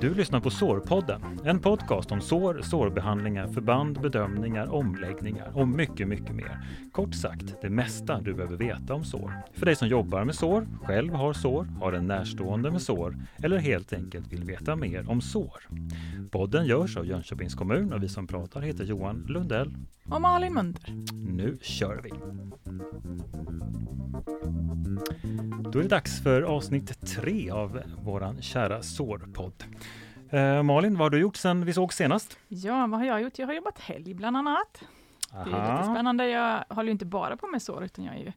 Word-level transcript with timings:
Du 0.00 0.14
lyssnar 0.14 0.40
på 0.40 0.50
Sårpodden, 0.50 1.22
en 1.44 1.60
podcast 1.60 2.12
om 2.12 2.20
sår, 2.20 2.60
sårbehandlingar, 2.62 3.46
förband, 3.46 4.00
bedömningar, 4.00 4.74
omläggningar 4.74 5.50
och 5.54 5.68
mycket, 5.68 6.08
mycket 6.08 6.34
mer. 6.34 6.58
Kort 6.92 7.14
sagt, 7.14 7.54
det 7.62 7.70
mesta 7.70 8.20
du 8.20 8.34
behöver 8.34 8.56
veta 8.56 8.94
om 8.94 9.04
sår. 9.04 9.32
För 9.54 9.66
dig 9.66 9.76
som 9.76 9.88
jobbar 9.88 10.24
med 10.24 10.34
sår, 10.34 10.66
själv 10.82 11.12
har 11.12 11.32
sår, 11.32 11.66
har 11.80 11.92
en 11.92 12.06
närstående 12.06 12.70
med 12.70 12.82
sår 12.82 13.16
eller 13.42 13.58
helt 13.58 13.92
enkelt 13.92 14.32
vill 14.32 14.44
veta 14.44 14.76
mer 14.76 15.10
om 15.10 15.20
sår. 15.20 15.68
Podden 16.30 16.66
görs 16.66 16.96
av 16.96 17.06
Jönköpings 17.06 17.54
kommun 17.54 17.92
och 17.92 18.02
vi 18.02 18.08
som 18.08 18.26
pratar 18.26 18.60
heter 18.60 18.84
Johan 18.84 19.26
Lundell. 19.28 19.74
Och 20.04 20.20
Malin 20.20 20.54
Munder. 20.54 20.82
Nu 21.12 21.58
kör 21.62 22.00
vi! 22.04 22.10
Då 25.72 25.78
är 25.78 25.82
det 25.82 25.88
dags 25.88 26.22
för 26.22 26.42
avsnitt 26.42 26.79
tre 26.86 27.50
av 27.50 27.82
våran 28.04 28.42
kära 28.42 28.82
sårpodd. 28.82 29.64
Eh, 30.30 30.62
Malin, 30.62 30.92
vad 30.98 31.04
har 31.04 31.10
du 31.10 31.18
gjort 31.18 31.36
sen 31.36 31.64
vi 31.64 31.72
såg 31.72 31.92
senast? 31.92 32.38
Ja, 32.48 32.86
vad 32.86 33.00
har 33.00 33.06
jag 33.06 33.22
gjort? 33.22 33.38
Jag 33.38 33.46
har 33.46 33.54
jobbat 33.54 33.78
helg 33.78 34.14
bland 34.14 34.36
annat. 34.36 34.82
Aha. 35.32 35.44
Det 35.44 35.50
är 35.56 35.78
lite 35.78 35.90
spännande. 35.94 36.28
Jag 36.28 36.64
håller 36.68 36.86
ju 36.86 36.92
inte 36.92 37.06
bara 37.06 37.36
på 37.36 37.46
med 37.46 37.62
sår, 37.62 37.84
utan 37.84 38.04
jag 38.04 38.14
är 38.14 38.18
ju 38.18 38.32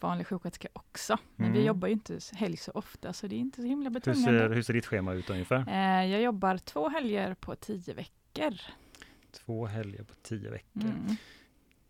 vanlig 0.00 0.26
sjuksköterska 0.26 0.68
också. 0.72 1.18
Men 1.36 1.46
Mm. 1.46 1.58
vi 1.58 1.66
jobbar 1.66 1.88
ju 1.88 1.92
inte 1.94 2.18
helg 2.34 2.56
så 2.56 2.72
ofta, 2.74 3.12
så 3.12 3.26
det 3.26 3.34
är 3.34 3.38
inte 3.38 3.60
så 3.60 3.66
himla 3.66 3.88
Hur 3.88 3.94
betungande. 3.94 4.38
ser, 4.38 4.50
hur 4.50 4.62
ser 4.62 4.72
ditt 4.74 4.86
schema 4.86 5.12
ut 5.12 5.30
ungefär? 5.30 5.64
Eh, 5.68 6.06
jag 6.10 6.22
jobbar 6.22 6.56
två 6.58 6.88
helger 6.88 7.34
på 7.34 7.54
tio 7.56 7.94
veckor. 7.94 8.54
Två 9.44 9.66
helger 9.66 10.02
på 10.02 10.14
tio 10.22 10.50
veckor. 10.50 10.82
Mm. 10.82 11.16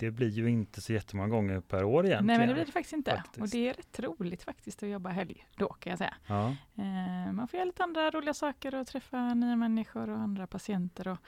Det 0.03 0.11
blir 0.11 0.29
ju 0.29 0.51
inte 0.51 0.81
så 0.81 0.93
jättemånga 0.93 1.29
gånger 1.29 1.61
per 1.61 1.85
år 1.85 2.07
egentligen. 2.07 2.27
Nej, 2.27 2.39
men 2.39 2.49
det 2.49 2.55
blir 2.55 2.65
det 2.65 2.73
faktiskt 2.73 2.93
inte. 2.93 3.17
faktiskt. 3.17 3.43
Och 3.43 3.49
det 3.49 3.69
är 3.69 3.75
rätt 3.75 4.01
roligt 4.01 4.43
faktiskt 4.43 4.83
att 4.83 4.89
jobba 4.89 5.11
helg 5.11 5.47
då, 5.57 5.69
kan 5.69 5.91
jag 5.91 5.99
säga. 5.99 6.15
Ja. 6.27 6.47
Eh, 6.75 7.33
man 7.33 7.49
får 7.49 7.57
göra 7.59 7.65
lite 7.65 7.85
andra 7.85 8.11
roliga 8.11 8.35
saker 8.35 8.75
och 8.75 8.87
träffa 8.87 9.35
nya 9.35 9.57
människor 9.57 10.11
och 10.11 10.19
andra 10.19 10.47
patienter 10.47 11.09
och 11.09 11.19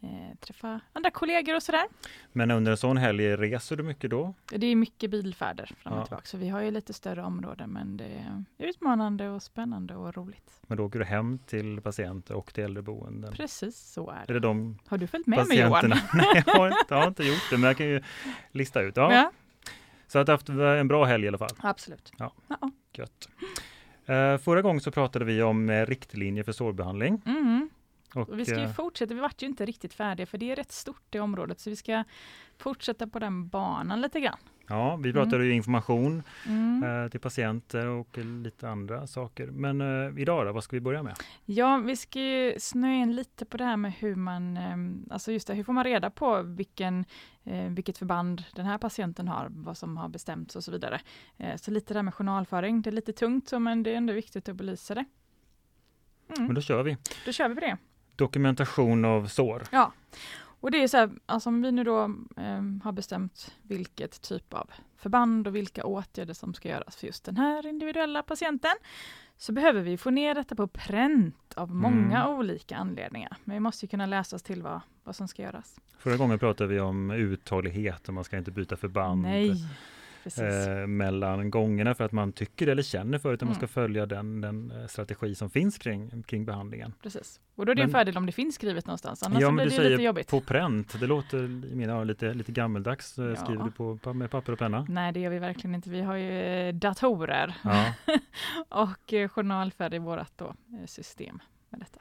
eh, 0.00 0.36
träffa 0.40 0.80
andra 0.92 1.10
kollegor 1.10 1.54
och 1.56 1.62
sådär. 1.62 1.84
Men 2.32 2.50
under 2.50 2.70
en 2.72 2.76
sån 2.78 2.96
helg, 2.96 3.36
reser 3.36 3.76
du 3.76 3.82
mycket 3.82 4.10
då? 4.10 4.34
Det 4.50 4.66
är 4.66 4.76
mycket 4.76 5.10
bilfärder 5.10 5.70
fram 5.78 5.92
och 5.92 5.98
Ja. 5.98 6.04
tillbaka, 6.04 6.26
så 6.26 6.36
vi 6.36 6.48
har 6.48 6.60
ju 6.60 6.70
lite 6.70 6.92
större 6.92 7.22
områden, 7.22 7.70
men 7.70 7.96
det 7.96 8.04
är 8.04 8.44
utmanande 8.58 9.28
och 9.28 9.42
spännande 9.42 9.94
och 9.96 10.16
roligt. 10.16 10.60
Men 10.66 10.76
då 10.78 10.84
åker 10.84 10.98
du 10.98 11.04
hem 11.04 11.38
till 11.38 11.80
patienter 11.80 12.34
och 12.34 12.54
till 12.54 12.64
äldreboenden? 12.64 13.32
Precis 13.32 13.92
så 13.92 14.10
är 14.10 14.14
Är 14.22 14.26
det. 14.26 14.32
det 14.32 14.40
de 14.40 14.78
Har 14.86 14.98
du 14.98 15.06
följt 15.06 15.26
med 15.26 15.46
mig 15.48 15.60
Johan? 15.60 15.88
Nej, 16.14 16.42
jag 16.46 16.54
har, 16.54 16.66
inte, 16.68 16.84
jag 16.88 16.96
har 16.96 17.08
inte 17.08 17.24
gjort 17.24 17.50
det, 17.50 17.56
men 17.56 17.66
jag 17.66 17.76
kan 17.76 17.86
ju 17.86 18.02
lista 18.50 18.80
ut. 18.82 18.96
Ja. 18.96 19.12
Ja, 19.12 19.30
Så 20.06 20.18
att 20.18 20.26
du 20.26 20.32
har 20.32 20.36
haft 20.36 20.48
en 20.48 20.88
bra 20.88 21.04
helg 21.04 21.24
i 21.24 21.28
alla 21.28 21.38
fall. 21.38 21.50
absolut. 21.58 22.12
Ja. 22.18 22.32
Ja. 22.48 22.70
Gött. 22.92 23.28
Eh, 24.06 24.38
förra 24.38 24.62
gången 24.62 24.80
så 24.80 24.90
pratade 24.90 25.24
vi 25.24 25.42
om 25.42 25.70
eh, 25.70 25.86
riktlinjer 25.86 26.44
för 26.44 26.52
sårbehandling. 26.52 27.22
Mm. 27.26 27.65
Och, 28.16 28.38
vi 28.38 28.44
ska 28.44 28.56
ju 28.58 28.64
eh, 28.64 28.72
fortsätta, 28.72 29.14
vi 29.14 29.20
vart 29.20 29.42
ju 29.42 29.46
inte 29.46 29.66
riktigt 29.66 29.94
färdiga, 29.94 30.26
för 30.26 30.38
det 30.38 30.50
är 30.50 30.56
rätt 30.56 30.72
stort 30.72 31.02
det 31.10 31.20
området, 31.20 31.60
så 31.60 31.70
vi 31.70 31.76
ska 31.76 32.04
fortsätta 32.58 33.06
på 33.06 33.18
den 33.18 33.48
banan 33.48 34.00
lite 34.00 34.20
grann. 34.20 34.38
ja, 34.68 34.96
vi 34.96 35.12
pratade 35.12 35.44
ju 35.44 35.52
information 35.52 36.22
Mm. 36.46 37.04
eh, 37.04 37.10
till 37.10 37.20
patienter 37.20 37.86
och 37.86 38.18
lite 38.18 38.68
andra 38.68 39.06
saker. 39.06 39.46
Men 39.46 39.80
eh, 39.80 40.18
idag 40.20 40.46
då, 40.46 40.52
vad 40.52 40.64
ska 40.64 40.76
vi 40.76 40.80
börja 40.80 41.02
med? 41.02 41.14
Ja, 41.44 41.76
vi 41.76 41.96
ska 41.96 42.20
ju 42.20 42.54
snöa 42.60 42.92
in 42.94 43.16
lite 43.16 43.44
på 43.44 43.56
det 43.56 43.64
här 43.64 43.76
med 43.76 43.92
hur 43.92 44.14
man, 44.14 44.56
eh, 44.56 45.12
alltså 45.14 45.32
just 45.32 45.46
det, 45.46 45.54
hur 45.54 45.64
får 45.64 45.72
man 45.72 45.84
reda 45.84 46.10
på 46.10 46.42
vilken, 46.42 47.04
eh, 47.44 47.64
vilket 47.70 47.98
förband 47.98 48.44
den 48.54 48.66
här 48.66 48.78
patienten 48.78 49.28
har, 49.28 49.46
vad 49.50 49.76
som 49.78 49.96
har 49.96 50.08
bestämts 50.08 50.56
och 50.56 50.64
så 50.64 50.72
vidare. 50.72 51.00
Så 51.56 51.70
lite 51.70 51.94
det 51.94 51.98
här 51.98 52.02
med 52.02 52.14
journalföring, 52.14 52.82
det 52.82 52.90
är 52.90 52.92
lite 52.92 53.12
tungt 53.12 53.52
men 53.52 53.82
det 53.82 53.92
är 53.92 53.96
ändå 53.96 54.12
viktigt 54.12 54.48
att 54.48 54.56
belysa 54.56 54.94
det. 54.94 55.04
Men 56.28 56.38
Mm, 56.38 56.54
då 56.54 56.60
kör 56.60 56.82
vi. 56.82 56.96
då 57.26 57.32
kör 57.32 57.48
vi 57.48 57.54
på 57.54 57.60
det. 57.60 57.76
Dokumentation 58.16 59.04
av 59.04 59.26
sår. 59.26 59.62
Ja, 59.70 59.92
och 60.60 60.70
det 60.70 60.82
är 60.82 60.88
så 60.88 60.96
här, 60.96 61.10
alltså 61.26 61.48
om 61.48 61.62
vi 61.62 61.72
nu 61.72 61.84
då 61.84 62.02
eh, 62.36 62.62
har 62.84 62.92
bestämt 62.92 63.54
vilket 63.62 64.22
typ 64.22 64.54
av 64.54 64.70
förband 64.96 65.46
och 65.46 65.56
vilka 65.56 65.84
åtgärder 65.84 66.34
som 66.34 66.54
ska 66.54 66.68
göras 66.68 66.96
för 66.96 67.06
just 67.06 67.24
den 67.24 67.36
här 67.36 67.66
individuella 67.66 68.22
patienten, 68.22 68.74
så 69.36 69.52
behöver 69.52 69.82
vi 69.82 69.96
få 69.98 70.10
ner 70.10 70.34
detta 70.34 70.54
på 70.54 70.66
pränt 70.66 71.52
av 71.56 71.74
många 71.74 72.22
Mm. 72.24 72.38
olika 72.38 72.76
anledningar. 72.76 73.36
Men 73.44 73.54
vi 73.56 73.60
måste 73.60 73.86
kunna 73.86 74.06
läsa 74.06 74.36
oss 74.36 74.42
till 74.42 74.62
vad, 74.62 74.80
vad 75.04 75.16
som 75.16 75.28
ska 75.28 75.42
göras. 75.42 75.80
Förra 75.98 76.16
gången 76.16 76.38
pratade 76.38 76.74
vi 76.74 76.80
om 76.80 77.10
uthållighet 77.10 78.08
och 78.08 78.14
man 78.14 78.24
ska 78.24 78.38
inte 78.38 78.50
byta 78.50 78.76
förband 78.76 79.22
Nej. 79.22 79.50
Eh, 80.26 80.86
mellan 80.86 81.50
gångerna 81.50 81.94
för 81.94 82.04
att 82.04 82.12
man 82.12 82.32
tycker 82.32 82.66
eller 82.66 82.82
känner 82.82 83.18
för 83.18 83.32
utan 83.34 83.46
man 83.48 83.52
Mm. 83.56 83.58
ska 83.68 83.80
följa 83.80 84.06
den, 84.06 84.40
den 84.40 84.70
eh, 84.70 84.86
strategi 84.86 85.34
som 85.34 85.50
finns 85.50 85.78
kring, 85.78 86.22
kring 86.22 86.44
behandlingen. 86.44 86.92
precis. 87.02 87.40
Och 87.54 87.66
då 87.66 87.72
är 87.72 87.76
det 87.76 87.82
en 87.82 87.90
men- 87.90 87.98
fördel 88.00 88.16
om 88.16 88.26
det 88.26 88.32
finns 88.32 88.54
skrivet 88.54 88.86
någonstans, 88.86 89.22
annars 89.22 89.40
Ja, 89.42 89.50
blir 89.50 89.64
det 89.64 89.70
säger 89.70 89.90
lite 89.90 90.02
jobbigt. 90.02 90.28
På 90.30 90.40
pränt, 90.40 91.00
det 91.00 91.06
låter 91.06 91.38
i 91.44 91.74
mina 91.74 91.92
öron 91.92 92.06
lite, 92.06 92.34
lite 92.34 92.52
gammeldags. 92.52 93.18
Eh, 93.18 93.24
Ja. 93.24 93.36
Skriver 93.36 93.64
du 93.64 93.70
på, 93.98 94.12
med 94.14 94.30
papper 94.30 94.52
och 94.52 94.58
penna? 94.58 94.86
Nej, 94.88 95.12
det 95.12 95.20
gör 95.20 95.30
vi 95.30 95.38
verkligen 95.38 95.74
inte. 95.74 95.90
Vi 95.90 96.00
har 96.00 96.16
ju 96.16 96.40
eh, 96.42 96.74
datorer 96.74 97.54
Ja. 97.64 97.92
och 98.82 99.30
journalfärg 99.30 99.96
i 99.96 99.98
vårt 99.98 100.38
då, 100.38 100.54
system 100.86 101.38
med 101.70 101.80
detta. 101.80 102.00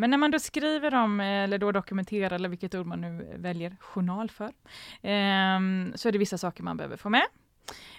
Men 0.00 0.10
när 0.10 0.18
man 0.18 0.30
då 0.30 0.38
skriver 0.38 0.94
om, 0.94 1.20
eller 1.20 1.58
då 1.58 1.72
dokumenterar, 1.72 2.34
eller 2.34 2.48
vilket 2.48 2.74
ord 2.74 2.86
man 2.86 3.00
nu 3.00 3.34
väljer, 3.36 3.76
journal 3.80 4.30
för. 4.30 4.52
Ehm, 5.02 5.92
så 5.94 6.08
är 6.08 6.12
det 6.12 6.18
vissa 6.18 6.38
saker 6.38 6.62
man 6.62 6.76
behöver 6.76 6.96
få 6.96 7.08
med. 7.08 7.26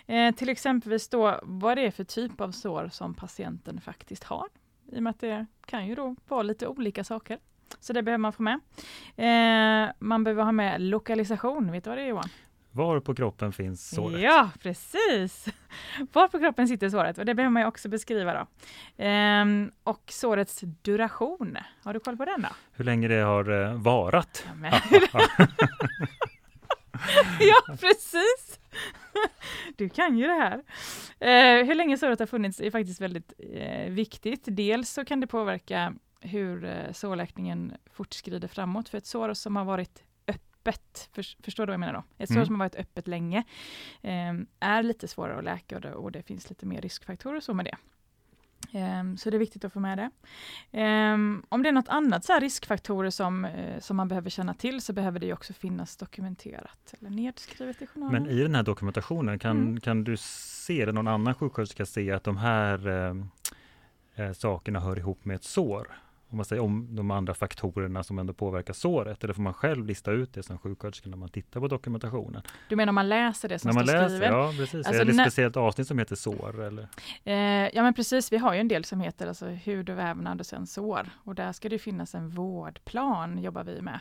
Eh, 0.05 0.35
till 0.35 0.49
exempelvis 0.49 1.09
då 1.09 1.39
vad 1.43 1.77
det 1.77 1.85
är 1.85 1.91
för 1.91 2.03
typ 2.03 2.41
av 2.41 2.51
sår 2.51 2.89
som 2.91 3.13
patienten 3.13 3.81
faktiskt 3.81 4.23
har. 4.23 4.47
I 4.91 4.99
och 4.99 5.03
med 5.03 5.11
att 5.11 5.19
det 5.19 5.45
kan 5.65 5.87
ju 5.87 5.95
då 5.95 6.15
vara 6.27 6.43
lite 6.43 6.67
olika 6.67 7.03
saker. 7.03 7.39
Så 7.79 7.93
det 7.93 8.03
behöver 8.03 8.17
man 8.17 8.33
få 8.33 8.43
med. 8.43 8.59
Eh, 9.15 9.91
man 9.99 10.23
behöver 10.23 10.43
ha 10.43 10.51
med 10.51 10.81
lokalisation, 10.81 11.71
vet 11.71 11.83
du 11.83 11.89
vad 11.89 11.97
det 11.97 12.03
är 12.03 12.07
Johan? 12.07 12.29
Var 12.73 12.99
på 12.99 13.15
kroppen 13.15 13.53
finns 13.53 13.89
såret? 13.89 14.21
Ja, 14.21 14.49
precis! 14.59 15.45
Var 16.13 16.27
på 16.27 16.39
kroppen 16.39 16.67
sitter 16.67 16.89
såret 16.89 17.17
och 17.17 17.25
det 17.25 17.35
behöver 17.35 17.51
man 17.51 17.65
också 17.65 17.89
beskriva 17.89 18.33
då. 18.33 18.47
Ehm, 19.03 19.71
och 19.83 20.03
sårets 20.07 20.63
duration, 20.81 21.57
har 21.83 21.93
du 21.93 21.99
koll 21.99 22.17
på 22.17 22.25
den 22.25 22.41
då? 22.41 22.47
Hur 22.71 22.85
länge 22.85 23.07
det 23.07 23.21
har 23.21 23.63
eh, 23.63 23.73
varat? 23.73 24.45
Ja, 24.63 24.81
ja 27.39 27.75
precis! 27.79 28.59
Du 29.75 29.89
kan 29.89 30.17
ju 30.17 30.27
det 30.27 30.33
här. 30.33 30.63
Eh, 31.19 31.65
hur 31.65 31.75
länge 31.75 31.97
såret 31.97 32.19
har 32.19 32.25
funnits 32.25 32.59
är 32.59 32.71
faktiskt 32.71 33.01
väldigt 33.01 33.33
eh, 33.53 33.91
viktigt. 33.91 34.43
Dels 34.45 34.89
så 34.89 35.05
kan 35.05 35.19
det 35.19 35.27
påverka 35.27 35.93
hur 36.21 36.65
eh, 36.65 36.91
sårläkningen 36.91 37.73
fortskrider 37.93 38.47
framåt. 38.47 38.89
För 38.89 38.97
ett 38.97 39.05
sår 39.05 39.33
som 39.33 39.55
har 39.55 39.65
varit 39.65 40.03
öppet, 40.65 41.09
för, 41.13 41.43
förstår 41.43 41.65
du 41.65 41.67
vad 41.69 41.73
jag 41.73 41.79
menar 41.79 41.93
då? 41.93 42.03
Ett 42.23 42.29
sår 42.29 42.35
Mm. 42.35 42.45
som 42.45 42.55
har 42.55 42.65
varit 42.65 42.75
öppet 42.75 43.07
länge 43.07 43.43
eh, 44.01 44.33
är 44.59 44.83
lite 44.83 45.07
svårare 45.07 45.37
att 45.37 45.43
läka 45.43 45.75
och 45.75 45.81
det, 45.81 45.93
och 45.93 46.11
det 46.11 46.23
finns 46.23 46.49
lite 46.49 46.65
mer 46.65 46.81
riskfaktorer 46.81 47.39
så 47.39 47.53
med 47.53 47.65
det. 47.65 47.77
Ehm, 48.79 49.17
Så 49.17 49.29
det 49.29 49.37
är 49.37 49.39
viktigt 49.39 49.65
att 49.65 49.73
få 49.73 49.79
med 49.79 49.97
det. 49.97 50.09
Ehm, 50.71 51.43
Om 51.49 51.63
det 51.63 51.69
är 51.69 51.73
något 51.73 51.89
annat 51.89 52.25
så 52.25 52.33
här 52.33 52.41
riskfaktorer 52.41 53.09
som, 53.09 53.45
eh, 53.45 53.79
som 53.79 53.97
man 53.97 54.07
behöver 54.07 54.29
känna 54.29 54.53
till 54.53 54.81
så 54.81 54.93
behöver 54.93 55.19
det 55.19 55.33
också 55.33 55.53
finnas 55.53 55.97
dokumenterat 55.97 56.93
eller 56.99 57.09
nedskrivet 57.09 57.81
i 57.81 57.87
journalen. 57.87 58.23
Men 58.23 58.31
i 58.31 58.41
den 58.43 58.55
här 58.55 58.63
dokumentationen, 58.63 59.39
kan, 59.39 59.57
Mm. 59.57 59.79
kan 59.79 60.03
du 60.03 60.17
se, 60.17 60.81
eller 60.81 60.93
någon 60.93 61.07
annan 61.07 61.35
sjuksköterska 61.35 61.85
se 61.85 62.11
att 62.11 62.23
de 62.23 62.37
här 62.37 62.87
eh, 64.15 64.33
sakerna 64.33 64.79
hör 64.79 64.97
ihop 64.99 65.25
med 65.25 65.35
ett 65.35 65.43
sår? 65.43 65.97
Om 66.31 66.37
man 66.37 66.45
säger 66.45 66.61
om 66.61 66.95
de 66.95 67.11
andra 67.11 67.33
faktorerna 67.33 68.03
som 68.03 68.19
ändå 68.19 68.33
påverkar 68.33 68.73
såret, 68.73 69.23
eller 69.23 69.33
får 69.33 69.41
man 69.41 69.53
själv 69.53 69.85
lista 69.85 70.11
ut 70.11 70.33
det 70.33 70.43
som 70.43 70.57
sjuksköterska 70.57 71.09
när 71.09 71.17
man 71.17 71.29
tittar 71.29 71.59
på 71.59 71.67
dokumentationen? 71.67 72.41
Du 72.69 72.75
menar 72.75 72.89
om 72.89 72.95
man 72.95 73.09
läser 73.09 73.49
det 73.49 73.59
som 73.59 73.67
när 73.67 73.73
man 73.73 73.87
står 73.87 73.97
läser, 73.97 74.07
skrivet? 74.07 74.31
ja 74.31 74.53
precis. 74.57 74.73
Alltså, 74.87 75.01
är 75.01 75.05
det 75.05 75.11
ett 75.11 75.21
speciellt 75.21 75.57
avsnitt 75.57 75.87
som 75.87 75.99
heter 75.99 76.15
sår? 76.15 76.63
Eller? 76.63 76.87
Eh, 77.23 77.35
ja 77.75 77.83
men 77.83 77.93
precis, 77.93 78.31
vi 78.31 78.37
har 78.37 78.53
ju 78.53 78.59
en 78.59 78.67
del 78.67 78.85
som 78.85 79.01
heter 79.01 79.27
alltså, 79.27 79.45
hud 79.45 79.89
och 79.89 79.97
vävnad 79.97 80.39
och 80.39 80.45
sen 80.45 80.67
sår. 80.67 81.09
Och 81.23 81.35
där 81.35 81.51
ska 81.51 81.69
det 81.69 81.79
finnas 81.79 82.15
en 82.15 82.29
vårdplan, 82.29 83.43
jobbar 83.43 83.63
vi 83.63 83.81
med. 83.81 83.99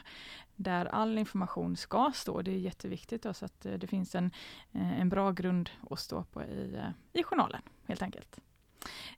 Där 0.57 0.87
all 0.87 1.19
information 1.19 1.77
ska 1.77 2.13
stå. 2.15 2.43
Det 2.43 2.51
är 2.51 2.59
jätteviktigt 2.59 3.23
då, 3.23 3.35
så 3.35 3.45
att 3.45 3.67
eh, 3.67 3.73
det 3.73 3.87
finns 3.87 4.15
en, 4.15 4.31
eh, 4.73 5.01
en 5.01 5.09
bra 5.09 5.33
grund 5.33 5.71
att 5.91 5.99
stå 5.99 6.25
på 6.25 6.43
i, 6.43 6.75
eh, 6.77 7.21
i 7.21 7.23
journalen, 7.23 7.63
helt 7.87 8.03
enkelt. 8.03 8.41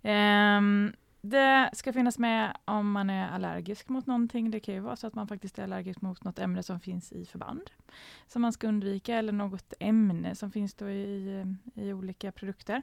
Ehm, 0.03 0.93
det 1.25 1.71
ska 1.73 1.93
finnas 1.93 2.19
med 2.19 2.57
om 2.65 2.93
man 2.93 3.11
är 3.11 3.29
allergisk 3.29 3.89
mot 3.89 4.07
någonting. 4.07 4.51
Det 4.51 4.61
kan 4.61 4.75
ju 4.75 4.81
vara 4.81 4.97
så 4.97 5.07
att 5.07 5.15
man 5.15 5.29
faktiskt 5.29 5.59
är 5.59 5.63
allergisk 5.63 6.01
mot 6.01 6.25
något 6.25 6.39
ämne 6.39 6.63
som 6.63 6.81
finns 6.81 7.13
i 7.13 7.27
förband. 7.27 7.71
Som 8.27 8.43
man 8.43 8.53
ska 8.53 8.69
undvika 8.69 9.17
eller 9.17 9.33
något 9.33 9.75
ämne 9.79 10.35
som 10.35 10.51
finns 10.51 10.75
då 10.75 10.91
i, 10.91 11.47
i 11.75 11.93
olika 11.93 12.33
produkter. 12.33 12.83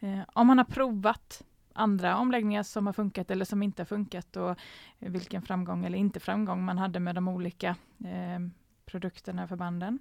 Eh, 0.00 0.20
om 0.32 0.46
man 0.46 0.58
har 0.58 0.64
provat 0.64 1.44
andra 1.72 2.16
omläggningar 2.16 2.62
som 2.62 2.86
har 2.86 2.92
funkat 2.92 3.30
eller 3.30 3.44
som 3.44 3.62
inte 3.62 3.82
har 3.82 3.86
funkat 3.86 4.36
och 4.36 4.58
vilken 4.98 5.42
framgång 5.42 5.84
eller 5.84 5.98
inte 5.98 6.20
framgång 6.20 6.64
man 6.64 6.78
hade 6.78 7.00
med 7.00 7.14
de 7.14 7.28
olika 7.28 7.76
eh, 8.04 8.40
produkterna 8.84 9.42
och 9.42 9.48
förbanden. 9.48 9.98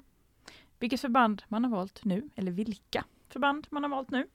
Vilket 0.80 1.02
förband 1.02 1.44
man 1.48 1.64
har 1.64 1.72
valt 1.72 2.06
nu 2.06 2.30
eller 2.36 2.52
vilka 2.52 3.06
förband 3.30 3.68
man 3.70 3.84
har 3.84 3.90
valt 3.90 4.12
nu. 4.12 4.28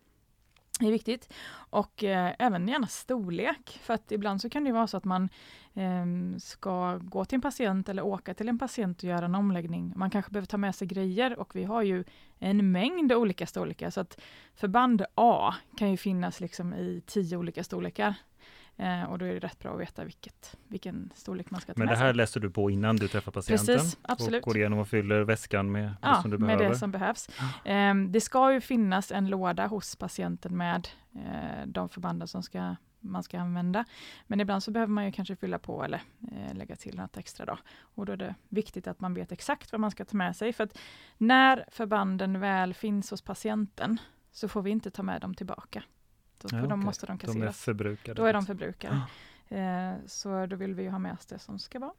Det 0.81 0.87
är 0.87 0.93
viktigt. 0.93 1.33
Och 1.55 2.05
eh, 2.05 2.35
även 2.39 2.69
gärna 2.69 2.87
storlek, 2.87 3.79
för 3.83 3.95
att 3.95 4.13
ibland 4.13 4.41
så 4.41 4.51
kan 4.51 4.65
det 4.65 4.73
vara 4.73 4.87
så 4.87 4.97
att 4.97 5.05
man 5.05 5.29
eh, 5.75 6.39
ska 6.39 6.97
gå 6.97 7.25
till 7.25 7.37
en 7.37 7.43
patient 7.43 7.89
eller 7.89 8.03
åka 8.03 8.35
till 8.35 8.49
en 8.49 8.59
patient 8.59 8.99
och 8.99 9.05
göra 9.05 9.25
en 9.25 9.35
omläggning. 9.35 9.93
Man 9.97 10.11
kanske 10.11 10.31
behöver 10.33 10.47
ta 10.47 10.57
med 10.57 10.75
sig 10.75 10.87
grejer 10.87 11.39
och 11.39 11.57
vi 11.57 11.65
har 11.65 11.83
ju 11.83 12.05
en 12.39 12.73
mängd 12.73 13.13
olika 13.13 13.47
storlekar, 13.47 13.91
så 13.91 14.01
att 14.01 14.21
förband 14.55 15.05
A 15.15 15.55
kan 15.77 15.91
ju 15.91 15.97
finnas 15.97 16.41
liksom 16.41 16.75
i 16.75 17.03
tio 17.07 17.37
olika 17.37 17.65
storlekar. 17.65 18.15
Eh, 18.77 19.05
och 19.05 19.19
då 19.19 19.25
är 19.25 19.33
det 19.33 19.39
rätt 19.39 19.59
bra 19.59 19.75
att 19.75 19.81
veta 19.81 20.05
vilket, 20.05 20.57
vilken 20.69 21.13
storlek 21.15 21.51
man 21.51 21.61
ska 21.61 21.75
ta 21.75 21.79
Men 21.79 21.87
med 21.87 21.95
det 21.95 21.99
här 21.99 22.15
läser 22.15 22.41
du 22.41 22.51
på 22.51 22.71
innan 22.71 22.97
du 22.97 23.09
träffar 23.09 23.33
patienten? 23.33 23.67
Precis, 23.67 23.99
absolut. 24.03 24.43
Och 24.43 24.47
går 24.47 24.57
igenom 24.57 24.79
och 24.79 24.89
fyller 24.89 25.21
väskan 25.23 25.73
med 25.73 25.95
Ja, 26.03 26.09
det 26.17 26.23
som 26.23 26.31
du 26.31 26.39
med 26.39 26.47
behöver? 26.47 26.69
det 26.69 26.77
som 26.77 26.91
behövs. 26.93 27.29
Eh, 27.65 27.95
det 27.95 28.21
ska 28.21 28.53
ju 28.53 28.61
finnas 28.61 29.13
en 29.13 29.29
låda 29.29 29.67
hos 29.67 29.97
patienten 29.97 30.57
med 30.57 30.89
eh, 31.15 31.67
de 31.67 31.89
förbanden 31.89 32.29
som 32.29 32.43
ska, 32.43 32.77
man 33.01 33.23
ska 33.23 33.39
använda. 33.41 33.85
Men 34.27 34.41
ibland 34.41 34.63
så 34.63 34.71
behöver 34.71 34.93
man 34.93 35.05
ju 35.05 35.13
kanske 35.13 35.37
fylla 35.37 35.59
på 35.59 35.85
eller 35.85 36.03
eh, 36.33 36.55
lägga 36.55 36.77
till 36.77 36.97
något 36.97 37.17
extra. 37.17 37.45
Då. 37.45 37.59
Och 37.81 38.07
då 38.07 38.13
är 38.13 38.17
det 38.17 38.35
viktigt 38.49 38.87
att 38.87 39.01
man 39.01 39.15
vet 39.15 39.33
exakt 39.33 39.73
vad 39.73 39.81
man 39.81 39.91
ska 39.91 40.05
ta 40.05 40.17
med 40.17 40.37
sig. 40.37 40.53
För 40.53 40.65
att 40.65 40.79
när 41.19 41.65
förbanden 41.71 42.41
väl 42.41 42.75
finns 42.75 43.11
hos 43.11 43.23
patienten 43.23 43.99
så 44.33 44.49
får 44.49 44.63
vi 44.63 44.71
inte 44.71 44.91
ta 44.91 45.03
med 45.03 45.21
dem 45.21 45.35
tillbaka. 45.35 45.83
Då, 46.49 46.57
Ja, 46.57 46.61
de 46.63 46.73
okej. 46.73 46.77
måste 46.85 47.07
de 47.07 47.17
De 47.19 47.25
är 47.25 47.27
kasseras. 47.27 47.61
förbrukade? 47.65 48.21
Då 48.23 48.27
är 48.27 48.33
de 48.33 48.47
förbrukade. 48.47 49.01
Eh, 49.49 49.93
så 50.07 50.47
då 50.47 50.57
vill 50.57 50.75
vi 50.75 50.89
ha 50.89 50.99
med 50.99 51.13
oss 51.13 51.27
det 51.27 51.39
som 51.39 51.59
ska 51.59 51.79
vara. 51.79 51.93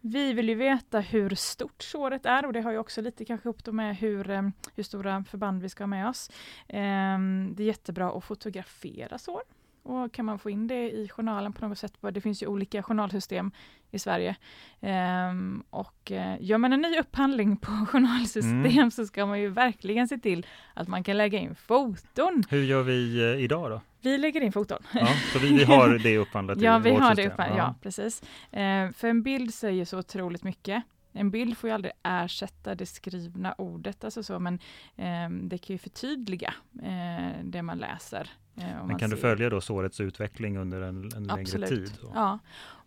Vi 0.00 0.32
vill 0.32 0.48
ju 0.48 0.54
veta 0.54 1.00
hur 1.00 1.34
stort 1.34 1.82
såret 1.82 2.26
är 2.26 2.46
och 2.46 2.52
det 2.52 2.60
har 2.60 2.72
ju 2.72 2.78
också 2.78 3.00
lite 3.00 3.24
kanske 3.24 3.48
upp 3.48 3.66
med 3.66 3.96
hur, 3.96 4.30
eh, 4.30 4.42
hur 4.74 4.82
stora 4.82 5.24
förband 5.24 5.62
vi 5.62 5.68
ska 5.68 5.82
ha 5.82 5.88
med 5.88 6.08
oss. 6.08 6.30
Eh, 6.68 7.18
det 7.54 7.62
är 7.62 7.66
jättebra 7.66 8.12
att 8.18 8.24
fotografera 8.24 9.18
sår. 9.18 9.42
Och 9.86 10.12
kan 10.12 10.24
man 10.24 10.38
få 10.38 10.50
in 10.50 10.66
det 10.66 10.90
i 10.90 11.08
journalen 11.08 11.52
på 11.52 11.68
något 11.68 11.78
sätt? 11.78 11.92
Det 12.12 12.20
finns 12.20 12.42
ju 12.42 12.46
olika 12.46 12.82
journalsystem 12.82 13.50
i 13.90 13.98
Sverige. 13.98 14.36
Ehm, 14.80 15.62
och 15.70 16.12
eh, 16.12 16.36
gör 16.40 16.58
man 16.58 16.72
en 16.72 16.80
ny 16.80 16.98
upphandling 16.98 17.56
på 17.56 17.70
journalsystem 17.88 18.64
Mm. 18.66 18.90
så 18.90 19.06
ska 19.06 19.26
man 19.26 19.40
ju 19.40 19.48
verkligen 19.48 20.08
se 20.08 20.18
till 20.18 20.46
att 20.74 20.88
man 20.88 21.04
kan 21.04 21.16
lägga 21.18 21.38
in 21.38 21.54
foton. 21.54 22.44
Hur 22.50 22.62
gör 22.64 22.82
vi 22.82 23.20
eh, 23.34 23.44
idag 23.44 23.70
då? 23.70 23.80
Vi 24.00 24.18
lägger 24.18 24.40
in 24.40 24.52
foton. 24.52 24.82
Ja, 24.92 25.08
så 25.32 25.38
vi, 25.38 25.52
vi 25.58 25.64
har 25.64 25.98
det 26.02 26.18
upphandlat 26.18 26.60
Ja, 26.60 26.78
i 26.78 26.82
vi 26.82 26.90
vårt 26.90 27.00
har 27.00 27.10
det 27.14 27.16
system. 27.22 27.32
uppe. 27.32 27.56
Ja, 27.56 27.74
precis. 27.82 28.22
Eh, 28.52 28.90
för 28.92 29.08
en 29.08 29.22
bild 29.22 29.54
säger 29.54 29.84
så 29.84 29.98
otroligt 29.98 30.42
mycket. 30.44 30.82
En 31.16 31.30
bild 31.30 31.58
får 31.58 31.68
ju 31.70 31.74
aldrig 31.74 31.92
ersätta 32.02 32.74
det 32.74 32.86
skrivna 32.86 33.52
ordet, 33.58 34.04
alltså 34.04 34.22
så, 34.22 34.38
men 34.38 34.54
eh, 34.96 35.30
det 35.30 35.58
kan 35.58 35.74
ju 35.74 35.78
förtydliga 35.78 36.54
eh, 36.82 37.44
det 37.44 37.62
man 37.62 37.78
läser. 37.78 38.30
Eh, 38.56 38.64
Men 38.64 38.86
man 38.86 38.98
kan 38.98 39.10
du 39.10 39.16
ser- 39.16 39.20
följa 39.22 39.50
då 39.50 39.60
sårets 39.60 40.00
utveckling 40.00 40.58
under 40.58 40.80
en, 40.80 41.04
en 41.16 41.24
längre 41.24 41.40
Absolut. 41.42 41.68
tid? 41.68 41.92
Så? 42.00 42.12
Ja, 42.14 42.38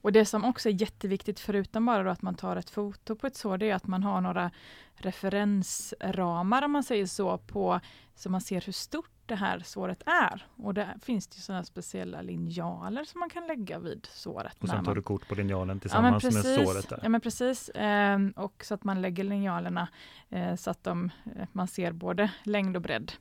och 0.02 0.12
det 0.12 0.26
som 0.26 0.46
också 0.46 0.70
är 0.70 0.82
jätteviktigt, 0.82 1.40
förutom 1.40 1.86
bara 1.86 2.12
att 2.12 2.22
man 2.22 2.36
tar 2.36 2.56
ett 2.56 2.70
foto 2.70 3.16
på 3.16 3.28
ett 3.28 3.36
sår, 3.36 3.58
det 3.58 3.70
är 3.70 3.76
att 3.76 3.88
man 3.88 4.04
har 4.04 4.22
några 4.22 4.52
referensramar, 4.96 6.62
om 6.66 6.72
man 6.72 6.84
säger 6.84 7.06
så, 7.06 7.38
på 7.38 7.80
så 8.16 8.30
man 8.30 8.42
ser 8.42 8.62
hur 8.62 8.74
stort 8.74 9.10
det 9.28 9.36
här 9.36 9.60
såret 9.60 10.04
är. 10.06 10.46
Och 10.56 10.74
där 10.74 10.96
finns 11.02 11.28
det 11.28 11.42
sådana 11.42 11.64
speciella 11.64 12.22
linjaler 12.22 13.04
som 13.04 13.20
man 13.20 13.30
kan 13.30 13.48
lägga 13.48 13.80
vid 13.80 14.08
såret. 14.12 14.58
Och 14.62 14.68
sen 14.70 14.78
tar 14.78 14.84
man- 14.86 14.96
du 14.96 15.02
kort 15.02 15.28
på 15.28 15.36
linjalen 15.36 15.78
Ja 15.78 15.82
tillsammans 15.82 16.24
med 16.24 16.34
precis, 16.34 16.66
såret 16.68 16.90
där? 16.90 17.00
ja 17.04 17.10
men 17.10 17.22
precis. 17.22 17.72
Ehm, 17.76 18.32
och 18.36 18.64
så 18.66 18.74
att 18.74 18.84
man 18.84 19.02
lägger 19.02 19.24
linjalerna 19.24 19.88
eh, 20.30 20.56
så 20.56 20.70
att 20.72 20.84
de, 20.84 21.12
eh, 21.36 21.48
man 21.52 21.68
ser 21.68 21.92
både 21.92 22.32
längd 22.44 22.76
och 22.76 22.82
bredd. 22.82 23.12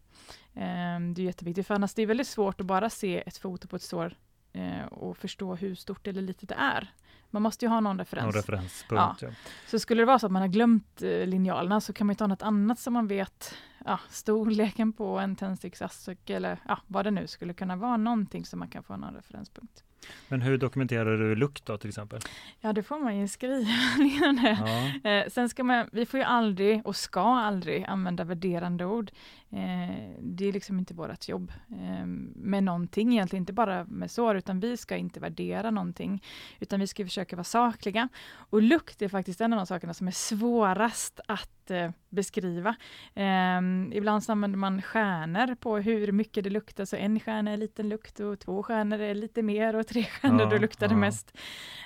Ehm, 0.54 1.14
det 1.14 1.22
är 1.22 1.26
jätteviktigt, 1.26 1.66
för 1.66 1.74
annars 1.74 1.94
det 1.94 2.02
är 2.02 2.06
väldigt 2.06 2.26
svårt 2.26 2.60
att 2.60 2.66
bara 2.66 2.90
se 2.90 3.22
ett 3.26 3.36
foto 3.38 3.68
på 3.68 3.76
ett 3.76 3.82
sår 3.82 4.16
eh, 4.52 4.86
och 4.90 5.16
förstå 5.16 5.54
hur 5.54 5.74
stort 5.74 6.06
eller 6.06 6.22
litet 6.22 6.48
det 6.48 6.54
är. 6.54 6.90
Man 7.36 7.42
måste 7.42 7.64
ju 7.64 7.68
ha 7.68 7.80
någon 7.80 7.98
referens. 7.98 8.24
Någon 8.24 8.32
referenspunkt. 8.32 9.22
Ja. 9.22 9.28
Så 9.66 9.78
skulle 9.78 10.02
det 10.02 10.06
vara 10.06 10.18
så 10.18 10.26
att 10.26 10.32
man 10.32 10.42
har 10.42 10.48
glömt 10.48 11.02
eh, 11.02 11.26
linjalerna 11.26 11.80
så 11.80 11.92
kan 11.92 12.06
man 12.06 12.14
ju 12.14 12.16
ta 12.16 12.26
något 12.26 12.42
annat 12.42 12.78
som 12.78 12.92
man 12.92 13.06
vet, 13.06 13.54
ja, 13.84 14.00
storleken 14.10 14.92
på 14.92 15.18
en 15.18 15.36
tändsticksask 15.36 16.30
eller 16.30 16.58
ja, 16.68 16.78
vad 16.86 17.04
det 17.04 17.10
nu 17.10 17.26
skulle 17.26 17.54
kunna 17.54 17.76
vara, 17.76 17.96
någonting 17.96 18.44
som 18.44 18.58
man 18.58 18.68
kan 18.68 18.82
få 18.82 18.96
någon 18.96 19.14
referenspunkt. 19.14 19.84
Men 20.28 20.42
hur 20.42 20.58
dokumenterar 20.58 21.16
du 21.16 21.34
lukt 21.34 21.66
då 21.66 21.78
till 21.78 21.88
exempel? 21.88 22.20
Ja, 22.60 22.72
det 22.72 22.82
får 22.82 22.98
man 22.98 23.18
ju 23.18 23.28
skriva 23.28 23.70
ner. 23.98 24.58
Ja. 25.02 25.10
Eh, 25.10 25.28
sen 25.28 25.48
ska 25.48 25.64
man, 25.64 25.88
vi 25.92 26.06
får 26.06 26.20
ju 26.20 26.24
aldrig 26.24 26.86
och 26.86 26.96
ska 26.96 27.20
aldrig 27.20 27.84
använda 27.84 28.24
värderande 28.24 28.84
ord. 28.84 29.10
Eh, 29.50 29.96
det 30.18 30.48
är 30.48 30.52
liksom 30.52 30.78
inte 30.78 30.94
vårt 30.94 31.28
jobb 31.28 31.52
eh, 31.68 32.06
med 32.34 32.64
någonting 32.64 33.12
egentligen, 33.12 33.42
inte 33.42 33.52
bara 33.52 33.84
med 33.84 34.10
sår, 34.10 34.36
utan 34.36 34.60
vi 34.60 34.76
ska 34.76 34.96
inte 34.96 35.20
värdera 35.20 35.70
någonting, 35.70 36.22
utan 36.60 36.80
vi 36.80 36.86
ska 36.86 37.04
försöka 37.04 37.36
vara 37.36 37.44
sakliga. 37.44 38.08
Och 38.34 38.62
lukt 38.62 39.02
är 39.02 39.08
faktiskt 39.08 39.40
en 39.40 39.52
av 39.52 39.56
de 39.56 39.66
sakerna 39.66 39.94
som 39.94 40.08
är 40.08 40.12
svårast 40.12 41.20
att 41.28 41.55
eh, 41.70 41.90
beskriva. 42.08 42.76
Eh, 43.14 43.60
ibland 43.92 44.22
använder 44.28 44.58
man 44.58 44.82
stjärnor 44.82 45.54
på 45.54 45.76
hur 45.78 46.12
mycket 46.12 46.44
det 46.44 46.50
luktar, 46.50 46.84
så 46.84 46.96
en 46.96 47.20
stjärna 47.20 47.50
är 47.50 47.56
liten 47.56 47.88
lukt 47.88 48.20
och 48.20 48.38
två 48.38 48.62
stjärnor 48.62 49.00
är 49.00 49.14
lite 49.14 49.42
mer 49.42 49.76
och 49.76 49.86
tre 49.86 50.04
stjärnor 50.04 50.40
Ja, 50.40 50.46
då 50.46 50.58
luktar 50.58 50.88
det 50.88 50.94
ja. 50.94 50.98
mest. 50.98 51.38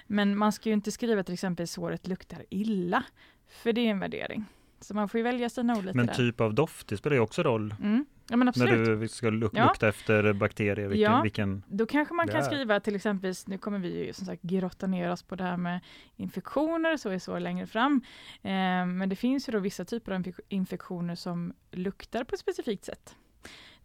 Men 0.07 0.37
man 0.37 0.53
ska 0.53 0.69
ju 0.69 0.73
inte 0.73 0.93
skriva 0.93 1.23
till 1.23 1.35
exempel 1.35 1.69
såret 1.69 2.07
luktar 2.07 2.45
illa, 2.51 3.05
för 3.49 3.73
det 3.73 3.81
är 3.81 3.91
en 3.91 4.01
värdering. 4.01 4.45
Så 4.81 4.95
man 4.95 5.09
får 5.09 5.19
ju 5.19 5.25
välja 5.25 5.49
sina 5.49 5.75
lite 5.75 5.97
Men 5.97 6.07
där. 6.07 6.15
typ 6.15 6.41
av 6.41 6.55
doft, 6.55 6.89
det 6.89 6.97
spelar 6.97 7.17
ju 7.17 7.21
också 7.23 7.43
roll 7.43 7.75
Mm. 7.83 8.05
Ja 8.33 8.37
när 8.37 8.97
du 9.01 9.09
ska 9.09 9.31
luk- 9.31 9.51
Ja. 9.55 9.67
lukta 9.69 9.89
efter 9.89 10.33
bakterier. 10.33 10.89
Vilken, 10.89 11.13
Ja. 11.13 11.23
vilken, 11.23 11.63
Då 11.69 11.87
kanske 11.87 12.15
man 12.15 12.29
kan 12.29 12.45
skriva 12.45 12.81
till 12.81 12.97
exempel, 12.97 13.35
nu 13.47 13.59
kommer 13.59 13.79
vi 13.79 14.07
ju 14.07 14.13
som 14.13 14.27
sagt 14.27 14.43
grotta 14.43 14.87
ner 14.87 15.11
oss 15.13 15.23
på 15.23 15.37
det 15.37 15.45
här 15.45 15.57
med 15.57 15.81
infektioner, 16.17 16.97
så 16.97 17.11
är 17.11 17.19
så 17.19 17.39
längre 17.39 17.67
fram. 17.67 18.03
Eh, 18.43 18.51
men 18.87 19.09
det 19.09 19.17
finns 19.17 19.49
ju 19.49 19.53
då 19.53 19.59
vissa 19.59 19.85
typer 19.85 20.13
av 20.13 20.21
infek- 20.21 20.41
infektioner 20.49 21.15
som 21.15 21.53
luktar 21.71 22.25
på 22.25 22.35
ett 22.35 22.41
specifikt 22.41 22.85
sätt. 22.85 23.17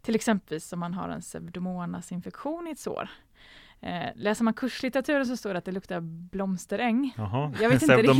Till 0.02 0.14
exempel 0.14 0.60
om 0.72 0.80
man 0.80 0.94
har 0.94 1.08
en 1.08 1.20
pseudomonasinfektion 1.20 2.66
i 2.66 2.70
ett 2.70 2.78
sår. 2.78 3.08
Eh, 3.80 4.10
läser 4.14 4.44
man 4.44 4.54
kurslitteraturen 4.54 5.26
så 5.26 5.36
står 5.36 5.52
det 5.52 5.58
att 5.58 5.64
det 5.64 5.72
luktar 5.72 6.00
blomsteräng. 6.00 7.14
jaha, 7.16 7.52
Jag 7.60 7.68
vet 7.68 7.82
inte 7.82 7.96
riktigt. 7.96 8.18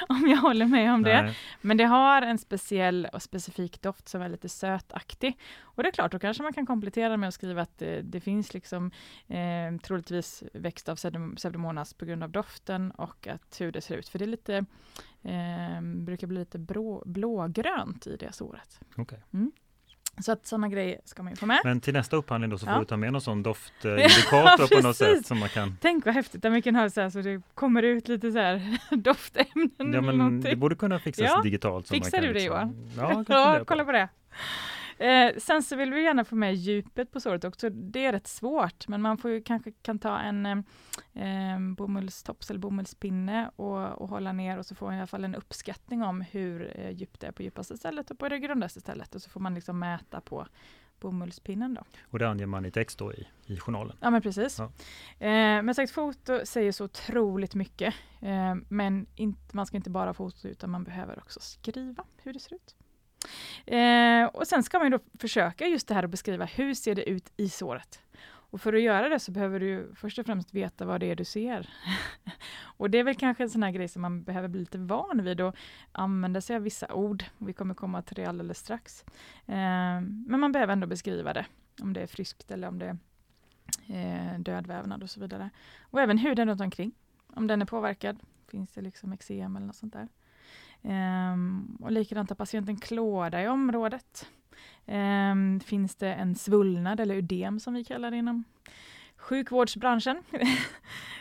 Om 0.08 0.26
jag 0.28 0.36
håller 0.36 0.66
med 0.66 0.92
om 0.94 1.02
det. 1.02 1.22
Nej. 1.22 1.36
Men 1.60 1.76
det 1.76 1.84
har 1.84 2.22
en 2.22 2.38
speciell 2.38 3.08
och 3.12 3.22
specifik 3.22 3.82
doft 3.82 4.08
som 4.08 4.22
är 4.22 4.28
lite 4.28 4.48
sötaktig. 4.48 5.38
Och 5.62 5.82
det 5.82 5.88
är 5.88 5.92
klart, 5.92 6.12
då 6.12 6.18
kanske 6.18 6.42
man 6.42 6.52
kan 6.52 6.66
komplettera 6.66 7.16
med 7.16 7.28
att 7.28 7.34
skriva 7.34 7.62
att 7.62 7.78
det, 7.78 8.02
det 8.02 8.20
finns 8.20 8.54
liksom 8.54 8.90
eh, 9.28 9.80
troligtvis 9.82 10.42
växt 10.52 10.88
av 10.88 10.96
pseudom- 10.96 11.36
pseudomonas 11.36 11.94
på 11.94 12.04
grund 12.04 12.22
av 12.22 12.30
doften 12.30 12.90
och 12.90 13.26
att 13.26 13.56
hur 13.60 13.72
det 13.72 13.80
ser 13.80 13.96
ut. 13.96 14.08
För 14.08 14.18
det 14.18 14.24
är 14.24 14.26
lite, 14.26 14.56
eh, 15.22 15.80
brukar 15.82 16.26
bli 16.26 16.38
lite 16.38 16.58
brå, 16.58 17.02
blågrönt 17.06 18.06
i 18.06 18.16
det 18.16 18.32
såret. 18.32 18.80
Okej. 18.96 19.18
Så 20.20 20.32
att 20.32 20.46
sådana 20.46 20.68
grejer 20.68 21.00
ska 21.04 21.22
man 21.22 21.32
ju 21.32 21.36
få 21.36 21.46
med. 21.46 21.60
Men 21.64 21.80
till 21.80 21.92
nästa 21.94 22.16
upphandling 22.16 22.50
då 22.50 22.58
så 22.58 22.66
får 22.66 22.74
Ja. 22.74 22.78
du 22.80 22.84
ta 22.84 22.96
med 22.96 23.12
någon 23.12 23.20
sån 23.20 23.42
doftindikator 23.92 24.76
på 24.76 24.86
något 24.88 24.96
sätt 24.96 25.26
som 25.26 25.38
man 25.38 25.48
kan 25.48 25.76
Tänk 25.80 26.04
vad 26.06 26.14
häftigt 26.14 26.44
om 26.44 26.52
vi 26.52 26.62
kan 26.62 26.74
ha 26.76 26.90
så 26.90 27.00
här 27.00 27.10
så 27.10 27.20
det 27.20 27.42
kommer 27.54 27.82
ut 27.82 28.08
lite 28.08 28.32
så 28.32 28.38
här 28.38 28.78
doftämnen 28.96 29.92
Ja, 29.94 30.00
men 30.00 30.40
det 30.40 30.56
borde 30.56 30.74
kunna 30.74 30.98
fixas 30.98 31.24
Ja. 31.26 31.40
digitalt. 31.42 31.88
Fixar 31.88 32.20
du 32.20 32.26
det, 32.26 32.32
liksom- 32.32 32.46
Johan? 32.46 32.90
Ja, 32.96 33.12
jag 33.12 33.24
Ja, 33.58 33.64
kolla 33.66 33.84
på 33.84 33.92
det. 33.92 34.08
Eh, 34.98 35.36
sen 35.36 35.62
så 35.62 35.76
vill 35.76 35.92
vi 35.92 36.02
gärna 36.02 36.24
få 36.24 36.34
med 36.34 36.54
djupet 36.54 37.12
på 37.12 37.20
såret 37.20 37.44
också. 37.44 37.70
Det 37.70 38.06
är 38.06 38.12
rätt 38.12 38.26
svårt, 38.26 38.88
men 38.88 39.02
man 39.02 39.18
får 39.18 39.30
ju 39.30 39.42
kanske 39.42 39.72
kan 39.72 39.98
ta 39.98 40.18
en 40.18 40.46
eh, 40.46 40.58
eh, 41.14 41.60
bomullstops 41.76 42.50
eller 42.50 42.60
bomullspinne 42.60 43.50
och, 43.56 44.02
och 44.02 44.08
hålla 44.08 44.32
ner 44.32 44.58
och 44.58 44.66
så 44.66 44.74
får 44.74 44.86
man 44.86 44.94
i 44.94 44.98
alla 44.98 45.06
fall 45.06 45.24
en 45.24 45.34
uppskattning 45.34 46.02
om 46.02 46.20
hur 46.20 46.72
eh, 46.74 46.90
djupt 46.90 47.20
det 47.20 47.26
är 47.26 47.32
på 47.32 47.42
djupaste 47.42 47.76
stället 47.76 48.10
och 48.10 48.18
på 48.18 48.28
det 48.28 48.38
grundaste 48.38 48.80
stället 48.80 49.14
och 49.14 49.22
så 49.22 49.30
får 49.30 49.40
man 49.40 49.54
liksom 49.54 49.78
mäta 49.78 50.20
på 50.20 50.46
bomullspinnen 51.00 51.74
då. 51.74 51.82
Och 52.02 52.18
det 52.18 52.28
anger 52.28 52.46
man 52.46 52.64
i 52.64 52.70
text 52.70 52.98
då 52.98 53.12
i, 53.12 53.28
i 53.46 53.56
journalen. 53.56 53.96
Ja 54.00 54.10
men 54.10 54.22
precis. 54.22 54.58
Ja. 54.58 54.64
Eh, 55.26 55.62
men 55.62 55.74
sagt 55.74 55.92
foto 55.92 56.40
säger 56.44 56.72
så 56.72 56.84
otroligt 56.84 57.54
mycket. 57.54 57.94
Eh, 58.20 58.54
men 58.68 59.06
inte, 59.14 59.56
man 59.56 59.66
ska 59.66 59.76
inte 59.76 59.90
bara 59.90 60.14
foto 60.14 60.48
utan 60.48 60.70
man 60.70 60.84
behöver 60.84 61.18
också 61.18 61.40
skriva 61.40 62.04
hur 62.22 62.32
det 62.32 62.40
ser 62.40 62.54
ut. 62.54 62.76
Eh, 63.66 64.24
och 64.24 64.46
sen 64.46 64.62
ska 64.62 64.78
man 64.78 64.86
ju 64.86 64.98
då 64.98 65.04
försöka 65.18 65.66
just 65.66 65.88
det 65.88 65.94
här 65.94 66.02
att 66.02 66.10
beskriva 66.10 66.44
hur 66.44 66.74
ser 66.74 66.94
det 66.94 67.10
ut 67.10 67.32
i 67.36 67.48
såret. 67.48 68.00
Och 68.50 68.60
för 68.60 68.72
att 68.72 68.82
göra 68.82 69.08
det 69.08 69.18
så 69.18 69.32
behöver 69.32 69.60
du 69.60 69.94
först 69.94 70.18
och 70.18 70.26
främst 70.26 70.54
veta 70.54 70.84
vad 70.84 71.00
det 71.00 71.10
är 71.10 71.16
du 71.16 71.24
ser. 71.24 71.68
och 72.76 72.90
det 72.90 72.98
är 72.98 73.04
väl 73.04 73.14
kanske 73.14 73.42
en 73.42 73.50
sån 73.50 73.62
här 73.62 73.70
grej 73.70 73.88
som 73.88 74.02
man 74.02 74.22
behöver 74.22 74.48
bli 74.48 74.60
lite 74.60 74.78
van 74.78 75.24
vid 75.24 75.40
och 75.40 75.56
använda 75.92 76.40
sig 76.40 76.56
av 76.56 76.62
vissa 76.62 76.94
ord. 76.94 77.24
Vi 77.38 77.52
kommer 77.52 77.74
komma 77.74 78.02
till 78.02 78.16
det 78.16 78.26
alldeles 78.26 78.58
strax. 78.58 79.04
Eh, 79.46 80.00
men 80.26 80.40
man 80.40 80.52
behöver 80.52 80.72
ändå 80.72 80.86
beskriva 80.86 81.32
det, 81.32 81.46
om 81.82 81.92
det 81.92 82.00
är 82.00 82.06
friskt 82.06 82.50
eller 82.50 82.68
om 82.68 82.78
det 82.78 82.86
är 83.86 84.34
eh, 84.34 84.38
död 84.38 84.66
vävnad 84.66 85.02
och 85.02 85.10
så 85.10 85.20
vidare. 85.20 85.50
Och 85.80 86.00
även 86.00 86.18
huden 86.18 86.48
runt 86.48 86.60
omkring. 86.60 86.92
Om 87.26 87.46
den 87.46 87.62
är 87.62 87.66
påverkad, 87.66 88.18
finns 88.46 88.72
det 88.72 88.80
liksom 88.80 89.12
eksem 89.12 89.56
eller 89.56 89.66
något 89.66 89.76
sånt 89.76 89.92
där. 89.92 90.08
Ehm, 90.82 91.78
och 91.80 91.92
likadant 91.92 92.28
har 92.28 92.36
patienten 92.36 92.76
klåda 92.76 93.42
i 93.42 93.48
området. 93.48 94.28
Ehm, 94.86 95.60
finns 95.60 95.96
det 95.96 96.14
en 96.14 96.34
svullnad 96.34 97.00
eller 97.00 97.14
ödem 97.14 97.60
som 97.60 97.74
vi 97.74 97.84
kallar 97.84 98.10
det 98.10 98.16
inom 98.16 98.44
sjukvårdsbranschen. 99.16 100.22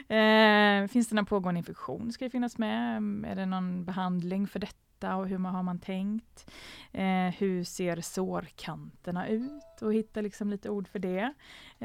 eh, 0.07 0.87
finns 0.87 1.09
det 1.09 1.15
någon 1.15 1.25
pågående 1.25 1.57
infektion? 1.57 2.11
Ska 2.11 2.25
det 2.25 2.31
finnas 2.31 2.57
med? 2.57 2.97
Är 3.25 3.35
det 3.35 3.45
någon 3.45 3.85
behandling 3.85 4.47
för 4.47 4.59
detta 4.59 5.15
och 5.15 5.27
hur 5.27 5.37
har 5.37 5.63
man 5.63 5.79
tänkt? 5.79 6.51
Eh, 6.91 7.33
hur 7.37 7.63
ser 7.63 8.01
sårkanterna 8.01 9.27
ut? 9.27 9.81
Och 9.81 9.93
hitta 9.93 10.21
liksom 10.21 10.49
lite 10.49 10.69
ord 10.69 10.87
för 10.87 10.99
det. 10.99 11.33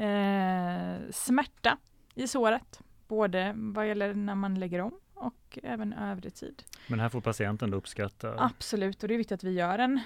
Eh, 0.03 1.11
smärta 1.11 1.77
i 2.15 2.27
såret, 2.27 2.81
både 3.07 3.53
vad 3.55 3.87
gäller 3.87 4.13
när 4.13 4.35
man 4.35 4.59
lägger 4.59 4.81
om 4.81 4.93
och 5.23 5.59
även 5.63 5.93
övrig 5.93 6.33
tid. 6.33 6.63
Men 6.87 6.99
här 6.99 7.09
får 7.09 7.21
patienten 7.21 7.73
uppskatta? 7.73 8.35
Absolut, 8.37 9.03
och 9.03 9.07
det 9.07 9.13
är 9.15 9.17
viktigt 9.17 9.35
att 9.35 9.43
vi 9.43 9.51
gör 9.51 9.79
en 9.79 9.99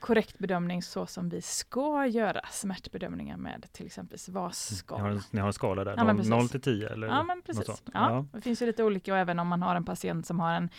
korrekt 0.00 0.38
bedömning 0.38 0.82
så 0.82 1.06
som 1.06 1.28
vi 1.28 1.42
ska 1.42 2.06
göra 2.06 2.40
smärtbedömningar 2.50 3.36
med 3.36 3.66
till 3.72 3.86
exempel 3.86 4.18
VAS-skala. 4.28 5.08
Ni, 5.08 5.20
ni 5.30 5.40
har 5.40 5.46
en 5.46 5.52
skala 5.52 5.84
där, 5.84 5.94
ja, 5.96 6.12
0 6.12 6.48
till 6.48 6.60
10 6.60 6.88
eller? 6.88 7.06
Ja, 7.06 7.22
men 7.22 7.42
precis. 7.42 7.66
Ja, 7.68 7.82
ja. 7.92 8.26
Det 8.32 8.40
finns 8.40 8.62
ju 8.62 8.66
lite 8.66 8.84
olika 8.84 9.12
och 9.12 9.18
även 9.18 9.38
om 9.38 9.48
man 9.48 9.62
har 9.62 9.76
en 9.76 9.84
patient 9.84 10.26
som 10.26 10.40
har 10.40 10.54
en 10.54 10.70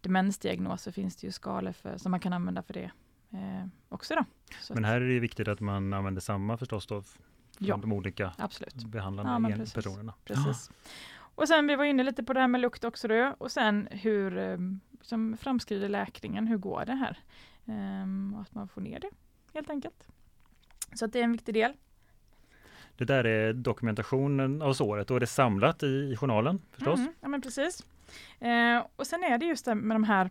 demensdiagnos 0.00 0.82
så 0.82 0.92
finns 0.92 1.16
det 1.16 1.26
ju 1.26 1.32
skalor 1.32 1.72
för, 1.72 1.98
som 1.98 2.10
man 2.10 2.20
kan 2.20 2.32
använda 2.32 2.62
för 2.62 2.74
det 2.74 2.90
eh, 3.30 3.66
också. 3.88 4.14
Då. 4.14 4.24
Så 4.60 4.74
men 4.74 4.84
här 4.84 5.00
är 5.00 5.08
det 5.08 5.20
viktigt 5.20 5.48
att 5.48 5.60
man 5.60 5.92
använder 5.92 6.20
samma 6.20 6.56
förstås 6.56 6.86
då? 6.86 7.02
Ja, 7.58 7.76
de 7.76 7.92
olika 7.92 8.32
absolut. 8.38 8.74
behandlande 8.74 9.50
ja, 9.50 9.56
precis, 9.56 9.74
personerna. 9.74 10.14
Precis. 10.24 10.70
Och 11.34 11.48
sen 11.48 11.66
vi 11.66 11.76
var 11.76 11.84
inne 11.84 12.02
lite 12.02 12.24
på 12.24 12.32
det 12.32 12.40
här 12.40 12.48
med 12.48 12.60
lukt 12.60 12.84
också 12.84 13.08
då, 13.08 13.34
och 13.38 13.50
sen 13.50 13.88
hur 13.90 14.38
eh, 14.38 14.58
som 15.00 15.36
framskrider 15.36 15.88
läkningen, 15.88 16.46
hur 16.46 16.56
går 16.56 16.84
det 16.86 16.94
här? 16.94 17.18
Och 18.34 18.42
att 18.42 18.54
man 18.54 18.68
får 18.68 18.80
ner 18.80 19.00
det 19.00 19.10
helt 19.54 19.70
enkelt. 19.70 20.06
Så 20.94 21.04
att 21.04 21.12
det 21.12 21.20
är 21.20 21.24
en 21.24 21.32
viktig 21.32 21.54
del. 21.54 21.72
Det 22.96 23.04
där 23.04 23.24
är 23.24 23.52
dokumentationen 23.52 24.62
av 24.62 24.72
såret 24.72 25.10
och 25.10 25.16
är 25.16 25.20
det 25.20 25.26
samlat 25.26 25.82
i, 25.82 25.86
i 25.86 26.16
journalen 26.16 26.62
förstås? 26.70 26.98
Mm, 26.98 27.12
ja 27.20 27.28
men 27.28 27.42
precis. 27.42 27.84
Eh, 28.40 28.86
och 28.96 29.06
sen 29.06 29.24
är 29.24 29.38
det 29.38 29.46
just 29.46 29.64
det 29.64 29.74
med 29.74 29.94
de 29.94 30.04
här 30.04 30.30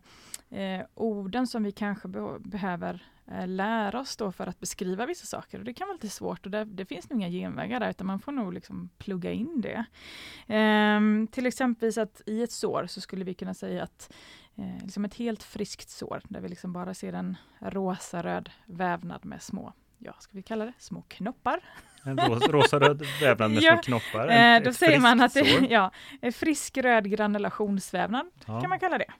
eh, 0.49 0.85
orden 0.93 1.47
som 1.47 1.63
vi 1.63 1.71
kanske 1.71 2.07
be 2.07 2.39
behöver 2.39 3.03
eh, 3.31 3.47
lära 3.47 3.99
oss 3.99 4.17
då 4.17 4.31
för 4.31 4.47
att 4.47 4.59
beskriva 4.59 5.05
vissa 5.05 5.25
saker. 5.25 5.59
Och 5.59 5.65
det 5.65 5.73
kan 5.73 5.87
vara 5.87 5.95
lite 5.95 6.09
svårt 6.09 6.45
och 6.45 6.51
det, 6.51 6.65
det 6.65 6.85
finns 6.85 7.09
nog 7.09 7.19
inga 7.19 7.29
genvägar 7.29 7.79
där 7.79 7.89
utan 7.89 8.07
man 8.07 8.19
får 8.19 8.31
nog 8.31 8.53
liksom 8.53 8.89
plugga 8.97 9.31
in 9.31 9.61
det. 9.61 9.85
Ehm, 10.47 11.27
till 11.31 11.45
exempel 11.45 11.99
att 11.99 12.21
i 12.25 12.43
ett 12.43 12.51
sår 12.51 12.85
så 12.87 13.01
skulle 13.01 13.25
vi 13.25 13.33
kunna 13.33 13.53
säga 13.53 13.83
att 13.83 14.13
eh, 14.55 14.83
liksom 14.83 15.05
ett 15.05 15.15
helt 15.15 15.43
friskt 15.43 15.89
sår 15.89 16.21
där 16.23 16.41
vi 16.41 16.49
liksom 16.49 16.73
bara 16.73 16.93
ser 16.93 17.13
en 17.13 17.37
rosa-röd 17.59 18.49
vävnad 18.65 19.25
med 19.25 19.41
små, 19.41 19.73
ja, 20.05 20.13
ska 20.19 20.31
vi 20.37 20.41
kalla 20.41 20.65
det, 20.65 20.73
små 20.77 21.01
knoppar. 21.07 21.59
En 22.03 22.17
rosa-röd 22.17 23.03
vävnad 23.21 23.51
med 23.51 23.63
ja, 23.63 23.73
små 23.73 23.81
knoppar. 23.81 24.27
En, 24.27 24.61
eh, 24.61 24.65
då 24.65 24.73
säger 24.73 24.99
man 24.99 25.21
att 25.21 25.33
det 25.33 25.45
sår. 25.45 25.67
ja, 25.69 25.91
frisk 26.33 26.77
röd 26.77 27.11
granulationsvävnad 27.11 28.25
ja. 28.45 28.61
kan 28.61 28.69
man 28.69 28.79
kalla 28.79 28.97
det. 28.97 29.13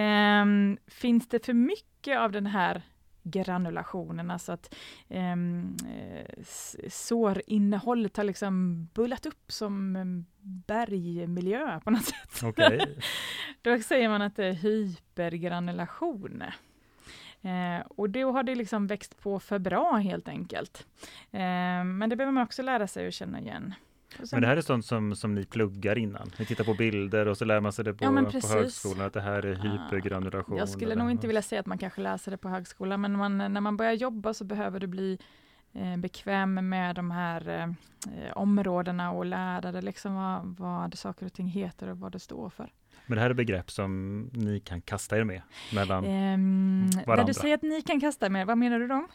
Eh, 0.00 0.44
finns 0.86 1.28
det 1.28 1.46
för 1.46 1.52
mycket 1.52 2.18
av 2.18 2.32
den 2.32 2.46
här 2.46 2.82
granulationen, 3.22 4.30
alltså 4.30 4.52
att 4.52 4.74
ehm, 5.08 5.76
eh, 5.88 6.44
sårinnehållet 6.88 8.16
har 8.16 8.24
liksom 8.24 8.84
bullat 8.94 9.26
upp 9.26 9.52
som 9.52 10.24
bergmiljö 10.40 11.80
på 11.80 11.90
något 11.90 12.04
sätt. 12.04 12.42
Okay. 12.42 12.80
då 13.62 13.78
säger 13.78 14.08
man 14.08 14.22
att 14.22 14.36
det 14.36 14.44
är 14.46 14.52
hypergranulation. 14.52 16.42
Eh, 17.42 17.86
och 17.88 18.10
då 18.10 18.32
har 18.32 18.42
det 18.42 18.54
liksom 18.54 18.86
växt 18.86 19.22
på 19.22 19.40
för 19.40 19.58
bra 19.58 19.96
helt 19.96 20.28
enkelt. 20.28 20.86
Eh, 21.30 21.40
men 21.84 22.10
det 22.10 22.16
behöver 22.16 22.32
man 22.32 22.44
också 22.44 22.62
lära 22.62 22.86
sig 22.86 23.08
att 23.08 23.14
känna 23.14 23.40
igen. 23.40 23.74
Sen, 24.16 24.28
men 24.32 24.40
det 24.40 24.46
här 24.46 24.56
är 24.56 24.60
sånt 24.60 24.86
som, 24.86 25.16
som 25.16 25.34
ni 25.34 25.44
pluggar 25.44 25.98
innan? 25.98 26.30
Ni 26.38 26.44
tittar 26.44 26.64
på 26.64 26.74
bilder 26.74 27.28
och 27.28 27.38
så 27.38 27.44
lär 27.44 27.60
man 27.60 27.72
sig 27.72 27.84
det 27.84 27.94
på, 27.94 28.04
ja, 28.04 28.40
på 28.40 28.48
högskolan 28.48 29.06
att 29.06 29.12
det 29.12 29.20
här 29.20 29.46
är 29.46 29.54
hypergranulation? 29.54 30.56
Jag 30.56 30.68
skulle 30.68 30.94
nog 30.94 31.10
inte 31.10 31.26
vilja 31.26 31.42
säga 31.42 31.60
att 31.60 31.66
man 31.66 31.78
kanske 31.78 32.00
läser 32.00 32.30
det 32.30 32.36
på 32.36 32.48
högskolan 32.48 33.00
men 33.00 33.12
man, 33.16 33.38
när 33.38 33.60
man 33.60 33.76
börjar 33.76 33.92
jobba 33.92 34.34
så 34.34 34.44
behöver 34.44 34.80
du 34.80 34.86
bli 34.86 35.18
eh, 35.72 35.96
bekväm 35.96 36.68
med 36.68 36.96
de 36.96 37.10
här 37.10 37.48
eh, 37.48 38.32
områdena 38.32 39.12
och 39.12 39.24
lära 39.24 39.72
dig 39.72 39.82
liksom 39.82 40.14
vad, 40.14 40.56
vad 40.58 40.98
saker 40.98 41.26
och 41.26 41.32
ting 41.32 41.48
heter 41.48 41.88
och 41.88 41.98
vad 41.98 42.12
det 42.12 42.18
står 42.18 42.50
för. 42.50 42.72
Men 43.06 43.16
det 43.16 43.22
här 43.22 43.30
är 43.30 43.34
begrepp 43.34 43.70
som 43.70 44.20
ni 44.32 44.60
kan 44.60 44.80
kasta 44.80 45.18
er 45.18 45.24
med 45.24 45.42
mellan 45.74 46.04
um, 46.04 46.90
varandra? 46.90 47.16
När 47.16 47.24
du 47.24 47.34
säger 47.34 47.54
att 47.54 47.62
ni 47.62 47.82
kan 47.82 48.00
kasta 48.00 48.26
er 48.26 48.30
med, 48.30 48.46
vad 48.46 48.58
menar 48.58 48.78
du 48.78 48.86
då? 48.86 49.06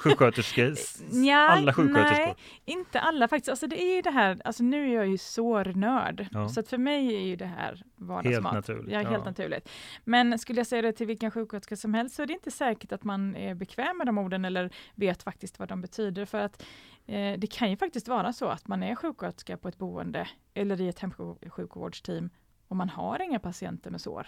Sjuksköterskor, 0.00 0.74
ja, 1.26 1.48
alla 1.48 1.74
sjuksköterskor? 1.74 2.26
Nej, 2.26 2.34
inte 2.64 3.00
alla 3.00 3.28
faktiskt. 3.28 3.48
Alltså 3.48 3.66
det 3.66 3.82
är 3.82 3.96
ju 3.96 4.02
det 4.02 4.10
här, 4.10 4.40
alltså 4.44 4.62
nu 4.62 4.90
är 4.90 4.94
jag 4.94 5.08
ju 5.08 5.18
sårnörd, 5.18 6.26
ja. 6.30 6.48
så 6.48 6.60
att 6.60 6.68
för 6.68 6.78
mig 6.78 7.14
är 7.14 7.20
ju 7.20 7.36
det 7.36 7.46
här 7.46 7.82
vardagsmat. 7.96 8.52
Helt 8.54 8.68
naturligt. 8.68 8.92
Ja, 8.92 8.98
helt 8.98 9.10
ja. 9.12 9.24
naturligt. 9.24 9.68
Men 10.04 10.38
skulle 10.38 10.60
jag 10.60 10.66
säga 10.66 10.82
det 10.82 10.92
till 10.92 11.06
vilken 11.06 11.30
sjuksköterska 11.30 11.76
som 11.76 11.94
helst 11.94 12.14
så 12.14 12.22
är 12.22 12.26
det 12.26 12.32
inte 12.32 12.50
säkert 12.50 12.92
att 12.92 13.04
man 13.04 13.36
är 13.36 13.54
bekväm 13.54 13.98
med 13.98 14.06
de 14.06 14.18
orden 14.18 14.44
eller 14.44 14.70
vet 14.94 15.22
faktiskt 15.22 15.58
vad 15.58 15.68
de 15.68 15.80
betyder. 15.80 16.24
För 16.24 16.38
att 16.38 16.62
eh, 17.06 17.38
det 17.38 17.46
kan 17.50 17.70
ju 17.70 17.76
faktiskt 17.76 18.08
vara 18.08 18.32
så 18.32 18.48
att 18.48 18.68
man 18.68 18.82
är 18.82 18.94
sjuksköterska 18.94 19.56
på 19.56 19.68
ett 19.68 19.78
boende 19.78 20.28
eller 20.54 20.80
i 20.80 20.88
ett 20.88 20.98
hemsjukvårdsteam 20.98 22.30
och 22.68 22.76
man 22.76 22.88
har 22.88 23.22
inga 23.22 23.38
patienter 23.38 23.90
med 23.90 24.00
sår. 24.00 24.26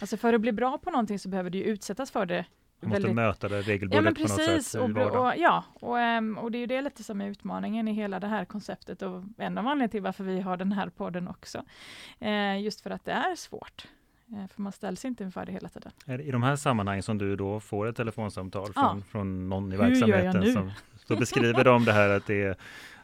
Alltså 0.00 0.16
för 0.16 0.32
att 0.32 0.40
bli 0.40 0.52
bra 0.52 0.78
på 0.78 0.90
någonting 0.90 1.18
så 1.18 1.28
behöver 1.28 1.50
du 1.50 1.58
utsättas 1.58 2.10
för 2.10 2.26
det. 2.26 2.46
Du 2.80 2.86
måste 2.86 3.02
väldigt... 3.02 3.16
möta 3.16 3.48
det 3.48 3.62
regelbundet 3.62 4.18
ja, 4.18 4.26
på 4.26 4.32
något 4.32 4.62
sätt 4.62 4.80
och, 4.80 5.26
och, 5.26 5.32
Ja, 5.36 5.64
och, 5.74 6.00
ehm, 6.00 6.38
och 6.38 6.50
det 6.50 6.58
är 6.58 6.60
ju 6.60 6.66
det 6.66 6.82
lite 6.82 7.04
som 7.04 7.20
är 7.20 7.26
utmaningen 7.28 7.88
i 7.88 7.92
hela 7.92 8.20
det 8.20 8.26
här 8.26 8.44
konceptet 8.44 9.02
och 9.02 9.22
en 9.38 9.58
av 9.58 9.66
anledningarna 9.66 9.88
till 9.88 10.02
varför 10.02 10.24
vi 10.24 10.40
har 10.40 10.56
den 10.56 10.72
här 10.72 10.88
podden 10.88 11.28
också. 11.28 11.64
Eh, 12.18 12.62
just 12.62 12.80
för 12.80 12.90
att 12.90 13.04
det 13.04 13.12
är 13.12 13.36
svårt. 13.36 13.86
Eh, 14.32 14.46
för 14.54 14.62
man 14.62 14.72
ställs 14.72 15.04
inte 15.04 15.24
inför 15.24 15.46
det 15.46 15.52
hela 15.52 15.68
tiden. 15.68 15.92
I 16.20 16.30
de 16.30 16.42
här 16.42 16.56
sammanhangen 16.56 17.02
som 17.02 17.18
du 17.18 17.36
då 17.36 17.60
får 17.60 17.86
ett 17.86 17.96
telefonsamtal 17.96 18.72
från, 18.72 18.96
ja. 18.98 19.02
från 19.10 19.48
någon 19.48 19.72
i 19.72 19.76
verksamheten 19.76 20.52
som 20.52 20.72
så 21.06 21.16
beskriver 21.16 21.64
de 21.64 21.84
det 21.84 21.92
här 21.92 22.08
att 22.08 22.26
det 22.26 22.42
är 22.42 22.56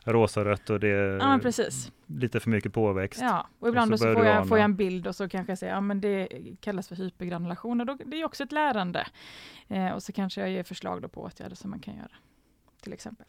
rosarött 0.05 0.71
och 0.71 0.81
det 0.81 0.89
är 0.89 1.19
ja, 1.19 1.39
precis. 1.43 1.93
lite 2.07 2.41
för 2.41 2.51
mycket 2.51 2.73
påväxt. 2.73 3.21
Ja, 3.23 3.47
och 3.59 3.69
ibland 3.69 3.93
och 3.93 3.99
så, 3.99 4.05
så 4.05 4.15
får, 4.15 4.27
jag, 4.27 4.49
får 4.49 4.59
jag 4.59 4.65
en 4.65 4.77
bild 4.77 5.07
och 5.07 5.17
så 5.17 5.29
kanske 5.29 5.51
jag 5.51 5.59
säger, 5.59 5.73
ja 5.73 5.81
men 5.81 6.01
det 6.01 6.29
kallas 6.61 6.89
för 6.89 6.97
hypergranulation 6.97 7.81
och 7.81 7.87
då, 7.87 7.97
det 8.07 8.21
är 8.21 8.25
också 8.25 8.45
ett 8.45 8.53
lärande. 8.53 9.07
Eh, 9.69 9.91
och 9.91 10.03
så 10.03 10.13
kanske 10.13 10.41
jag 10.41 10.51
ger 10.51 10.63
förslag 10.63 11.13
på 11.13 11.23
åtgärder 11.23 11.57
som 11.57 11.71
man 11.71 11.81
kan 11.81 11.97
göra, 11.97 12.13
till 12.83 12.93
exempel. 12.93 13.27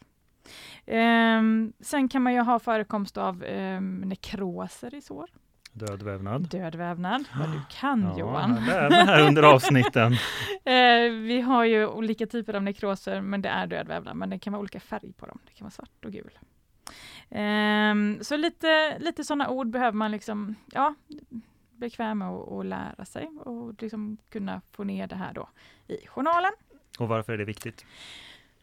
Eh, 0.86 1.42
sen 1.80 2.10
kan 2.10 2.22
man 2.22 2.34
ju 2.34 2.40
ha 2.40 2.60
förekomst 2.60 3.18
av 3.18 3.44
eh, 3.44 3.82
nekroser 3.82 4.96
i 4.96 5.02
sår. 5.02 5.30
Död 5.74 6.02
vävnad. 6.02 6.50
Död 6.50 6.76
vävnad, 6.76 7.24
vad 7.40 7.50
du 7.52 7.62
kan 7.70 8.04
ja, 8.04 8.20
Johan. 8.20 8.58
Här 8.58 9.28
under 9.28 9.44
avsnitten. 9.54 10.14
eh, 10.64 11.12
vi 11.12 11.42
har 11.42 11.66
ju 11.66 11.88
olika 11.88 12.26
typer 12.28 12.54
av 12.54 12.64
nekroser, 12.64 13.22
men 13.22 13.42
det 13.42 13.50
är 13.50 13.68
död 13.68 13.88
vävnad, 13.88 14.16
men 14.16 14.30
det 14.30 14.40
kan 14.40 14.54
vara 14.54 14.60
olika 14.60 14.80
färg 14.80 15.14
på 15.14 15.26
dem. 15.26 15.40
Det 15.46 15.54
kan 15.54 15.66
vara 15.66 15.72
svart 15.72 16.06
och 16.06 16.12
gul. 16.12 16.32
Um, 17.30 18.24
så 18.24 18.38
lite, 18.38 19.00
lite 19.00 19.24
sådana 19.24 19.50
ord 19.50 19.68
behöver 19.68 19.98
man 19.98 20.12
liksom, 20.12 20.56
ja, 20.72 20.96
bekväm 21.72 22.18
med 22.18 22.28
att 22.28 22.66
lära 22.66 23.06
sig 23.06 23.28
och 23.28 23.82
liksom 23.82 24.18
kunna 24.30 24.62
få 24.72 24.84
ner 24.84 25.08
det 25.08 25.16
här 25.16 25.34
då 25.34 25.50
i 25.88 26.08
journalen. 26.08 26.52
Och 27.00 27.08
varför 27.08 27.34
är 27.34 27.38
det 27.38 27.46
viktigt? 27.46 27.86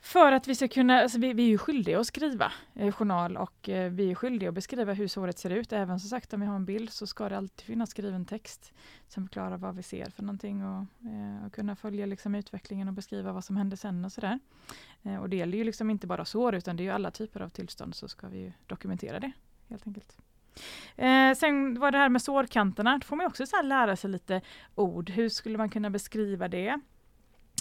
För 0.00 0.32
att 0.32 0.48
vi 0.48 0.54
ska 0.54 0.68
kunna, 0.68 1.00
alltså 1.00 1.18
vi, 1.18 1.32
vi 1.32 1.42
är 1.42 1.48
ju 1.48 1.58
skyldiga 1.58 2.00
att 2.00 2.06
skriva 2.06 2.52
eh, 2.74 2.92
journal 2.92 3.36
och 3.36 3.68
eh, 3.68 3.92
vi 3.92 4.10
är 4.10 4.14
skyldiga 4.14 4.48
att 4.48 4.54
beskriva 4.54 4.92
hur 4.92 5.08
såret 5.08 5.38
ser 5.38 5.50
ut. 5.50 5.72
Även 5.72 6.00
som 6.00 6.08
sagt 6.08 6.32
om 6.32 6.40
vi 6.40 6.46
har 6.46 6.56
en 6.56 6.64
bild 6.64 6.90
så 6.90 7.06
ska 7.06 7.28
det 7.28 7.36
alltid 7.36 7.66
finnas 7.66 7.90
skriven 7.90 8.24
text 8.24 8.72
som 9.08 9.24
förklarar 9.24 9.56
vad 9.56 9.76
vi 9.76 9.82
ser 9.82 10.10
för 10.10 10.22
någonting 10.22 10.64
och, 10.64 10.84
eh, 11.08 11.46
och 11.46 11.52
kunna 11.52 11.76
följa 11.76 12.06
liksom 12.06 12.34
utvecklingen 12.34 12.88
och 12.88 12.94
beskriva 12.94 13.32
vad 13.32 13.44
som 13.44 13.56
händer 13.56 13.76
sen 13.76 14.04
och 14.04 14.12
sådär. 14.12 14.38
Eh, 15.02 15.16
och 15.16 15.28
det 15.28 15.36
gäller 15.36 15.58
ju 15.58 15.64
liksom 15.64 15.90
inte 15.90 16.06
bara 16.06 16.24
sår 16.24 16.54
utan 16.54 16.76
det 16.76 16.82
är 16.82 16.84
ju 16.84 16.90
alla 16.90 17.10
typer 17.10 17.40
av 17.40 17.48
tillstånd 17.48 17.94
så 17.94 18.08
ska 18.08 18.28
vi 18.28 18.52
dokumentera 18.66 19.20
det 19.20 19.32
helt 19.68 19.86
enkelt. 19.86 20.16
Eh, 20.96 21.34
sen 21.34 21.80
var 21.80 21.90
det 21.90 21.98
här 21.98 22.08
med 22.08 22.22
sårkanterna, 22.22 22.98
då 22.98 23.06
får 23.06 23.16
man 23.16 23.26
också 23.26 23.46
så 23.46 23.62
lära 23.62 23.96
sig 23.96 24.10
lite 24.10 24.40
ord. 24.74 25.10
Hur 25.10 25.28
skulle 25.28 25.58
man 25.58 25.70
kunna 25.70 25.90
beskriva 25.90 26.48
det? 26.48 26.80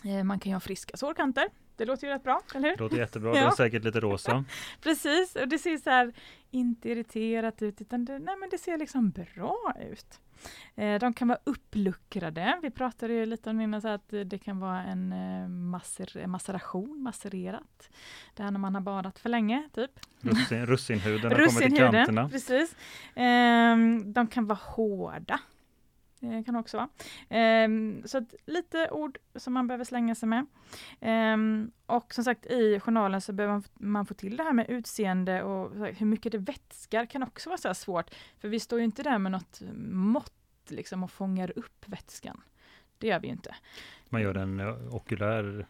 Eh, 0.06 0.24
man 0.24 0.40
kan 0.40 0.50
ju 0.50 0.56
ha 0.56 0.60
friska 0.60 0.98
sårkanter 0.98 1.48
det 1.78 1.86
låter 1.86 2.08
ju 2.08 2.14
rätt 2.14 2.24
bra, 2.24 2.42
eller 2.56 2.70
hur? 2.70 2.78
Det 2.78 2.84
låter 2.84 2.98
jättebra, 2.98 3.36
ja. 3.36 3.42
det 3.42 3.48
är 3.48 3.52
säkert 3.52 3.84
lite 3.84 4.00
rosa. 4.00 4.46
Precis, 4.82 5.36
och 5.36 5.48
det 5.48 5.58
ser 5.58 5.78
så 5.78 5.90
här 5.90 6.14
inte 6.52 6.90
irriterat 6.90 7.62
ut 7.62 7.82
utan 7.82 8.06
det, 8.06 8.20
nej, 8.20 8.36
men 8.40 8.50
det 8.50 8.58
ser 8.58 8.78
liksom 8.78 9.10
bra 9.10 9.74
ut. 9.92 10.20
Eh, 10.76 11.00
de 11.00 11.14
kan 11.14 11.28
vara 11.28 11.40
uppluckrade. 11.44 12.60
Vi 12.62 12.72
pratade 12.72 13.14
ju 13.14 13.26
lite 13.26 13.50
om 13.50 13.62
innan 13.62 13.82
så 13.82 13.88
att 13.88 14.14
det 14.26 14.44
kan 14.44 14.60
vara 14.60 14.84
en 14.84 15.14
eh, 15.14 15.48
macer 15.50 16.28
maceration, 16.28 17.04
macererat. 17.04 17.90
Det 18.34 18.44
här 18.44 18.52
när 18.52 18.60
man 18.60 18.76
har 18.76 18.82
badat 18.82 19.20
för 19.20 19.30
länge, 19.30 19.70
typ. 19.74 19.92
Russin, 20.22 20.66
russinhuden 20.66 21.32
har 21.32 21.46
kommit 21.46 21.74
i 21.74 21.78
kanterna. 21.78 22.30
Precis. 22.30 22.76
Eh, 23.16 23.78
de 24.06 24.28
kan 24.32 24.48
vara 24.48 24.60
hårda. 24.62 25.40
Det 26.20 26.44
kan 26.44 26.56
också 26.56 26.78
vara. 26.78 26.90
Ehm, 27.30 28.02
så 28.06 28.18
att 28.18 28.36
lite 28.46 28.90
ord 28.92 29.18
som 29.36 29.54
man 29.54 29.68
behöver 29.68 29.86
slänga 29.86 30.16
sig 30.16 30.30
med. 30.30 30.46
Ehm, 31.00 31.72
och 31.86 32.14
som 32.14 32.24
sagt 32.24 32.46
i 32.46 32.80
journalen 32.80 33.22
så 33.22 33.34
behöver 33.34 33.64
man 33.74 34.06
få 34.06 34.14
till 34.14 34.38
det 34.38 34.44
här 34.44 34.54
med 34.54 34.70
utseende 34.70 35.44
och 35.44 35.86
hur 35.96 36.06
mycket 36.06 36.32
det 36.32 36.38
vätskar 36.38 37.06
kan 37.06 37.24
också 37.24 37.50
vara 37.50 37.58
så 37.58 37.74
svårt. 37.74 38.16
För 38.40 38.48
vi 38.48 38.60
står 38.60 38.80
ju 38.80 38.86
inte 38.86 39.04
där 39.04 39.18
med 39.18 39.32
något 39.32 39.62
mått 39.90 40.34
liksom 40.68 41.04
och 41.04 41.12
fångar 41.12 41.54
upp 41.56 41.84
vätskan. 41.86 42.42
Det 42.98 43.08
gör 43.08 43.20
vi 43.20 43.28
ju 43.28 43.34
inte. 43.34 43.56
Man 44.10 44.22
gör 44.22 44.36
en 44.36 44.60
eh, 44.60 44.96
okulär 44.96 45.68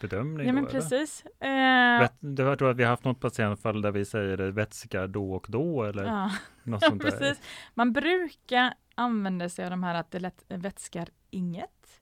bedömning? 0.00 0.46
Ja, 0.46 0.52
men 0.52 0.64
då, 0.64 0.70
precis. 0.70 1.24
Eh... 1.40 2.08
Jag 2.20 2.58
tror 2.58 2.70
att 2.70 2.76
vi 2.76 2.82
har 2.82 2.90
haft 2.90 3.04
något 3.04 3.20
patientfall 3.20 3.82
där 3.82 3.90
vi 3.90 4.04
säger 4.04 4.38
vätska 4.38 5.06
då 5.06 5.32
och 5.32 5.46
då 5.48 5.84
eller 5.84 6.04
ja. 6.04 6.30
något 6.62 6.84
sånt 6.84 7.02
där. 7.02 7.10
precis. 7.10 7.42
Man 7.74 7.92
brukar 7.92 8.74
använder 8.98 9.48
sig 9.48 9.64
av 9.64 9.70
de 9.70 9.82
här 9.82 9.94
att 9.94 10.10
det 10.10 10.18
lätt, 10.18 10.44
vätskar 10.48 11.08
inget, 11.30 12.00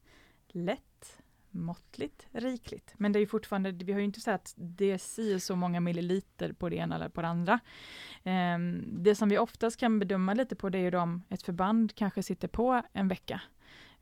lätt, 0.48 1.18
måttligt, 1.50 2.26
rikligt. 2.32 2.94
Men 2.96 3.12
det 3.12 3.18
är 3.18 3.26
fortfarande, 3.26 3.70
vi 3.72 3.92
har 3.92 3.98
ju 3.98 4.04
inte 4.04 4.20
sagt 4.20 4.34
att 4.34 4.54
det 4.56 4.90
är 4.90 4.98
si 4.98 5.40
så 5.40 5.56
många 5.56 5.80
milliliter 5.80 6.52
på 6.52 6.68
det 6.68 6.76
ena 6.76 6.94
eller 6.94 7.08
på 7.08 7.22
det 7.22 7.28
andra. 7.28 7.60
Um, 8.24 8.84
det 9.02 9.14
som 9.14 9.28
vi 9.28 9.38
oftast 9.38 9.80
kan 9.80 9.98
bedöma 9.98 10.34
lite 10.34 10.56
på 10.56 10.68
det 10.68 10.78
är 10.78 10.90
ju 10.90 10.98
om 10.98 11.22
ett 11.28 11.42
förband 11.42 11.94
kanske 11.94 12.22
sitter 12.22 12.48
på 12.48 12.82
en 12.92 13.08
vecka. 13.08 13.40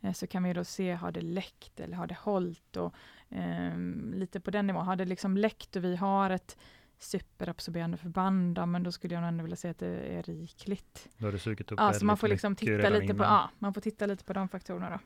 Eh, 0.05 0.13
så 0.13 0.27
kan 0.27 0.43
vi 0.43 0.53
då 0.53 0.65
se, 0.65 0.93
har 0.93 1.13
det 1.13 1.21
läckt 1.21 1.81
eller 1.81 1.97
har 1.97 2.07
det 2.07 2.19
hållit 2.21 2.77
och 2.77 2.95
eh, 3.29 3.79
lite 4.15 4.41
på 4.41 4.51
den 4.51 4.67
nivån. 4.67 4.87
Har 4.87 4.97
det 4.97 5.05
liksom 5.05 5.37
läckt 5.37 5.77
och 5.77 5.85
vi 5.85 5.97
har 5.97 6.31
ett 6.31 6.59
superabsorberande 7.05 7.97
förband, 7.97 8.59
ja, 8.59 8.67
men 8.67 8.83
då 8.83 8.93
skulle 8.93 9.15
jag 9.15 9.29
ändå 9.29 9.43
vilja 9.43 9.57
säga 9.57 9.71
att 9.71 9.79
det 9.79 9.87
är 9.87 10.23
rikligt. 10.23 11.09
Då 11.19 11.27
har 11.27 11.33
det 11.33 11.39
sugit 11.39 11.73
upp 11.73 11.79
ja, 11.81 11.93
så 11.93 12.05
man 12.05 12.17
får 12.17 12.29
liksom 12.29 12.57
titta 12.57 12.89
lite 12.89 13.15
på, 13.15 13.25
ja, 13.25 13.51
man 13.59 13.75
får 13.75 13.81
titta 13.81 14.07
lite 14.07 14.25
på 14.25 14.33
de 14.33 14.49
faktorerna. 14.49 14.91
Då. 14.91 14.99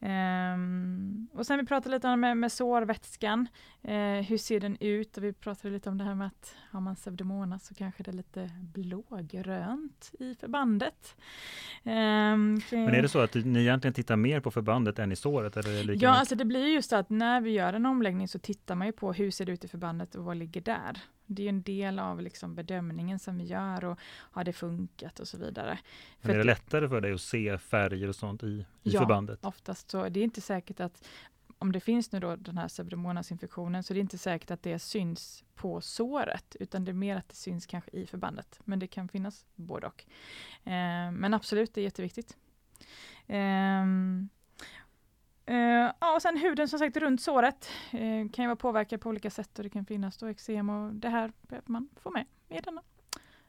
Um, 0.00 1.28
och 1.32 1.46
sen 1.46 1.58
vi 1.58 1.66
pratade 1.66 1.94
lite 1.94 2.08
om 2.08 2.20
med, 2.20 2.36
med 2.36 2.52
sårvätskan. 2.52 3.48
Uh, 3.88 3.92
hur 4.22 4.38
ser 4.38 4.60
den 4.60 4.76
ut? 4.80 5.16
Och 5.16 5.24
vi 5.24 5.32
pratade 5.32 5.74
lite 5.74 5.90
om 5.90 5.98
det 5.98 6.04
här 6.04 6.14
med 6.14 6.26
att 6.26 6.54
har 6.70 6.80
man 6.80 6.94
pseudomonas 6.94 7.66
så 7.66 7.74
kanske 7.74 8.02
det 8.02 8.10
är 8.10 8.12
lite 8.12 8.50
blågrönt 8.60 10.10
i 10.18 10.34
förbandet. 10.34 11.16
Um, 11.82 11.92
Men 12.70 12.94
är 12.94 13.02
det 13.02 13.08
så 13.08 13.18
att 13.18 13.34
ni 13.34 13.60
egentligen 13.60 13.94
tittar 13.94 14.16
mer 14.16 14.40
på 14.40 14.50
förbandet 14.50 14.98
än 14.98 15.12
i 15.12 15.16
såret? 15.16 15.56
Eller 15.56 15.78
ja, 15.78 15.86
mycket? 15.86 16.08
alltså 16.08 16.34
det 16.34 16.44
blir 16.44 16.66
just 16.66 16.90
så 16.90 16.96
att 16.96 17.10
när 17.10 17.40
vi 17.40 17.50
gör 17.50 17.72
en 17.72 17.86
omläggning 17.86 18.28
så 18.28 18.38
tittar 18.38 18.74
man 18.74 18.86
ju 18.86 18.92
på 18.92 19.12
hur 19.12 19.30
ser 19.30 19.46
det 19.46 19.52
ut 19.52 19.64
i 19.64 19.68
förbandet 19.68 20.14
och 20.14 20.24
vad 20.24 20.36
ligger 20.36 20.60
där. 20.60 20.98
Det 21.26 21.42
är 21.42 21.48
en 21.48 21.62
del 21.62 21.98
av 21.98 22.22
liksom 22.22 22.54
bedömningen 22.54 23.18
som 23.18 23.38
vi 23.38 23.44
gör 23.44 23.84
och 23.84 23.98
har 24.02 24.44
det 24.44 24.52
funkat 24.52 25.20
och 25.20 25.28
så 25.28 25.38
vidare. 25.38 25.78
Men 26.20 26.30
är 26.30 26.38
det 26.38 26.44
lättare 26.44 26.88
för 26.88 27.00
dig 27.00 27.12
att 27.12 27.20
se 27.20 27.58
färger 27.58 28.08
och 28.08 28.16
sånt 28.16 28.42
i, 28.42 28.46
i 28.46 28.66
ja, 28.82 29.00
förbandet? 29.00 29.44
oftast 29.44 29.90
så. 29.90 30.08
Det 30.08 30.20
är 30.20 30.24
inte 30.24 30.40
säkert 30.40 30.80
att 30.80 31.08
om 31.58 31.72
det 31.72 31.80
finns 31.80 32.12
nu 32.12 32.20
då 32.20 32.36
den 32.36 32.58
här 32.58 32.68
pseudomonasinfektionen 32.68 33.82
så 33.82 33.94
det 33.94 33.98
är 33.98 34.02
inte 34.02 34.18
säkert 34.18 34.50
att 34.50 34.62
det 34.62 34.78
syns 34.78 35.44
på 35.54 35.80
såret 35.80 36.56
utan 36.60 36.84
det 36.84 36.90
är 36.90 36.94
mer 36.94 37.16
att 37.16 37.28
det 37.28 37.34
syns 37.34 37.66
kanske 37.66 37.90
i 37.90 38.06
förbandet. 38.06 38.60
Men 38.64 38.78
det 38.78 38.86
kan 38.86 39.08
finnas 39.08 39.46
både 39.54 39.86
och. 39.86 40.04
Eh, 40.64 41.12
men 41.12 41.34
absolut, 41.34 41.74
det 41.74 41.80
är 41.80 41.84
jätteviktigt. 41.84 42.36
Eh, 43.26 43.84
Uh, 45.50 45.90
ja, 46.00 46.14
och 46.14 46.22
sen 46.22 46.36
huden 46.36 46.68
som 46.68 46.78
sagt 46.78 46.96
runt 46.96 47.20
såret 47.20 47.70
uh, 47.94 48.30
kan 48.30 48.42
ju 48.42 48.46
vara 48.46 48.56
påverkad 48.56 49.00
på 49.00 49.08
olika 49.08 49.30
sätt 49.30 49.58
och 49.58 49.64
det 49.64 49.70
kan 49.70 49.84
finnas 49.84 50.16
då 50.16 50.26
eksem 50.26 50.70
och 50.70 50.94
det 50.94 51.08
här 51.08 51.32
behöver 51.42 51.70
man 51.72 51.88
få 52.02 52.10
med 52.10 52.24
i 52.48 52.60
denna 52.60 52.82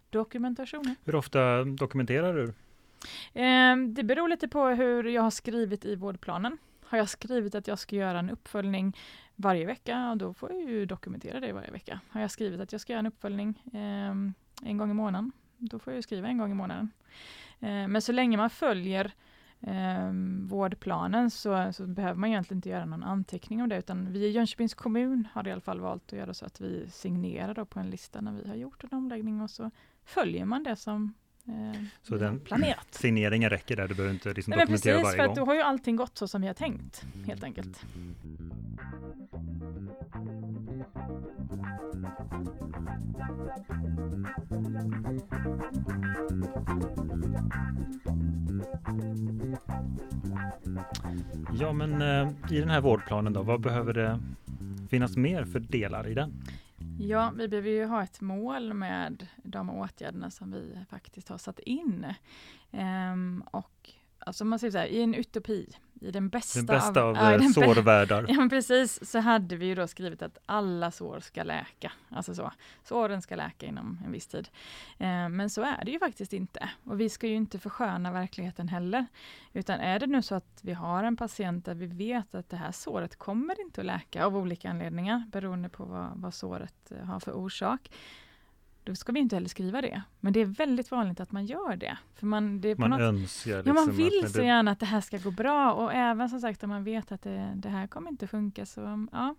dokumentationen. 0.10 0.96
Hur 1.06 1.16
ofta 1.16 1.64
dokumenterar 1.64 2.34
du? 2.34 2.44
Uh, 2.44 3.88
det 3.88 4.04
beror 4.04 4.30
lite 4.30 4.48
på 4.48 4.68
hur 4.68 5.04
jag 5.04 5.22
har 5.22 5.32
skrivit 5.32 5.86
i 5.86 5.96
vårdplanen. 5.96 6.58
Har 6.84 6.98
jag 6.98 7.10
skrivit 7.10 7.56
att 7.56 7.68
jag 7.68 7.80
ska 7.80 7.96
göra 7.96 8.20
en 8.20 8.30
uppföljning 8.30 8.98
varje 9.36 9.66
vecka, 9.66 10.16
då 10.16 10.34
får 10.34 10.52
jag 10.52 10.62
ju 10.62 10.86
dokumentera 10.86 11.40
det 11.40 11.54
varje 11.54 11.72
vecka. 11.72 12.00
Har 12.10 12.22
jag 12.22 12.32
skrivit 12.32 12.60
att 12.60 12.72
jag 12.72 12.82
ska 12.82 12.94
göra 12.94 13.00
en 13.00 13.06
uppföljning 13.06 13.64
en 14.64 14.78
gång 14.78 14.92
i 14.92 14.94
månaden, 14.94 15.32
då 15.58 15.80
får 15.80 15.94
jag 15.94 16.04
skriva 16.04 16.28
en 16.28 16.38
gång 16.38 16.52
i 16.52 16.54
månaden. 16.54 16.92
men 17.60 18.02
så 18.02 18.12
länge 18.12 18.38
man 18.38 18.50
följer 18.50 19.14
eh, 19.62 20.12
vårdplanen 20.42 21.32
så, 21.32 21.74
så, 21.74 21.88
behöver 21.88 22.20
man 22.20 22.30
egentligen 22.30 22.58
inte 22.58 22.70
göra 22.70 22.86
någon 22.86 23.04
anteckning 23.04 23.62
om 23.62 23.70
det, 23.70 23.78
utan 23.78 24.14
vi 24.14 24.26
i 24.26 24.32
Jönköpings 24.32 24.74
kommun 24.74 25.28
har 25.34 25.48
i 25.48 25.52
alla 25.52 25.62
fall 25.62 25.80
valt 25.80 26.14
att 26.14 26.20
göra 26.20 26.34
så 26.34 26.46
att 26.46 26.62
vi 26.62 26.90
signerar 26.90 27.66
på 27.66 27.80
en 27.80 27.90
lista 27.90 28.22
när 28.22 28.32
vi 28.32 28.50
har 28.50 28.56
gjort 28.56 28.84
en 28.84 28.98
omläggning 28.98 29.42
och 29.42 29.50
så 29.50 29.72
följer 30.06 30.46
man 30.46 30.64
det 30.64 30.76
som 30.76 31.14
eh, 31.48 31.82
så 32.04 32.18
den 32.18 32.40
planerat. 32.40 32.88
signeringen 32.92 33.50
räcker 33.50 33.76
där, 33.76 33.88
du 33.88 33.96
behöver 33.96 34.14
inte 34.14 34.34
liksom 34.34 34.52
Nej, 34.52 34.60
dokumentera 34.60 34.94
precis, 34.94 35.04
varje 35.04 35.18
för 35.18 35.28
gång? 35.28 35.36
då 35.36 35.46
har 35.46 35.56
ju 35.56 35.62
allting 35.62 35.96
gått 35.96 36.18
så 36.18 36.28
som 36.28 36.42
vi 36.42 36.48
har 36.48 36.54
tänkt, 36.54 37.06
helt 37.26 37.44
enkelt. 37.44 37.86
Ja, 51.60 51.74
men 51.74 52.02
eh, 52.02 52.30
i 52.52 52.60
den 52.60 52.70
här 52.70 52.82
vårdplanen 52.82 53.34
då, 53.34 53.44
vad 53.44 53.62
behöver 53.62 53.94
det 53.94 54.20
finnas 54.90 55.18
mer 55.18 55.46
för 55.46 55.60
delar 55.60 56.08
i 56.08 56.14
den? 56.14 56.34
Ja, 57.00 57.34
vi 57.36 57.48
behöver 57.48 57.70
ju 57.70 57.86
ha 57.86 58.04
ett 58.04 58.22
mål 58.22 58.74
med 58.74 59.28
de 59.44 59.70
åtgärderna 59.70 60.32
som 60.32 60.52
vi 60.52 60.80
faktiskt 60.90 61.30
har 61.30 61.38
satt 61.38 61.60
in. 61.60 62.06
Ehm, 62.72 63.44
och 63.52 63.90
alltså 64.20 64.46
man 64.46 64.60
säger 64.60 64.72
så 64.72 64.78
här, 64.78 64.86
i 64.86 65.02
en 65.02 65.14
utopi 65.14 65.76
i 66.02 66.12
den 66.12 66.30
bästa, 66.30 66.60
den 66.60 66.66
bästa 66.66 67.04
av, 67.04 67.18
av 67.18 67.42
ja, 67.42 67.50
sårvärldar. 67.54 68.26
Ja, 68.30 68.34
men 68.34 68.50
precis, 68.50 69.12
så 69.12 69.20
hade 69.20 69.56
vi 69.56 69.66
ju 69.66 69.76
då 69.76 69.88
skrivit 69.88 70.22
att 70.22 70.38
alla 70.46 70.92
sår 70.92 71.20
ska 71.20 71.44
läka. 71.44 71.92
Alltså 72.10 72.36
så, 72.36 72.52
såren 72.84 73.22
ska 73.22 73.36
läka 73.36 73.66
inom 73.66 74.00
en 74.06 74.12
viss 74.12 74.28
tid. 74.28 74.50
Eh, 74.98 75.30
men 75.30 75.50
så 75.50 75.62
är 75.62 75.86
det 75.86 75.92
ju 75.92 76.00
faktiskt 76.00 76.34
inte. 76.34 76.70
Och 76.84 77.00
vi 77.00 77.10
ska 77.10 77.28
ju 77.28 77.36
inte 77.36 77.60
försköna 77.60 78.12
verkligheten 78.12 78.68
heller. 78.68 79.06
Utan 79.54 79.80
är 79.80 80.00
det 80.00 80.08
nu 80.08 80.22
så 80.22 80.36
att 80.36 80.60
vi 80.62 80.74
har 80.74 81.04
en 81.04 81.18
patient 81.18 81.66
där 81.66 81.76
vi 81.76 81.86
vet 81.86 82.36
att 82.36 82.50
det 82.50 82.58
här 82.58 82.72
såret 82.72 83.16
kommer 83.16 83.62
inte 83.62 83.82
att 83.82 83.88
läka 83.88 84.26
av 84.26 84.38
olika 84.38 84.70
anledningar, 84.70 85.24
beroende 85.32 85.70
på 85.70 85.86
vad, 85.86 86.12
vad 86.16 86.34
såret 86.34 86.92
eh, 86.92 87.06
har 87.06 87.20
för 87.20 87.32
orsak 87.32 87.90
då 88.88 88.96
ska 88.96 89.12
vi 89.12 89.20
inte 89.20 89.36
heller 89.36 89.50
skriva 89.50 89.82
det. 89.82 90.02
Men 90.20 90.34
det 90.34 90.40
är 90.40 90.46
väldigt 90.46 90.92
vanligt 90.92 91.20
att 91.20 91.32
man 91.32 91.46
gör 91.46 91.76
det. 91.76 91.98
För 92.16 92.26
man 92.26 92.62
det 92.62 92.78
man 92.78 92.90
något, 92.90 93.00
önskar. 93.00 93.56
Liksom 93.56 93.68
ja, 93.68 93.74
man 93.74 93.86
liksom 93.86 94.06
vill 94.06 94.34
så 94.34 94.42
gärna 94.42 94.72
att 94.72 94.80
det 94.80 94.86
här 94.86 95.02
ska 95.02 95.18
gå 95.18 95.32
bra 95.32 95.74
och 95.74 95.94
även 95.94 96.30
som 96.30 96.40
sagt 96.40 96.64
om 96.64 96.70
man 96.70 96.84
vet 96.84 97.12
att 97.12 97.22
det, 97.22 97.54
det 97.56 97.70
här 97.70 97.88
kommer 97.88 98.10
inte 98.10 98.28
funka 98.28 98.66
så 98.66 99.08
ja, 99.12 99.36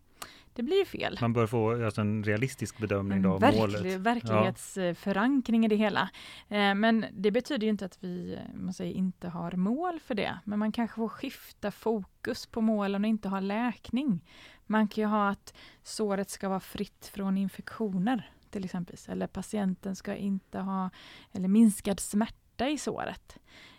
det 0.55 0.63
blir 0.63 0.85
fel. 0.85 1.19
Man 1.21 1.33
bör 1.33 1.47
få 1.47 1.85
alltså, 1.85 2.01
en 2.01 2.25
realistisk 2.25 2.79
bedömning 2.79 3.23
då 3.23 3.33
av 3.33 3.41
verklig, 3.41 3.61
målet. 3.61 4.01
Verklighetsförankring 4.01 5.63
ja. 5.63 5.67
i 5.67 5.69
det 5.69 5.77
hela. 5.77 6.11
Eh, 6.49 6.75
men 6.75 7.05
det 7.13 7.31
betyder 7.31 7.67
inte 7.67 7.85
att 7.85 7.99
vi 8.01 8.39
man 8.55 8.75
säger, 8.75 8.95
inte 8.95 9.29
har 9.29 9.53
mål 9.53 10.01
för 10.01 10.15
det. 10.15 10.39
Men 10.45 10.59
man 10.59 10.73
kanske 10.73 10.97
får 10.97 11.09
skifta 11.09 11.71
fokus 11.71 12.47
på 12.47 12.61
målen 12.61 13.05
och 13.05 13.09
inte 13.09 13.29
ha 13.29 13.41
läkning. 13.41 14.25
Man 14.67 14.89
kan 14.89 15.03
ju 15.03 15.09
ha 15.09 15.29
att 15.29 15.55
såret 15.83 16.31
ska 16.31 16.49
vara 16.49 16.61
fritt 16.61 17.11
från 17.15 17.37
infektioner 17.39 18.31
till 18.51 18.65
exempel. 18.65 18.97
Eller 19.09 19.27
patienten 19.27 19.97
ska 19.97 20.15
inte 20.17 20.59
ha 20.59 20.91
eller 21.33 21.49
minskad 21.49 22.01
smärta 22.01 22.69
i 22.69 22.79
såret. 22.79 23.39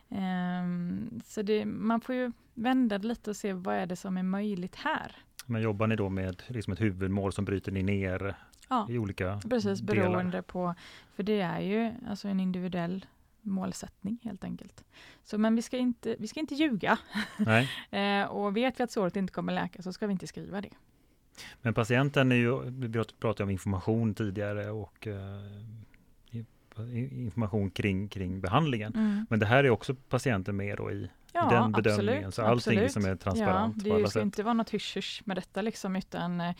Um, 0.09 1.21
så 1.25 1.41
det, 1.41 1.65
man 1.65 2.01
får 2.01 2.15
ju 2.15 2.31
vända 2.53 2.97
lite 2.97 3.29
och 3.29 3.35
se 3.35 3.53
vad 3.53 3.75
är 3.75 3.85
det 3.85 3.95
som 3.95 4.17
är 4.17 4.23
möjligt 4.23 4.75
här. 4.75 5.15
Men 5.45 5.61
jobbar 5.61 5.87
ni 5.87 5.95
då 5.95 6.09
med 6.09 6.43
liksom 6.47 6.73
ett 6.73 6.81
huvudmål 6.81 7.33
som 7.33 7.45
bryter 7.45 7.71
ni 7.71 7.83
ner 7.83 8.35
ja, 8.69 8.87
i 8.89 8.97
olika 8.97 9.41
precis, 9.49 9.81
beroende 9.81 10.41
på, 10.41 10.75
för 11.15 11.23
det 11.23 11.41
är 11.41 11.59
ju 11.59 11.91
alltså 12.07 12.27
en 12.27 12.39
individuell 12.39 13.05
målsättning 13.41 14.19
helt 14.23 14.43
enkelt. 14.43 14.83
Så 15.23 15.37
men 15.37 15.55
vi 15.55 15.61
ska 15.61 15.77
inte, 15.77 16.15
vi 16.19 16.27
ska 16.27 16.39
inte 16.39 16.55
ljuga. 16.55 16.97
eh, 17.89 18.23
och 18.23 18.57
vet 18.57 18.79
vi 18.79 18.83
att 18.83 18.91
såret 18.91 19.15
inte 19.15 19.33
kommer 19.33 19.53
läka 19.53 19.81
så 19.81 19.93
ska 19.93 20.07
vi 20.07 20.11
inte 20.13 20.27
skriva 20.27 20.61
det. 20.61 20.69
Men 21.61 21.73
patienten 21.73 22.31
är 22.31 22.35
ju, 22.35 22.59
vi 22.69 23.03
pratade 23.19 23.43
om 23.43 23.49
information 23.49 24.13
tidigare 24.13 24.69
och 24.69 25.07
eh, 25.07 25.41
information 26.95 27.69
kring, 27.69 28.07
kring 28.07 28.41
behandlingen. 28.41 28.93
Mm. 28.95 29.25
Men 29.29 29.39
det 29.39 29.45
här 29.45 29.63
är 29.63 29.69
också 29.69 29.95
patienten 30.09 30.55
med 30.55 30.77
då 30.77 30.91
i 30.91 31.09
ja, 31.33 31.49
den 31.49 31.71
bedömningen. 31.71 32.25
Absolut, 32.25 32.33
så 32.33 32.41
allting 32.41 32.79
absolut. 32.79 32.91
som 32.91 33.05
är 33.05 33.15
transparent. 33.15 33.85
Ja, 33.85 33.93
det 33.93 33.99
ska 33.99 34.09
sätt. 34.09 34.21
inte 34.21 34.43
vara 34.43 34.53
något 34.53 34.69
hysch 34.69 35.21
med 35.25 35.37
detta 35.37 35.61
liksom, 35.61 35.95
utan 35.95 36.41
eh, 36.41 36.53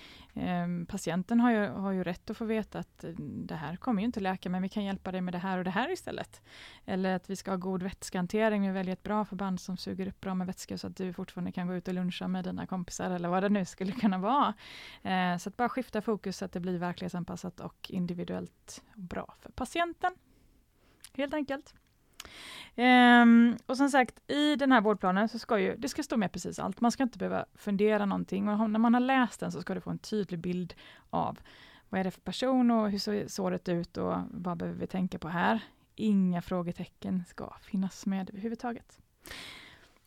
patienten 0.88 1.40
har 1.40 1.52
ju, 1.52 1.68
har 1.68 1.92
ju 1.92 2.04
rätt 2.04 2.30
att 2.30 2.38
få 2.38 2.46
veta 2.46 2.80
att 2.80 3.04
eh, 3.04 3.10
det 3.20 3.56
här 3.56 3.76
kommer 3.76 4.02
ju 4.02 4.06
inte 4.06 4.20
läka, 4.20 4.50
men 4.50 4.62
vi 4.62 4.70
kan 4.70 4.84
hjälpa 4.84 5.12
dig 5.12 5.22
med 5.22 5.34
det 5.34 5.38
här 5.38 5.58
och 5.58 5.64
det 5.64 5.70
här 5.70 5.92
istället. 5.92 6.42
Eller 6.86 7.16
att 7.16 7.30
vi 7.30 7.36
ska 7.36 7.52
ha 7.52 7.58
god 7.58 7.84
vätskehantering, 7.84 8.68
vi 8.68 8.74
väljer 8.74 8.94
ett 8.94 9.04
bra 9.04 9.26
förband 9.26 9.60
som 9.60 9.78
suger 9.78 10.08
upp 10.08 10.22
bra 10.22 10.34
med 10.36 10.48
vätska 10.48 10.78
så 10.78 10.88
att 10.88 10.96
du 10.96 11.14
fortfarande 11.14 11.52
kan 11.52 11.68
gå 11.68 11.76
ut 11.76 11.88
och 11.88 11.94
luncha 11.94 12.28
med 12.28 12.44
dina 12.44 12.68
kompisar 12.68 13.12
eller 13.12 13.30
vad 13.30 13.44
det 13.44 13.50
nu 13.50 13.66
skulle 13.66 13.92
kunna 13.92 14.18
vara. 14.18 14.54
Eh, 15.04 15.38
så 15.38 15.50
att 15.50 15.58
bara 15.58 15.70
skifta 15.70 16.02
fokus 16.02 16.38
så 16.38 16.46
att 16.46 16.52
det 16.52 16.60
blir 16.60 16.78
verklighetsanpassat 16.78 17.60
och 17.60 17.92
individuellt 17.92 18.84
bra 18.96 19.34
för 19.40 19.52
patienten. 19.52 20.12
Helt 21.14 21.34
enkelt. 21.34 21.74
Ehm, 22.76 23.58
och 23.66 23.78
som 23.78 23.90
sagt, 23.90 24.32
i 24.32 24.56
den 24.56 24.72
här 24.72 24.82
vårdplanen 24.82 25.30
så 25.30 25.40
ska 25.40 25.60
ju, 25.60 25.76
det 25.78 25.90
ska 25.90 26.04
stå 26.04 26.18
med 26.18 26.32
precis 26.32 26.60
allt. 26.60 26.82
Man 26.82 26.92
ska 26.92 27.04
inte 27.04 27.18
behöva 27.18 27.46
fundera 27.56 28.06
någonting 28.06 28.48
och 28.50 28.70
när 28.70 28.80
man 28.80 28.94
har 28.94 29.02
läst 29.02 29.40
den 29.40 29.52
så 29.52 29.62
ska 29.62 29.74
du 29.74 29.82
få 29.82 29.90
en 29.90 30.00
tydlig 30.00 30.40
bild 30.40 30.74
av 31.10 31.40
vad 31.90 32.00
är 32.00 32.04
det 32.04 32.12
för 32.12 32.22
person 32.22 32.72
och 32.72 32.92
hur 32.92 33.00
ser 33.00 33.28
såret 33.28 33.70
ut 33.70 33.98
och 33.98 34.16
vad 34.32 34.58
behöver 34.58 34.80
vi 34.80 34.88
tänka 34.88 35.20
på 35.20 35.28
här? 35.30 35.60
Inga 35.96 36.42
frågetecken 36.42 37.24
ska 37.28 37.54
finnas 37.62 38.06
med 38.06 38.30
överhuvudtaget. 38.30 39.00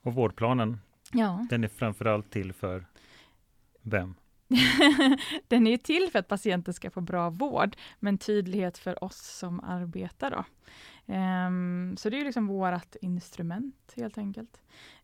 Och 0.03 0.15
vårdplanen, 0.15 0.81
Ja. 1.13 1.47
den 1.51 1.65
är 1.65 1.69
framförallt 1.69 2.31
till 2.31 2.53
för 2.53 2.87
vem? 3.83 4.15
den 5.49 5.67
är 5.67 5.77
till 5.77 6.09
för 6.13 6.19
att 6.19 6.29
patienten 6.29 6.75
ska 6.75 6.91
få 6.91 7.01
bra 7.01 7.31
vård, 7.31 7.77
men 8.01 8.19
tydlighet 8.19 8.79
för 8.79 9.05
oss 9.05 9.39
som 9.39 9.61
arbetar. 9.61 10.31
Då. 10.31 10.45
Um, 11.07 11.97
så 11.97 12.11
det 12.11 12.21
är 12.21 12.25
liksom 12.25 12.47
vårt 12.47 12.97
instrument 13.01 13.95
helt 13.97 14.19
enkelt. 14.19 14.61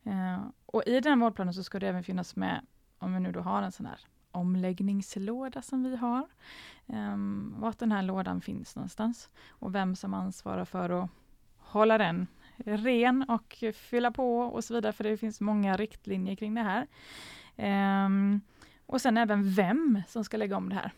Uh, 0.07 0.47
och 0.67 0.83
i 0.87 1.01
den 1.01 1.21
vårdplanen 1.21 1.55
så 1.55 1.65
ska 1.65 1.79
det 1.79 1.89
även 1.89 2.05
finnas 2.05 2.37
med, 2.37 2.67
om 2.99 3.15
vi 3.15 3.21
nu 3.21 3.33
då 3.33 3.41
har 3.41 3.63
en 3.63 3.73
sån 3.73 3.87
här 3.87 4.01
omläggningslåda 4.31 5.63
som 5.63 5.83
vi 5.83 5.97
har, 5.97 6.27
um, 6.87 7.55
vart 7.59 7.79
den 7.79 7.93
här 7.93 8.03
lådan 8.03 8.41
finns 8.41 8.77
någonstans 8.77 9.31
och 9.49 9.75
vem 9.75 9.97
som 9.97 10.15
ansvarar 10.15 10.65
för 10.65 10.91
att 10.91 11.11
hålla 11.59 11.99
den 11.99 12.27
ren 12.57 13.23
och 13.29 13.65
fylla 13.75 14.11
på 14.11 14.41
och 14.41 14.65
så 14.65 14.75
vidare, 14.75 14.93
för 14.93 15.05
det 15.05 15.17
finns 15.17 15.41
många 15.41 15.77
riktlinjer 15.77 16.35
kring 16.35 16.55
det 16.55 16.63
här. 16.63 16.87
Um, 18.05 18.41
och 18.87 19.01
sen 19.01 19.17
även 19.17 19.55
vem 19.55 20.03
som 20.09 20.25
ska 20.25 20.37
lägga 20.37 20.57
om 20.57 20.69
det 20.69 20.75
här. 20.75 20.93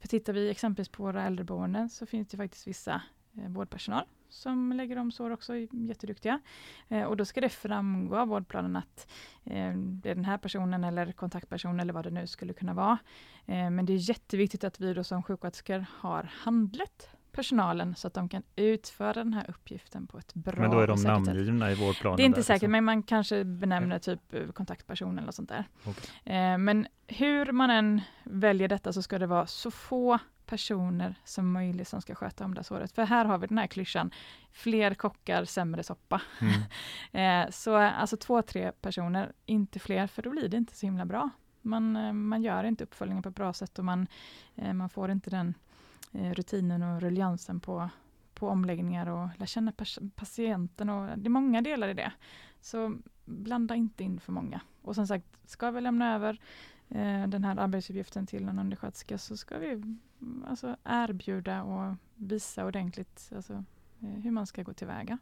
För 0.00 0.08
tittar 0.08 0.32
vi 0.32 0.50
exempelvis 0.50 0.88
på 0.88 1.02
våra 1.02 1.24
äldreboenden 1.24 1.88
så 1.88 2.06
finns 2.06 2.28
det 2.28 2.36
faktiskt 2.36 2.66
vissa 2.66 3.02
eh, 3.38 3.48
vårdpersonal 3.48 4.04
som 4.32 4.72
lägger 4.72 4.98
om 4.98 5.12
sår 5.12 5.30
också, 5.30 5.56
jätteduktiga. 5.70 6.40
Eh, 6.88 7.02
och 7.02 7.16
då 7.16 7.24
ska 7.24 7.40
det 7.40 7.48
framgå 7.48 8.16
av 8.16 8.28
vårdplanen 8.28 8.76
att 8.76 9.10
eh, 9.44 9.74
det 9.76 10.10
är 10.10 10.14
den 10.14 10.24
här 10.24 10.38
personen 10.38 10.84
eller 10.84 11.12
kontaktperson 11.12 11.80
eller 11.80 11.92
vad 11.92 12.04
det 12.04 12.10
nu 12.10 12.26
skulle 12.26 12.52
kunna 12.52 12.74
vara. 12.74 12.98
Eh, 13.46 13.70
men 13.70 13.86
det 13.86 13.92
är 13.92 14.08
jätteviktigt 14.08 14.64
att 14.64 14.80
vi 14.80 14.94
då 14.94 15.04
som 15.04 15.22
sjuksköterskor 15.22 15.86
har 15.90 16.30
handlet 16.32 17.10
personalen 17.32 17.94
så 17.94 18.06
att 18.06 18.14
de 18.14 18.28
kan 18.28 18.42
utföra 18.56 19.12
den 19.12 19.34
här 19.34 19.50
uppgiften 19.50 20.06
på 20.06 20.18
ett 20.18 20.34
bra 20.34 20.60
Men 20.60 20.70
då 20.70 20.80
är 20.80 20.86
de 20.86 20.98
sätt. 20.98 21.06
namngivna 21.06 21.72
i 21.72 21.74
vårdplanen? 21.74 22.16
Det 22.16 22.22
är 22.22 22.24
inte 22.24 22.38
där, 22.38 22.42
säkert, 22.42 22.62
liksom. 22.62 22.72
men 22.72 22.84
man 22.84 23.02
kanske 23.02 23.44
benämner 23.44 23.98
typ 23.98 24.34
eh, 24.34 24.46
kontaktperson 24.46 25.18
eller 25.18 25.32
sånt 25.32 25.48
där. 25.48 25.64
Okej. 25.84 26.34
Eh, 26.36 26.58
men 26.58 26.86
hur 27.06 27.52
man 27.52 27.70
än 27.70 28.00
väljer 28.24 28.68
detta 28.68 28.92
så 28.92 29.02
ska 29.02 29.18
det 29.18 29.26
vara 29.26 29.46
så 29.46 29.70
få 29.70 30.18
personer 30.46 31.14
som 31.24 31.52
möjligt 31.52 31.88
som 31.88 32.00
ska 32.00 32.14
sköta 32.14 32.44
om 32.44 32.54
det 32.54 32.64
såret. 32.64 32.92
För 32.92 33.04
här 33.04 33.24
har 33.24 33.38
vi 33.38 33.46
den 33.46 33.58
här 33.58 33.66
klyschan, 33.66 34.10
fler 34.52 34.94
kockar, 34.94 35.44
sämre 35.44 35.82
soppa. 35.82 36.22
Mm. 36.40 36.52
Eh, 37.12 37.50
så 37.50 37.76
alltså 37.76 38.16
två, 38.16 38.42
tre 38.42 38.72
personer, 38.72 39.32
inte 39.46 39.78
fler, 39.78 40.06
för 40.06 40.22
då 40.22 40.30
blir 40.30 40.48
det 40.48 40.56
inte 40.56 40.76
så 40.76 40.86
himla 40.86 41.04
bra. 41.04 41.30
Man, 41.62 41.96
eh, 41.96 42.12
man 42.12 42.42
gör 42.42 42.64
inte 42.64 42.84
uppföljningen 42.84 43.22
på 43.22 43.28
ett 43.28 43.34
bra 43.34 43.52
sätt 43.52 43.78
och 43.78 43.84
man, 43.84 44.06
eh, 44.54 44.72
man 44.72 44.88
får 44.88 45.10
inte 45.10 45.30
den 45.30 45.54
eh, 46.12 46.30
rutinen 46.30 46.82
och 46.82 47.00
ruljansen 47.00 47.60
på, 47.60 47.88
på 48.34 48.48
omläggningar 48.48 49.08
och 49.08 49.28
lära 49.38 49.46
känna 49.46 49.72
patienten. 50.14 50.90
Och, 50.90 51.18
det 51.18 51.26
är 51.26 51.30
många 51.30 51.62
delar 51.62 51.88
i 51.88 51.94
det. 51.94 52.12
Så 52.60 52.96
blanda 53.24 53.74
inte 53.74 54.04
in 54.04 54.20
för 54.20 54.32
många. 54.32 54.60
Och 54.82 54.94
som 54.94 55.06
sagt, 55.06 55.26
ska 55.44 55.70
vi 55.70 55.80
lämna 55.80 56.14
över 56.14 56.40
eh, 56.94 57.26
den 57.28 57.44
här 57.44 57.56
arbetsuppgiften 57.56 58.26
till 58.26 58.48
en 58.48 58.58
undersköterska 58.58 59.18
så 59.18 59.36
ska 59.36 59.58
vi 59.58 59.70
mm, 59.70 60.00
alltså, 60.48 60.76
erbjuda 60.84 61.62
och 61.62 61.94
visa 62.14 62.66
ordentligt 62.66 63.30
alltså, 63.36 63.52
eh, 64.02 64.08
hur 64.08 64.30
man 64.30 64.46
ska 64.46 64.62
gå 64.62 64.72
tillväga. 64.72 65.18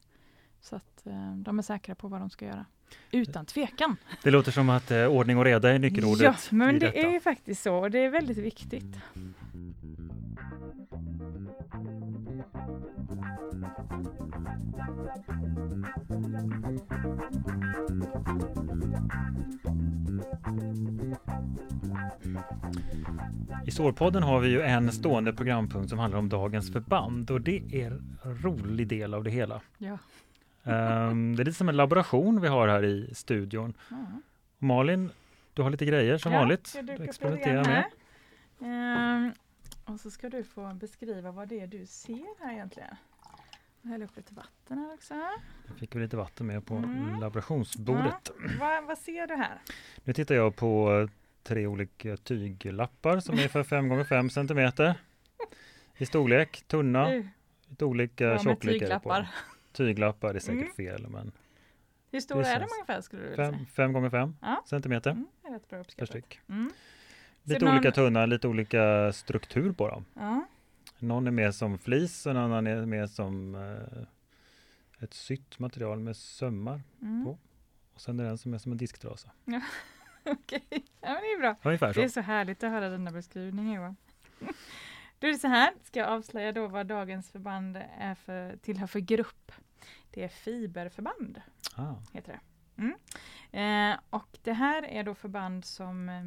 Så 0.61 0.77
att 0.77 1.07
eh, 1.07 1.37
de 1.37 1.59
är 1.59 1.63
säkra 1.63 1.95
på 1.95 2.09
vad 2.09 2.21
de 2.21 2.31
ska 2.31 2.47
göra. 2.47 2.67
Utan 3.11 3.47
tvekan. 3.47 3.97
Det 4.23 4.31
låter 4.31 4.53
som 4.53 4.69
att 4.69 4.91
eh, 4.91 5.07
ordning 5.07 5.39
och 5.39 5.45
reda 5.45 5.71
är 5.73 5.79
nyckelordet 5.79 6.23
Ja, 6.23 6.35
men 6.51 6.79
det 6.79 6.87
detta. 6.87 6.99
är 6.99 7.13
ju 7.13 7.21
faktiskt 7.21 7.63
så 7.63 7.75
och 7.75 7.91
det 7.91 7.99
är 7.99 8.11
väldigt 8.11 8.39
viktigt. 8.39 8.97
I 23.67 23.71
Sårpodden 23.71 24.23
har 24.23 24.41
vi 24.41 24.49
ju 24.49 24.63
en 24.63 24.93
stående 24.93 25.33
programpunkt 25.33 25.89
som 25.91 25.99
handlar 25.99 26.19
om 26.19 26.29
dagens 26.29 26.73
förband 26.73 27.31
och 27.31 27.41
det 27.41 27.63
är 27.73 27.87
en 27.91 28.19
rolig 28.25 28.87
del 28.89 29.15
av 29.15 29.25
det 29.25 29.31
hela. 29.31 29.61
Ja. 29.79 29.99
Ehm, 30.65 31.37
det 31.37 31.43
är 31.43 31.45
lite 31.45 31.59
som 31.59 31.69
en 31.69 31.77
laboration 31.77 32.41
vi 32.41 32.49
har 32.49 32.69
här 32.69 32.85
i 32.85 33.15
studion. 33.15 33.75
Malin, 34.59 35.11
du 35.55 35.63
har 35.63 35.71
lite 35.71 35.85
grejer 35.87 36.19
som 36.19 36.33
vanligt. 36.33 36.73
Jag 36.75 36.87
Du 36.87 36.93
experimenterar 37.05 37.65
med. 37.65 37.85
Ehm, 38.63 39.33
och 39.85 40.01
så 40.01 40.11
ska 40.11 40.29
du 40.29 40.45
få 40.45 40.75
beskriva 40.75 41.31
vad 41.33 41.49
det 41.49 41.61
är 41.61 41.67
du 41.67 41.87
ser 41.87 42.45
här 42.45 42.53
egentligen. 42.53 42.95
Jag 43.83 43.91
häller 43.91 44.05
upp 44.05 44.17
lite 44.17 44.35
vatten 44.35 44.79
här 44.79 44.95
också. 44.95 45.15
Jag 45.67 45.77
fick 45.79 45.95
vi 45.97 46.01
lite 46.01 46.17
vatten 46.17 46.47
med 46.47 46.67
på 46.67 46.75
Mm. 46.75 47.21
laborationsbordet. 47.21 48.31
Vad, 48.61 48.85
vad 48.87 48.99
ser 48.99 49.27
du 49.27 49.35
här? 49.35 49.59
Nu 50.05 50.13
tittar 50.13 50.35
jag 50.35 50.57
på 50.57 51.09
tre 51.51 51.67
olika 51.67 52.17
tyglappar 52.17 53.21
som 53.21 53.39
är 53.39 53.49
för 53.49 53.63
5 53.63 53.93
x 53.93 54.09
5 54.09 54.31
centimeter 54.31 54.95
i 55.99 56.07
storlek, 56.07 56.63
tunna, 56.67 57.09
Du, 57.11 57.29
lite 57.69 57.85
olika 57.85 58.25
med 58.25 58.41
tjocklekar 58.43 58.79
på 58.79 58.81
tyglappar. 58.85 59.17
dem. 59.21 59.27
Tyglappar, 59.73 60.33
det 60.33 60.39
är 60.39 60.41
säkert 60.41 60.63
Mm. 60.63 60.73
fel, 60.99 61.07
men 61.09 61.33
Hur 62.13 62.21
stora 62.21 62.47
är 62.47 62.61
de 62.61 62.67
ungefär 62.79 63.01
skulle 63.01 63.23
du 63.23 63.29
vilja 63.31 63.51
säga? 63.53 63.67
5 63.73 63.93
gånger 63.93 64.11
5 64.11 64.37
Ja. 64.41 64.63
centimeter 64.67 65.11
Mm, 65.11 65.27
rätt 65.49 65.69
bra 65.69 65.79
uppskattat. 65.79 66.25
Mm. 66.49 66.71
Lite 67.43 67.67
olika 67.71 67.91
tunna, 67.93 68.27
lite 68.27 68.49
olika 68.49 69.13
struktur 69.13 69.73
på 69.73 69.89
dem. 69.89 70.05
Ja. 70.15 70.47
Någon 70.99 71.27
är 71.27 71.31
mer 71.31 71.51
som 71.51 71.79
flis 71.79 72.27
och 72.27 72.31
en 72.31 72.37
annan 72.39 72.67
är 72.67 72.87
mer 72.87 73.07
som 73.07 73.55
eh, 73.55 74.03
ett 75.05 75.15
sytt 75.15 75.59
material 75.59 75.99
med 76.01 76.17
sömmar. 76.17 76.81
Mm. 77.03 77.25
På. 77.25 77.39
Och 77.95 78.01
sen 78.01 78.21
är 78.21 78.25
det 78.25 78.31
en 78.31 78.39
som 78.39 78.55
är 78.55 78.59
som 78.59 78.73
en 78.73 78.79
disktrasa. 78.79 79.31
Okej, 80.33 80.67
ja, 80.71 80.83
men 81.01 81.15
det 81.23 81.33
är 81.33 81.39
bra. 81.39 81.57
Ungefär 81.63 81.95
Det 81.95 82.03
är 82.03 82.09
så. 82.09 82.13
så 82.13 82.21
härligt 82.21 82.65
att 82.65 82.71
höra 82.71 82.89
den 82.89 83.05
där 83.05 83.13
beskrivningen 83.13 83.73
Johan. 83.75 83.97
Då 85.19 85.27
är 85.27 85.33
det 85.33 85.39
så 85.39 85.49
här, 85.49 85.73
ska 85.83 86.01
jag 86.01 86.09
avslöja 86.09 86.53
då 86.53 86.67
vad 86.69 86.87
dagens 86.87 87.31
förband 87.31 87.77
är 87.99 88.15
för, 88.15 88.57
tillhör 88.57 88.87
för 88.87 89.01
grupp. 89.01 89.53
Det 90.11 90.25
är 90.25 90.29
fiberförband, 90.29 91.43
Ah, 91.77 91.95
heter 92.13 92.33
det. 92.33 92.41
Mm. 92.83 92.95
Eh, 93.93 94.01
och 94.11 94.39
det 94.43 94.53
här 94.53 94.83
är 94.83 95.05
då 95.05 95.15
förband 95.15 95.65
som 95.65 96.09
eh, 96.09 96.23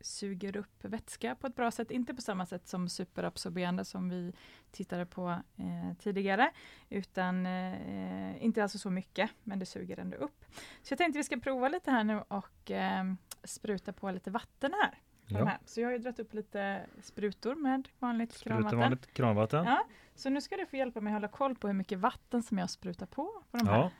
suger 0.00 0.56
upp 0.56 0.84
vätska 0.84 1.34
på 1.34 1.46
ett 1.46 1.56
bra 1.56 1.70
sätt, 1.70 1.90
inte 1.90 2.14
på 2.14 2.22
samma 2.22 2.46
sätt 2.46 2.68
som 2.68 2.88
superabsorberande 2.88 3.84
som 3.84 4.08
vi 4.08 4.32
tittade 4.70 5.06
på 5.06 5.28
eh, 5.56 5.96
tidigare, 5.98 6.50
utan 6.88 7.46
eh, 7.46 8.44
inte 8.44 8.62
alltså 8.62 8.78
så 8.78 8.90
mycket, 8.90 9.30
men 9.42 9.58
det 9.58 9.66
suger 9.66 9.98
ändå 9.98 10.16
upp. 10.16 10.44
Så 10.82 10.92
jag 10.92 10.98
tänkte 10.98 11.18
vi 11.18 11.24
ska 11.24 11.36
prova 11.40 11.68
lite 11.68 11.90
här 11.90 12.04
nu 12.04 12.22
och 12.28 12.70
eh, 12.70 13.04
spruta 13.46 13.92
på 13.92 14.10
lite 14.10 14.30
vatten 14.30 14.72
här. 14.82 14.98
ja. 15.26 15.52
Så 15.64 15.80
jag 15.80 15.88
har 15.88 15.92
ju 15.92 15.98
dragit 15.98 16.18
upp 16.18 16.34
lite 16.34 16.86
sprutor 17.02 17.54
med 17.54 17.88
vanligt 17.98 18.32
Spruta 18.32 18.54
kranvatten. 18.54 18.78
vanligt 18.78 19.12
kranvatten. 19.14 19.64
Ja. 19.64 19.86
Så 20.14 20.30
nu 20.30 20.40
ska 20.40 20.56
du 20.56 20.66
få 20.66 20.76
hjälpa 20.76 21.00
mig 21.00 21.12
hålla 21.12 21.28
koll 21.28 21.54
på 21.54 21.66
hur 21.66 21.74
mycket 21.74 21.98
vatten 21.98 22.42
som 22.42 22.58
jag 22.58 22.70
sprutar 22.70 23.06
på. 23.06 23.42
på 23.50 23.58
de. 23.58 23.66
Ja, 23.66 23.90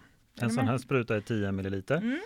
en 0.40 0.50
sån 0.50 0.56
med? 0.64 0.70
här 0.70 0.78
spruta 0.78 1.16
är 1.16 1.20
10 1.20 1.52
milliliter. 1.52 1.96
Mm. 1.96 2.20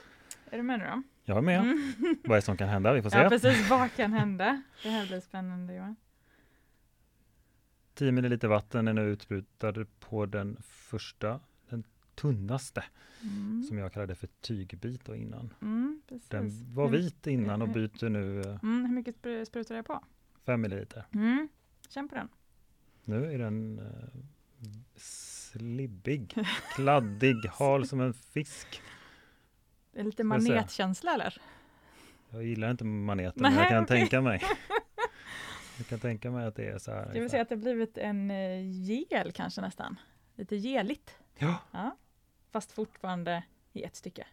Är 0.51 0.57
du 0.57 0.63
med 0.63 0.79
nu 0.79 0.85
då? 0.85 1.03
Jag 1.25 1.37
är 1.39 1.43
med. 1.43 1.61
Mm. 1.61 1.95
Vad 2.25 2.31
är 2.33 2.37
det 2.37 2.43
som 2.43 2.57
kan 2.57 2.69
hända? 2.69 2.93
Vi 2.93 3.03
får 3.03 3.11
se. 3.11 3.19
Ja 3.19 3.29
precis, 3.29 3.71
vad 3.71 3.95
kan 3.95 4.13
hända? 4.13 4.63
Det 4.83 4.89
här 4.91 5.07
blir 5.07 5.21
spännande 5.21 5.75
Johan. 5.75 5.97
10 7.95 8.13
milliliter 8.13 8.49
vatten 8.49 8.89
är 8.89 8.93
nu 8.93 9.03
utsprutade 9.03 9.87
på 10.01 10.27
den 10.27 10.57
första, 10.63 11.41
tunnaste, 12.21 12.85
Mm. 13.23 13.63
som 13.63 13.79
jag 13.79 13.93
kallade 13.93 14.15
för 14.15 14.27
tygbit 14.41 15.05
då 15.05 15.17
innan. 15.17 15.55
Mm. 15.63 16.03
Den 16.29 16.75
var 16.75 16.89
vit 16.89 17.27
innan 17.27 17.63
och 17.63 17.69
byter 17.69 18.09
nu 18.09 18.41
eh, 18.41 18.59
Mm, 18.63 18.85
hur 18.85 18.95
mycket 18.95 19.17
spr- 19.23 19.45
sprutar 19.45 19.75
jag 19.75 19.87
på? 19.87 20.05
5 20.47 20.61
milliliter. 20.61 21.07
Mm. 21.15 21.49
Känn 21.89 22.09
på 22.09 22.15
den. 22.15 22.29
Nu 23.05 23.33
är 23.35 23.39
den 23.39 23.79
eh, 23.79 24.21
slibbig, 24.97 26.35
kladdig, 26.75 27.37
hal 27.53 27.87
som 27.89 28.01
en 28.01 28.15
fisk. 28.15 28.83
Det 29.93 30.01
är 30.01 30.05
lite 30.05 30.15
Ska 30.17 30.23
vi 30.23 30.29
manetkänsla 30.29 31.15
eller? 31.15 31.43
Jag 32.31 32.45
gillar 32.45 32.71
inte 32.71 32.85
maneter, 32.85 33.41
Nej, 33.41 33.51
men 33.51 33.61
jag 33.61 33.69
kan 33.69 33.87
tänka 33.87 34.21
mig. 34.21 34.43
Jag 35.79 35.87
kan 35.87 35.99
tänka 35.99 36.31
mig 36.31 36.47
att 36.47 36.57
det 36.57 36.67
är 36.69 36.79
så 36.79 36.91
här. 36.91 36.99
Vill 37.07 37.09
ungefär. 37.17 37.29
säga 37.29 37.43
att 37.43 37.49
det 37.49 37.57
blivit 37.57 37.99
en 37.99 38.31
eh, 38.31 38.61
gel 38.85 39.33
kanske 39.33 39.61
nästan. 39.61 39.97
Lite 40.35 40.57
geligt. 40.57 41.15
Ja, 41.39 41.57
Fast 42.51 42.73
fortfarande 42.73 43.43
i 43.73 43.83
ett 43.83 43.97
stycke. 43.97 44.27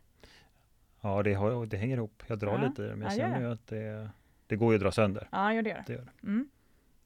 ja 1.02 1.24
det, 1.24 1.34
har, 1.34 1.66
det 1.66 1.78
hänger 1.78 1.98
ihop. 1.98 2.24
Jag 2.28 2.40
drar 2.40 2.60
Ja. 2.62 2.68
lite 2.70 2.84
i 2.84 2.86
det, 2.88 2.96
men 2.96 3.02
jag 3.02 3.12
Ja, 3.12 3.18
känner 3.18 3.40
ju 3.40 3.52
att 3.52 3.68
det, 3.68 4.10
det 4.48 4.56
går 4.56 4.72
ju 4.74 4.76
att 4.76 4.82
dra 4.82 4.92
sönder. 4.92 5.28
Ja, 5.32 5.54
gör 5.54 5.62
Det 5.62 5.84
det. 5.88 5.94
gör 5.94 6.02
det. 6.02 6.28
Mm. 6.28 6.50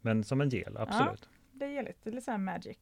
Men 0.01 0.23
som 0.23 0.41
en 0.41 0.49
gel, 0.49 0.77
absolut. 0.77 1.29
Det 1.51 1.65
är 1.65 1.69
geligt. 1.69 1.97
Det 2.03 2.09
är 2.09 2.11
lite 2.11 2.25
så 2.25 2.37
magic. 2.37 2.77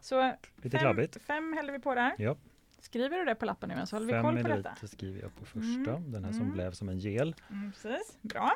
Så 0.00 0.32
Lite 0.56 0.78
fem, 0.78 1.08
fem 1.20 1.52
häller 1.52 1.72
vi 1.72 1.78
på 1.78 1.94
där. 1.94 2.14
Ja. 2.18 2.36
Skriver 2.78 3.18
du 3.18 3.24
det 3.24 3.34
på 3.34 3.44
lappen 3.46 3.68
nu 3.68 3.86
så 3.86 3.96
håller 3.96 4.06
vi 4.06 4.12
Fem 4.12 4.22
koll 4.22 4.42
på 4.42 4.48
detta? 4.48 4.86
skriver 4.86 5.20
jag 5.20 5.34
på 5.36 5.44
första, 5.44 5.90
Mm, 5.96 6.12
den 6.12 6.24
här 6.24 6.32
som 6.32 6.40
mm. 6.40 6.52
blev 6.52 6.72
som 6.72 6.88
en 6.88 6.98
gel. 6.98 7.34
Mm, 7.50 7.72
precis, 7.72 8.18
bra. 8.22 8.52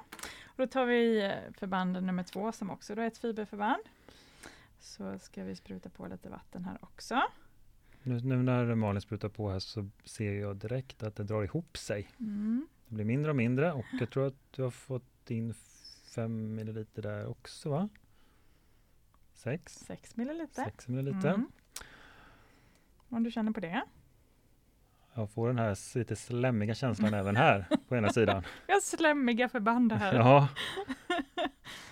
Och 0.46 0.56
då 0.56 0.66
tar 0.66 0.84
vi 0.86 1.24
eh, 1.24 1.32
förband 1.58 2.02
nummer 2.02 2.22
två 2.22 2.52
som 2.52 2.70
också 2.70 2.94
då 2.94 3.02
är 3.02 3.06
ett 3.06 3.18
fiberförband. 3.18 3.82
Så 4.78 5.18
ska 5.18 5.44
vi 5.44 5.56
spruta 5.56 5.88
på 5.90 6.06
lite 6.06 6.28
vatten 6.28 6.64
här 6.64 6.78
också. 6.80 7.22
Nu, 8.08 8.20
nu 8.20 8.42
när 8.42 8.74
Malin 8.74 9.00
sprutar 9.00 9.28
på 9.28 9.50
här 9.50 9.58
så 9.58 9.88
ser 10.04 10.32
jag 10.32 10.56
direkt 10.56 11.02
att 11.02 11.16
det 11.16 11.24
drar 11.24 11.44
ihop 11.44 11.76
sig. 11.76 12.08
Mm. 12.20 12.68
Det 12.86 12.94
blir 12.94 13.04
mindre 13.04 13.30
och 13.30 13.36
mindre 13.36 13.72
och 13.72 13.84
jag 14.00 14.10
tror 14.10 14.26
att 14.26 14.52
du 14.52 14.62
har 14.62 14.70
fått 14.70 15.30
in 15.30 15.54
fem 16.14 16.54
milliliter 16.54 17.02
där 17.02 17.26
också 17.26 17.70
va? 17.70 17.88
Sex? 19.34 19.74
Sex 19.74 20.16
milliliter. 20.16 20.64
Sex 20.64 20.88
milliliter. 20.88 21.28
Mm. 21.28 21.50
Om 23.08 23.22
du 23.22 23.30
känner 23.30 23.52
på 23.52 23.60
det. 23.60 23.82
Jag 25.14 25.30
får 25.30 25.48
den 25.48 25.58
här 25.58 25.98
lite 25.98 26.16
slemmiga 26.16 26.74
känslan 26.74 27.14
även 27.14 27.36
här 27.36 27.66
på 27.88 27.96
ena 27.96 28.10
sidan. 28.10 28.42
Vi 28.66 28.72
har 28.72 28.80
slemmiga 28.80 29.48
förband 29.48 29.92
här. 29.92 30.14
Ja. 30.14 30.48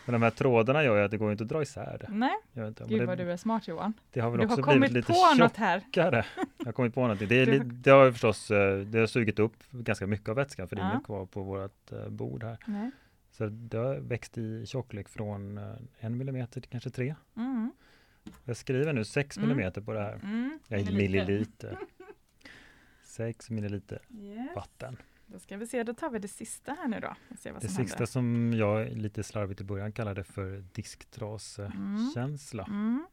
Men 0.06 0.12
de 0.12 0.22
här 0.22 0.30
trådarna 0.30 0.84
gör 0.84 0.96
ju 0.98 1.02
att 1.04 1.10
det 1.10 1.16
går 1.16 1.32
inte 1.32 1.42
att 1.44 1.48
dra 1.48 1.62
isär 1.62 1.96
det. 2.00 2.08
Nej, 2.10 2.36
vet 2.52 2.68
inte, 2.68 2.84
gud 2.88 3.06
vad 3.06 3.18
det, 3.18 3.24
du 3.24 3.32
är 3.32 3.36
smart 3.36 3.68
Johan. 3.68 3.92
det 4.12 4.20
har 4.20 4.30
väl 4.30 4.40
Du 4.40 4.46
också 4.46 4.62
har 4.62 4.72
blivit 4.72 4.92
lite 4.92 5.12
något 5.38 5.56
här. 5.56 5.80
tjockare. 5.80 6.24
Jag 6.58 6.64
har 6.66 6.72
kommit 6.72 6.94
på 6.94 7.00
någonting. 7.00 7.28
Det, 7.28 7.34
är, 7.42 7.46
li- 7.46 7.58
det 7.58 7.90
har 7.90 8.12
förstås 8.12 8.50
eh, 8.50 8.78
det 8.78 8.98
har 8.98 9.06
sugit 9.06 9.38
upp 9.38 9.56
ganska 9.72 10.06
mycket 10.06 10.28
av 10.28 10.36
vätskan 10.36 10.68
för 10.68 10.76
det 10.76 10.82
är 10.82 10.86
Ja. 10.86 10.92
inget 10.92 11.04
kvar 11.06 11.26
på 11.26 11.42
vårt 11.42 11.92
eh, 11.92 12.08
bord 12.08 12.42
här. 12.44 12.58
Nej. 12.66 12.90
Så 13.30 13.46
det 13.46 13.76
har 13.78 13.94
växt 13.96 14.38
i 14.38 14.66
tjocklek 14.66 15.08
från 15.08 15.58
eh, 15.58 15.64
en 15.98 16.16
millimeter 16.18 16.60
till 16.60 16.70
kanske 16.70 16.90
tre. 16.90 17.14
Mm. 17.36 17.72
Jag 18.44 18.56
skriver 18.56 18.92
nu 18.92 19.04
6 19.04 19.36
Mm. 19.36 19.48
millimeter 19.48 19.80
på 19.80 19.92
det 19.92 20.00
här. 20.00 20.12
Mm. 20.14 20.58
Nej, 20.68 20.84
milliliter. 20.92 21.78
6 23.04 23.50
milliliter 23.50 24.02
Yes. 24.20 24.48
vatten. 24.56 24.96
Då 25.26 25.38
ska 25.38 25.56
vi 25.56 25.66
se, 25.66 25.82
då 25.82 25.94
tar 25.94 26.10
vi 26.10 26.18
det 26.18 26.28
sista 26.28 26.72
här 26.72 26.88
nu 26.88 27.00
då. 27.00 27.14
Det 27.28 27.36
som 27.38 27.60
sista 27.60 27.78
händer. 27.78 28.06
som 28.06 28.52
jag 28.52 28.88
lite 28.96 29.22
slarvigt 29.22 29.60
i 29.60 29.64
början 29.64 29.92
kallade 29.92 30.24
för 30.24 30.64
disktraskänsla. 30.72 32.64
Mm. 32.64 33.06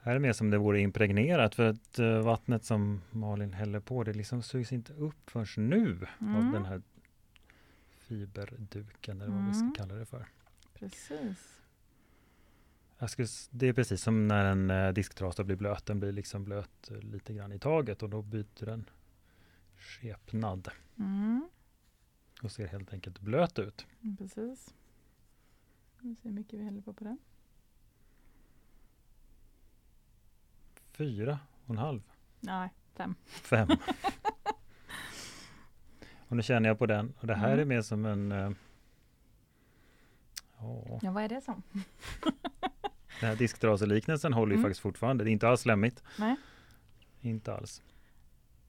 Här 0.00 0.14
är 0.14 0.18
mer 0.18 0.32
som 0.32 0.50
det 0.50 0.58
vore 0.58 0.80
impregnerat 0.80 1.54
för 1.54 1.64
att 1.70 1.98
eh, 1.98 2.18
vattnet 2.18 2.64
som 2.64 3.00
Malin 3.10 3.52
häller 3.52 3.80
på 3.80 4.04
det 4.04 4.12
liksom 4.12 4.42
sugs 4.42 4.72
inte 4.72 4.92
upp 4.92 5.30
förrän 5.30 5.68
nu 5.68 6.06
av 6.20 6.26
Mm. 6.28 6.52
den 6.52 6.64
här 6.64 6.82
fiberduken 7.98 9.20
eller 9.20 9.32
vad 9.32 9.44
vi 9.44 9.50
Mm. 9.58 9.72
ska 9.72 9.82
kalla 9.82 9.94
det 9.94 10.06
för. 10.06 10.26
Precis. 10.74 11.60
Skulle, 13.08 13.28
det 13.50 13.68
är 13.68 13.72
precis 13.72 14.02
som 14.02 14.28
när 14.28 14.44
en 14.44 14.70
eh, 14.70 14.92
disktrasa 14.92 15.44
blir 15.44 15.56
blöt. 15.56 15.86
Den 15.86 16.00
blir 16.00 16.12
liksom 16.12 16.44
blöt 16.44 16.90
eh, 16.90 16.98
lite 16.98 17.34
grann 17.34 17.52
i 17.52 17.58
taget 17.58 18.02
och 18.02 18.10
då 18.10 18.22
byter 18.22 18.64
den 18.66 18.84
skepnad 19.84 20.68
Mm. 20.98 21.48
och 22.42 22.52
ser 22.52 22.66
helt 22.66 22.92
enkelt 22.92 23.18
blöt 23.20 23.58
ut. 23.58 23.86
Precis. 24.18 24.74
Vi 26.00 26.14
ser 26.14 26.28
hur 26.28 26.34
mycket 26.36 26.58
vi 26.60 26.64
häller 26.64 26.80
på 26.80 26.92
på 26.92 27.04
den. 27.04 27.18
Fyra 30.92 31.38
och 31.64 31.70
en 31.70 31.78
halv, 31.78 32.02
Nej, 32.40 32.68
fem. 32.94 33.14
fem. 33.26 33.68
och 36.28 36.36
nu 36.36 36.42
känner 36.42 36.68
jag 36.68 36.78
på 36.78 36.86
den 36.86 37.14
och 37.20 37.26
det 37.26 37.34
här 37.34 37.48
Mm. 37.52 37.60
är 37.60 37.64
mer 37.64 37.82
som 37.82 38.04
en 38.04 38.32
eh, 38.32 38.50
ja, 40.58 40.98
Ja, 41.02 41.10
vad 41.12 41.22
är 41.24 41.28
det 41.28 41.40
som? 41.40 41.62
Den 43.20 43.28
här 43.30 43.36
disktraseliknelsen 43.36 44.32
håller 44.32 44.52
ju 44.52 44.56
Mm. 44.58 44.64
faktiskt 44.64 44.80
fortfarande. 44.80 45.24
Det 45.24 45.30
är 45.30 45.32
inte 45.32 45.48
alls 45.48 45.66
lämmigt. 45.66 46.02
Nej. 46.18 46.36
Inte 47.20 47.54
alls. 47.54 47.82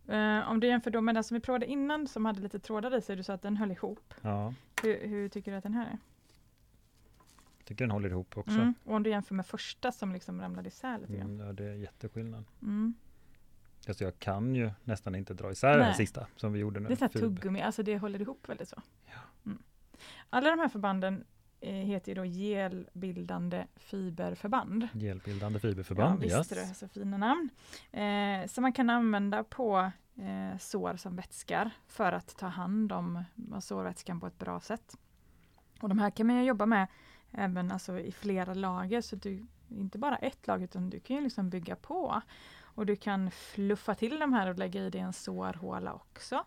Eh, 0.08 0.50
om 0.50 0.60
du 0.60 0.68
jämför 0.68 0.92
då 0.92 1.02
med 1.02 1.16
den 1.16 1.24
som 1.24 1.36
vi 1.36 1.42
provade 1.42 1.66
innan 1.66 2.08
som 2.08 2.26
hade 2.26 2.42
lite 2.42 2.60
trådar 2.60 2.98
i 2.98 3.02
sig, 3.02 3.16
du 3.16 3.24
sa 3.24 3.34
att 3.34 3.42
den 3.42 3.58
höll 3.58 3.72
ihop. 3.72 4.14
Ja, 4.22 4.54
Hur, 4.84 5.08
hur 5.08 5.30
tycker 5.30 5.52
du 5.52 5.58
att 5.58 5.64
den 5.64 5.74
här 5.74 5.86
är? 5.86 5.98
jag 7.58 7.66
tycker 7.68 7.84
den 7.86 7.92
håller 7.92 8.10
ihop 8.10 8.38
också. 8.38 8.56
Mm. 8.56 8.74
Och 8.84 8.96
om 8.96 9.04
du 9.04 9.10
jämför 9.10 9.36
med 9.36 9.46
första 9.46 9.92
som 9.92 10.14
liksom 10.14 10.42
ramlade 10.42 10.68
isär 10.68 10.98
lite 10.98 11.14
grann. 11.14 11.30
Mm, 11.30 11.48
ja, 11.48 11.54
det 11.54 11.64
är 11.64 11.74
jätteskillnad. 11.74 12.46
Mm. 12.62 12.94
Alltså 13.88 14.04
jag 14.04 14.20
kan 14.20 14.56
ju 14.56 14.72
nästan 14.84 15.16
inte 15.16 15.34
dra 15.34 15.52
isär 15.52 15.72
den 15.78 15.80
Nej. 15.80 15.94
sista 15.94 16.28
som 16.36 16.54
vi 16.54 16.60
gjorde 16.60 16.80
nu. 16.80 16.88
Det 16.88 17.02
är 17.02 17.08
tuggummi, 17.08 17.62
alltså 17.62 17.84
det 17.84 17.98
håller 17.98 18.22
ihop 18.22 18.50
väldigt 18.50 18.70
så. 18.70 18.82
Ja. 19.06 19.20
Mm. 19.46 19.64
Alla 20.30 20.50
de 20.50 20.60
här 20.60 20.70
förbanden 20.70 21.24
heter 21.62 22.12
ju 22.12 22.16
då 22.16 22.26
gelbildande 22.26 23.66
fiberförband. 23.76 24.88
Gelbildande 24.94 25.60
fiberförband. 25.60 26.24
Ja, 26.24 26.38
visst 26.38 26.52
yes. 26.52 26.70
det 26.70 26.76
så 26.76 26.88
fina 26.88 27.18
namn. 27.18 27.50
Eh, 27.92 28.48
som 28.48 28.62
man 28.62 28.74
kan 28.74 28.90
använda 28.90 29.44
på 29.44 29.92
eh, 30.16 30.58
sår 30.60 30.96
som 30.96 31.16
vätskar 31.16 31.72
för 31.88 32.12
att 32.12 32.38
ta 32.38 32.48
hand 32.48 32.92
om 32.92 33.24
sårvätskan 33.62 34.20
på 34.20 34.28
ett 34.28 34.40
bra 34.40 34.60
sätt. 34.60 34.98
Och 35.82 35.90
de 35.90 36.00
här 36.00 36.10
kan 36.10 36.28
man 36.28 36.46
jobba 36.46 36.66
med 36.66 36.88
även 37.32 37.72
alltså, 37.72 38.00
i 38.00 38.12
flera 38.12 38.54
lager, 38.54 39.02
så 39.02 39.16
du, 39.16 39.46
inte 39.70 39.98
bara 39.98 40.16
ett 40.16 40.48
lager 40.48 40.64
utan 40.64 40.90
du 40.90 41.00
kan 41.00 41.16
ju 41.16 41.22
liksom 41.22 41.50
bygga 41.50 41.76
på. 41.76 42.22
Och 42.62 42.86
du 42.86 42.96
kan 42.96 43.32
fluffa 43.32 43.96
till 43.96 44.20
de 44.20 44.34
här 44.34 44.50
och 44.50 44.58
lägga 44.58 44.82
i 44.82 44.90
det 44.90 44.98
i 44.98 45.02
en 45.02 45.14
sårhåla 45.14 45.94
också. 45.94 46.46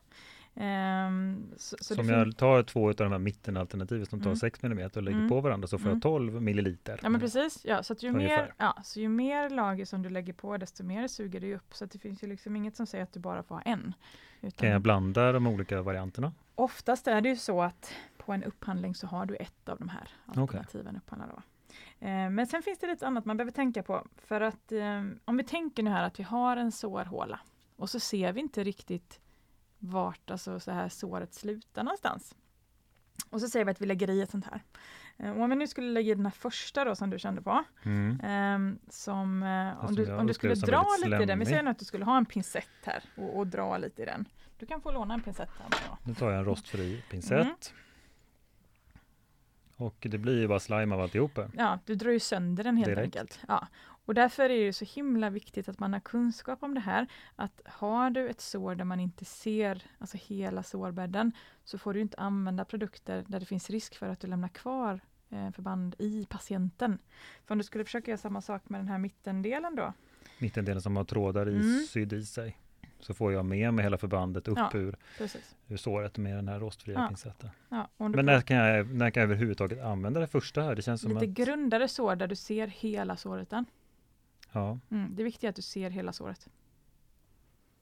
Ehm, 0.61 1.51
så, 1.57 1.77
så 1.81 1.85
Så 1.95 2.01
om 2.01 2.07
det 2.07 2.13
fin- 2.13 2.19
jag 2.19 2.37
tar 2.37 2.63
två 2.63 2.89
av 2.89 2.95
de 2.95 3.13
här 3.13 3.19
mittenalternativen 3.19 4.07
som 4.07 4.21
tar 4.21 4.27
Mm. 4.27 4.37
6 4.37 4.65
mm 4.65 4.91
och 4.97 5.03
lägger 5.03 5.19
Mm. 5.19 5.29
på 5.29 5.41
varandra 5.41 5.69
så 5.69 5.79
får 5.79 5.87
Mm. 5.87 5.97
jag 5.97 6.03
12 6.03 6.43
milliliter. 6.43 7.01
Ja 7.03 7.09
men 7.09 7.21
precis, 7.21 7.65
ja, 7.65 7.83
så, 7.83 7.95
ju, 8.01 8.09
Ungefär. 8.09 8.37
mer, 8.43 8.55
ja, 8.59 8.77
så 8.85 9.01
ju 9.01 9.09
mer 9.09 9.51
lager 9.51 9.85
som 9.85 10.03
du 10.03 10.11
lägger 10.11 10.33
på 10.33 10.57
desto 10.57 10.85
mer 10.85 11.09
suger 11.09 11.41
det 11.41 11.55
upp. 11.55 11.75
Så 11.75 11.85
det 11.87 11.99
finns 11.99 12.23
ju 12.23 12.27
liksom 12.27 12.57
inget 12.57 12.77
som 12.77 12.87
säger 12.87 13.05
att 13.05 13.13
du 13.13 13.21
bara 13.21 13.43
får 13.43 13.55
ha 13.55 13.63
en. 13.63 13.95
Utan 14.41 14.51
Kan 14.51 14.69
jag 14.69 14.81
blanda 14.83 15.33
de 15.33 15.47
olika 15.47 15.83
varianterna? 15.83 16.33
Oftast 16.55 17.07
är 17.09 17.21
det 17.21 17.29
ju 17.29 17.37
så 17.37 17.63
att 17.63 17.93
på 18.19 18.33
en 18.33 18.45
upphandling 18.45 18.95
så 18.95 19.07
har 19.07 19.27
du 19.27 19.37
ett 19.37 19.69
av 19.69 19.79
de 19.79 19.89
här 19.89 20.09
alternativen 20.27 20.97
upphandlade. 20.97 21.33
då. 21.37 21.43
Eh, 22.07 22.31
men 22.31 22.47
sen 22.47 22.63
finns 22.63 22.79
det 22.79 22.87
lite 22.87 23.07
annat 23.07 23.25
man 23.25 23.37
behöver 23.37 23.53
tänka 23.53 23.83
på. 23.83 24.07
För 24.17 24.41
att 24.41 24.73
eh, 24.73 25.03
om 25.25 25.37
vi 25.37 25.45
tänker 25.45 25.83
nu 25.83 25.91
här 25.91 26.03
att 26.05 26.19
vi 26.19 26.23
har 26.25 26.57
en 26.57 26.73
sårhåla 26.73 27.41
och 27.77 27.91
så 27.91 28.01
ser 28.01 28.33
vi 28.33 28.41
inte 28.41 28.65
riktigt 28.65 29.21
vart 29.79 30.31
alltså, 30.31 30.61
så 30.61 30.71
här 30.71 30.89
såret 30.89 31.35
slutar 31.35 31.85
någonstans. 31.85 32.35
Och 33.31 33.41
så 33.41 33.49
säger 33.49 33.65
vi 33.65 33.71
att 33.71 33.81
vi 33.81 33.87
lägger 33.87 34.11
i 34.11 34.21
ett 34.21 34.31
sånt 34.31 34.45
här. 34.45 34.63
Eh, 35.17 35.31
och 35.31 35.43
om 35.43 35.51
vi 35.51 35.57
nu 35.57 35.67
skulle 35.67 35.91
lägga 35.91 36.13
i 36.13 36.15
den 36.15 36.27
här 36.27 36.33
första 36.33 36.85
då 36.85 36.95
som 36.95 37.11
du 37.11 37.19
kände 37.19 37.43
på. 37.43 37.65
Mm. 37.83 38.21
Ehm, 38.23 38.79
som, 38.89 39.43
eh, 39.43 39.85
om, 39.85 39.95
du, 39.95 40.15
om 40.15 40.27
du 40.27 40.35
skulle 40.35 40.55
dra 40.55 40.87
lite 41.05 41.07
i 41.07 41.11
den, 41.11 41.21
vi 41.21 41.25
slemmig. 41.27 41.47
säger 41.47 41.63
nu 41.63 41.71
att 41.71 41.79
du 41.79 41.85
skulle 41.85 42.05
ha 42.05 42.17
en 42.17 42.27
pincett 42.27 42.69
här 42.85 43.05
och, 43.17 43.39
och 43.39 43.47
dra 43.47 43.79
lite 43.79 44.03
i 44.03 44.05
den. 44.05 44.29
Du 44.59 44.67
kan 44.67 44.81
få 44.81 44.91
låna 44.91 45.15
en 45.15 45.21
pincett 45.21 45.51
här. 45.59 45.97
Nu 46.03 46.15
tar 46.15 46.31
jag 46.31 46.39
en 46.39 46.45
rostfri 46.45 47.03
pincett. 47.11 47.41
Mm. 47.41 47.57
Och 49.77 50.07
det 50.11 50.19
blir 50.19 50.41
ju 50.41 50.49
bara 50.49 50.61
slime 50.61 50.95
av 50.95 51.01
alltihopa. 51.01 51.51
Ja, 51.57 51.79
du 51.85 51.95
drar 51.95 52.11
ju 52.11 52.21
sönder 52.21 52.65
den 52.65 52.77
helt 52.77 52.89
Direkt. 52.89 53.05
enkelt. 53.17 53.41
Ja. 53.49 53.67
Och 54.09 54.15
därför 54.15 54.51
är 54.51 54.65
det 54.67 54.73
så 54.73 54.85
himla 54.85 55.31
viktigt 55.31 55.69
att 55.69 55.79
man 55.79 55.93
har 55.93 56.01
kunskap 56.01 56.63
om 56.63 56.75
det 56.75 56.81
här. 56.81 57.07
Att 57.37 57.61
har 57.65 58.11
du 58.11 58.29
ett 58.29 58.41
sår 58.41 58.75
där 58.75 58.85
man 58.85 59.01
inte 59.01 59.25
ser 59.25 59.83
alltså 59.99 60.17
hela 60.21 60.63
sårbädden 60.63 61.33
så 61.65 61.79
får 61.79 61.95
du 61.95 62.01
inte 62.01 62.17
använda 62.17 62.65
produkter 62.65 63.25
där 63.29 63.41
det 63.41 63.47
finns 63.47 63.71
risk 63.71 63.95
för 63.95 64.09
att 64.09 64.21
du 64.21 64.27
lämnar 64.27 64.49
kvar 64.49 65.01
eh, 65.31 65.51
förband 65.51 65.95
i 65.99 66.27
patienten. 66.31 66.99
För 67.47 67.55
om 67.55 67.59
du 67.59 67.65
skulle 67.65 67.85
försöka 67.85 68.11
göra 68.11 68.19
samma 68.19 68.41
sak 68.41 68.69
med 68.69 68.81
den 68.81 68.89
här 68.89 68.99
mittendelen 68.99 69.77
då. 69.77 69.93
Mittendelen 70.39 70.83
som 70.83 70.97
har 70.97 71.05
trådar 71.05 71.49
i, 71.49 71.55
Mm. 71.57 71.81
sydd 71.89 72.13
i 72.13 72.25
sig. 72.25 72.59
Så 73.01 73.15
får 73.15 73.33
jag 73.33 73.45
med 73.45 73.75
mig 73.75 73.83
hela 73.83 73.99
förbandet 73.99 74.49
upp 74.49 74.59
Ja. 74.59 74.71
ur, 74.75 74.97
ur 75.69 75.77
såret 75.77 76.19
med 76.19 76.37
den 76.37 76.49
här 76.49 76.61
rostfria 76.61 76.99
Ja. 77.01 77.09
pincetten. 77.09 77.51
Ja, 77.69 77.89
Men 77.97 78.27
när 78.27 78.41
kan, 78.41 78.57
jag, 78.57 78.95
när 78.95 79.11
kan 79.11 79.21
jag 79.21 79.31
överhuvudtaget 79.31 79.81
använda 79.85 80.21
det 80.21 80.27
första 80.27 80.63
här? 80.63 80.75
Det 80.75 80.83
känns 80.83 81.01
som 81.01 81.13
lite 81.13 81.25
att... 81.25 81.47
grundare 81.49 81.89
sår 81.89 82.17
där 82.17 82.27
du 82.27 82.37
ser 82.37 82.67
hela 82.67 83.17
såret. 83.17 83.53
Ja, 84.53 84.79
Mm, 84.91 85.17
det 85.17 85.23
viktiga 85.25 85.49
är 85.49 85.51
att 85.51 85.57
du 85.57 85.63
ser 85.63 85.91
hela 85.91 86.13
såret. 86.13 86.49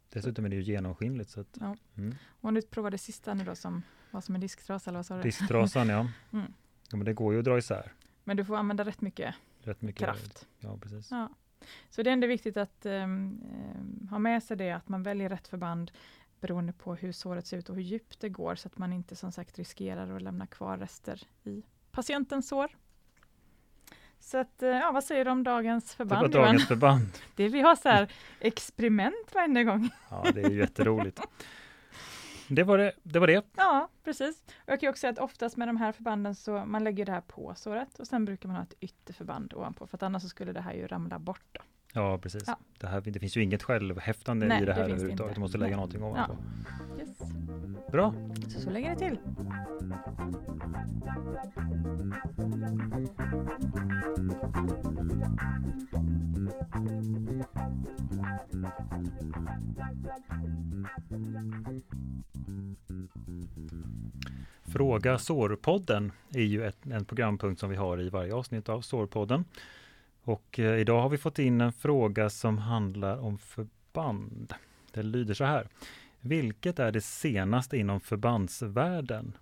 dessutom 0.08 0.44
är 0.44 0.48
det 0.48 0.56
ju 0.56 0.62
genomskinligt. 0.62 1.30
Så 1.30 1.40
att, 1.40 1.56
Ja. 1.60 1.76
mm. 1.96 2.14
Och 2.40 2.52
du 2.52 2.62
provar 2.62 2.90
det 2.90 2.98
sista 2.98 3.34
nu 3.34 3.44
då 3.44 3.54
som 3.54 3.82
var 4.10 4.20
som 4.20 4.34
en 4.34 4.40
disktrasa 4.40 4.90
eller 4.90 4.98
vad 4.98 5.06
sa 5.06 5.16
du? 5.16 5.22
Disktrasan, 5.22 5.88
ja. 5.88 5.98
Mm. 6.32 6.52
ja. 6.90 6.96
Men 6.96 7.04
det 7.04 7.12
går 7.12 7.32
ju 7.32 7.38
att 7.38 7.44
dra 7.44 7.58
isär. 7.58 7.92
Men 8.24 8.36
du 8.36 8.44
får 8.44 8.56
använda 8.56 8.84
rätt 8.84 9.00
mycket 9.00 9.34
Rätt 9.60 9.82
mycket. 9.82 10.00
kraft. 10.00 10.46
Ja, 10.58 10.78
precis. 10.78 11.10
Ja. 11.10 11.30
Så 11.90 12.02
det 12.02 12.10
är 12.10 12.12
ändå 12.12 12.26
viktigt 12.26 12.56
att 12.56 12.86
ehm, 12.86 13.40
ha 14.10 14.18
med 14.18 14.42
sig 14.42 14.56
det, 14.56 14.70
att 14.72 14.88
man 14.88 15.02
väljer 15.02 15.28
rätt 15.28 15.48
förband 15.48 15.90
beroende 16.40 16.72
på 16.72 16.94
hur 16.94 17.12
såret 17.12 17.46
ser 17.46 17.58
ut 17.58 17.68
och 17.68 17.74
hur 17.76 17.82
djupt 17.82 18.20
det 18.20 18.28
går, 18.28 18.54
så 18.54 18.68
att 18.68 18.78
man 18.78 18.92
inte 18.92 19.16
som 19.16 19.32
sagt 19.32 19.58
riskerar 19.58 20.16
att 20.16 20.22
lämna 20.22 20.46
kvar 20.46 20.78
rester 20.78 21.22
i 21.44 21.62
patientens 21.90 22.48
sår. 22.48 22.76
Så 24.20 24.38
att, 24.38 24.62
eh, 24.62 24.68
ja, 24.68 24.90
vad 24.92 25.04
säger 25.04 25.24
du 25.24 25.30
om 25.30 25.44
dagens 25.44 25.98
var 25.98 26.06
förband? 26.06 26.34
Johan? 26.34 26.46
dagens 26.46 26.66
förband. 26.66 27.08
Det 27.36 27.48
vi 27.48 27.60
har 27.60 27.76
så 27.76 27.88
här 27.88 28.12
experiment 28.40 29.34
varje 29.34 29.64
gång. 29.64 29.90
Ja, 30.10 30.24
det 30.34 30.42
är 30.42 30.50
jätteroligt. 30.50 31.20
Det 32.48 32.62
var 32.62 32.78
det. 32.78 32.92
det, 33.02 33.18
var 33.18 33.26
det. 33.26 33.46
Ja, 33.56 33.88
precis. 34.04 34.42
Och 34.48 34.72
jag 34.72 34.80
kan 34.80 34.88
också 34.88 35.00
säga 35.00 35.10
att 35.10 35.18
oftast 35.18 35.56
med 35.56 35.68
de 35.68 35.76
här 35.76 35.92
förbanden 35.92 36.34
så 36.34 36.64
man 36.64 36.84
lägger 36.84 37.04
det 37.04 37.12
här 37.12 37.20
på 37.20 37.52
såret 37.56 37.98
och 37.98 38.06
sen 38.06 38.24
brukar 38.24 38.48
man 38.48 38.56
ha 38.56 38.62
ett 38.62 38.74
ytterförband 38.80 39.54
ovanpå, 39.54 39.86
för 39.86 39.96
att 39.96 40.02
annars 40.02 40.22
så 40.22 40.28
skulle 40.28 40.52
det 40.52 40.60
här 40.60 40.74
ju 40.74 40.86
ramla 40.86 41.18
bort. 41.18 41.44
Då. 41.52 41.60
Ja, 41.92 42.18
precis. 42.18 42.42
Ja. 42.46 42.58
Det, 42.78 42.86
här, 42.86 43.00
det 43.00 43.20
finns 43.20 43.36
ju 43.36 43.42
inget 43.42 43.62
självhäftande 43.62 44.46
Nej, 44.46 44.62
i 44.62 44.64
det 44.64 44.72
här 44.72 44.84
det 44.84 44.92
överhuvudtaget. 44.92 45.34
Du 45.34 45.40
måste 45.40 45.58
lägga 45.58 45.68
Nej. 45.68 45.76
någonting 45.76 46.02
ovanpå. 46.02 46.36
Yes. 46.98 47.18
Bra! 47.92 48.14
Så, 48.48 48.60
så 48.60 48.70
lägger 48.70 48.90
det 48.90 48.96
till. 48.96 49.18
Fråga 64.62 65.18
sårpodden 65.18 66.12
är 66.34 66.42
ju 66.42 66.66
ett, 66.66 66.86
en 66.86 67.04
programpunkt 67.04 67.60
som 67.60 67.70
vi 67.70 67.76
har 67.76 68.00
i 68.00 68.08
varje 68.08 68.34
avsnitt 68.34 68.68
av 68.68 68.80
Sårpodden. 68.80 69.44
Och 70.22 70.58
eh, 70.58 70.80
idag 70.80 71.02
har 71.02 71.08
vi 71.08 71.18
fått 71.18 71.38
in 71.38 71.60
en 71.60 71.72
fråga 71.72 72.30
som 72.30 72.58
handlar 72.58 73.18
om 73.18 73.38
förband. 73.38 74.54
Det 74.92 75.02
lyder 75.02 75.34
så 75.34 75.44
här. 75.44 75.68
Vilket 76.20 76.78
är 76.78 76.92
det 76.92 77.00
senaste 77.00 77.76
inom 77.76 78.00
förbandsvärlden? 78.00 79.36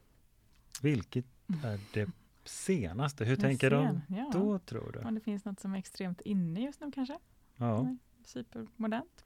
Vilket 0.83 1.27
är 1.65 1.81
det 1.93 2.11
senaste? 2.45 3.25
Hur 3.25 3.35
En 3.35 3.41
tänker 3.41 3.71
de 3.71 3.87
scen, 3.87 4.01
ja. 4.09 4.31
då 4.33 4.59
tror 4.59 4.91
du? 4.93 5.09
Om 5.09 5.15
det 5.15 5.21
finns 5.21 5.45
något 5.45 5.61
som 5.61 5.75
är 5.75 5.79
extremt 5.79 6.21
inne 6.21 6.61
just 6.61 6.81
nu 6.81 6.93
kanske? 6.93 7.19
Ja, 7.57 7.97
Supermodernt. 8.25 9.25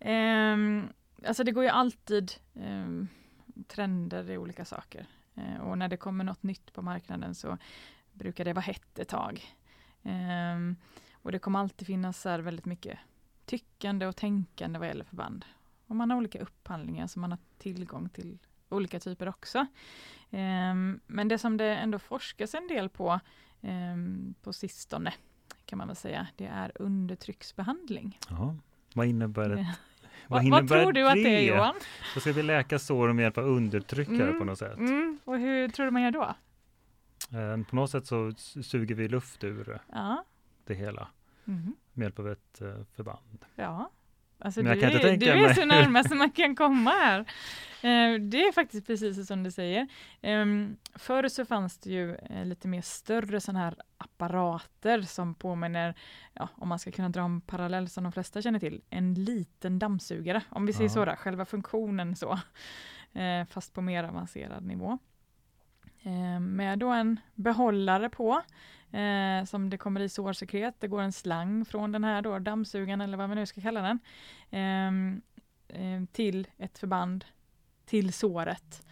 Um, 0.00 0.88
alltså 1.26 1.44
det 1.44 1.52
går 1.52 1.64
ju 1.64 1.70
alltid 1.70 2.32
ehm, 2.54 3.08
trender 3.66 4.30
i 4.30 4.38
olika 4.38 4.64
saker. 4.64 5.06
Eh, 5.34 5.60
och 5.60 5.78
när 5.78 5.88
det 5.88 5.96
kommer 5.96 6.24
något 6.24 6.42
nytt 6.42 6.72
på 6.72 6.82
marknaden 6.82 7.34
så 7.34 7.58
brukar 8.12 8.44
det 8.44 8.52
vara 8.52 8.62
hett 8.62 8.98
ett 8.98 9.08
tag. 9.08 9.44
Ehm, 10.02 10.76
och 11.12 11.32
det 11.32 11.38
kommer 11.38 11.58
alltid 11.58 11.86
finnas 11.86 12.20
så 12.20 12.28
här 12.28 12.38
väldigt 12.38 12.66
mycket 12.66 12.98
tyckande 13.46 14.06
och 14.06 14.16
tänkande 14.16 14.78
vad 14.78 14.88
gäller 14.88 15.04
förband. 15.04 15.44
Och 15.86 15.96
man 15.96 16.10
har 16.10 16.18
olika 16.18 16.40
upphandlingar 16.40 17.06
så 17.06 17.20
man 17.20 17.30
har 17.30 17.38
tillgång 17.58 18.08
till 18.08 18.38
olika 18.68 19.00
typer 19.00 19.28
också. 19.28 19.66
Ehm, 20.30 21.00
men 21.06 21.28
det 21.28 21.38
som 21.38 21.56
det 21.56 21.76
ändå 21.76 21.98
forskas 21.98 22.54
en 22.54 22.68
del 22.68 22.88
på 22.88 23.20
ehm, 23.62 24.34
på 24.42 24.52
sistone 24.52 25.14
kan 25.66 25.78
man 25.78 25.86
väl 25.86 25.96
säga, 25.96 26.26
det 26.36 26.46
är 26.46 26.72
undertrycksbehandling. 26.74 28.18
ja. 28.30 28.56
Vad 28.94 29.06
innebär 29.06 29.48
det? 29.48 29.60
Eh, 29.60 29.66
Vad, 30.28 30.48
Vad, 30.50 30.68
tror 30.68 30.92
du 30.92 31.08
att 31.08 31.14
det 31.14 31.36
är 31.36 31.40
Johan? 31.56 31.74
Då 32.14 32.20
ska 32.20 32.32
vi 32.32 32.42
läka 32.42 32.78
sår 32.78 33.12
med 33.12 33.22
hjälp 33.22 33.38
av 33.38 33.44
undertryckare 33.44 34.22
Mm, 34.28 34.38
på 34.38 34.44
något 34.44 34.58
sätt. 34.58 34.78
Mm, 34.78 35.18
och 35.24 35.38
hur 35.38 35.68
tror 35.68 35.86
du 35.86 35.90
man 35.92 36.02
gör 36.02 36.10
då? 36.10 36.34
Eh, 37.38 37.64
På 37.70 37.76
något 37.76 37.90
sätt 37.90 38.06
så 38.06 38.32
suger 38.62 38.94
vi 38.94 39.08
luft 39.08 39.44
ur 39.44 39.78
Ja. 39.92 40.24
det 40.64 40.74
hela 40.74 41.08
Mhm. 41.44 41.76
med 41.92 42.04
hjälp 42.04 42.18
av 42.18 42.28
ett 42.32 42.60
eh, 42.60 42.74
förband. 42.96 43.44
Ja. 43.54 43.90
Alltså 44.38 44.62
du, 44.62 44.70
är, 44.86 45.16
du 45.16 45.26
är 45.44 45.54
så 45.54 45.64
nära 45.64 46.04
som 46.04 46.18
man 46.18 46.30
kan 46.30 46.56
komma 46.56 46.90
här. 46.90 47.18
Eh, 47.82 48.20
Det 48.20 48.42
är 48.42 48.52
faktiskt 48.52 48.86
precis 48.86 49.26
som 49.26 49.42
du 49.42 49.50
säger. 49.50 49.88
Ehm, 50.22 50.76
Förr 50.94 51.28
så 51.28 51.44
fanns 51.44 51.78
det 51.78 51.90
ju 51.90 52.14
eh, 52.14 52.44
lite 52.46 52.68
mer 52.68 52.80
större 52.80 53.40
sådana 53.40 53.58
här 53.64 53.74
apparater 53.98 55.02
som 55.02 55.34
påminner, 55.34 55.94
ja, 56.32 56.48
om 56.54 56.68
man 56.68 56.78
ska 56.78 56.90
kunna 56.90 57.08
dra 57.08 57.20
en 57.22 57.40
parallell 57.40 57.88
som 57.88 58.02
de 58.04 58.12
flesta 58.12 58.42
känner 58.42 58.58
till, 58.58 58.82
en 58.90 59.14
liten 59.14 59.78
dammsugare. 59.78 60.42
Om 60.50 60.66
vi 60.66 60.72
säger 60.72 60.90
Ja. 60.90 61.16
så 61.16 61.22
själva 61.22 61.44
funktionen 61.44 62.16
så. 62.16 62.38
Eh, 63.12 63.46
Fast 63.50 63.72
på 63.74 63.80
mer 63.80 64.04
avancerad 64.04 64.64
nivå. 64.66 64.98
Eh, 66.04 66.40
Med 66.40 66.78
då 66.78 66.88
en 66.88 67.20
behållare 67.34 68.10
på 68.10 68.42
eh, 68.90 69.44
som 69.44 69.70
det 69.70 69.78
kommer 69.78 70.00
i 70.00 70.08
sårsekret. 70.08 70.74
Det 70.78 70.88
går 70.88 71.02
en 71.02 71.12
slang 71.12 71.64
från 71.64 71.92
den 71.92 72.04
här 72.04 72.22
då, 72.22 72.38
dammsugaren 72.38 73.00
eller 73.00 73.16
vad 73.16 73.28
vi 73.28 73.34
nu 73.34 73.46
ska 73.46 73.60
kalla 73.60 73.82
den, 73.82 73.98
ehm, 74.50 75.22
eh, 75.68 76.04
till 76.12 76.46
ett 76.58 76.78
förband, 76.78 77.24
till 77.86 78.12
såret. 78.12 78.82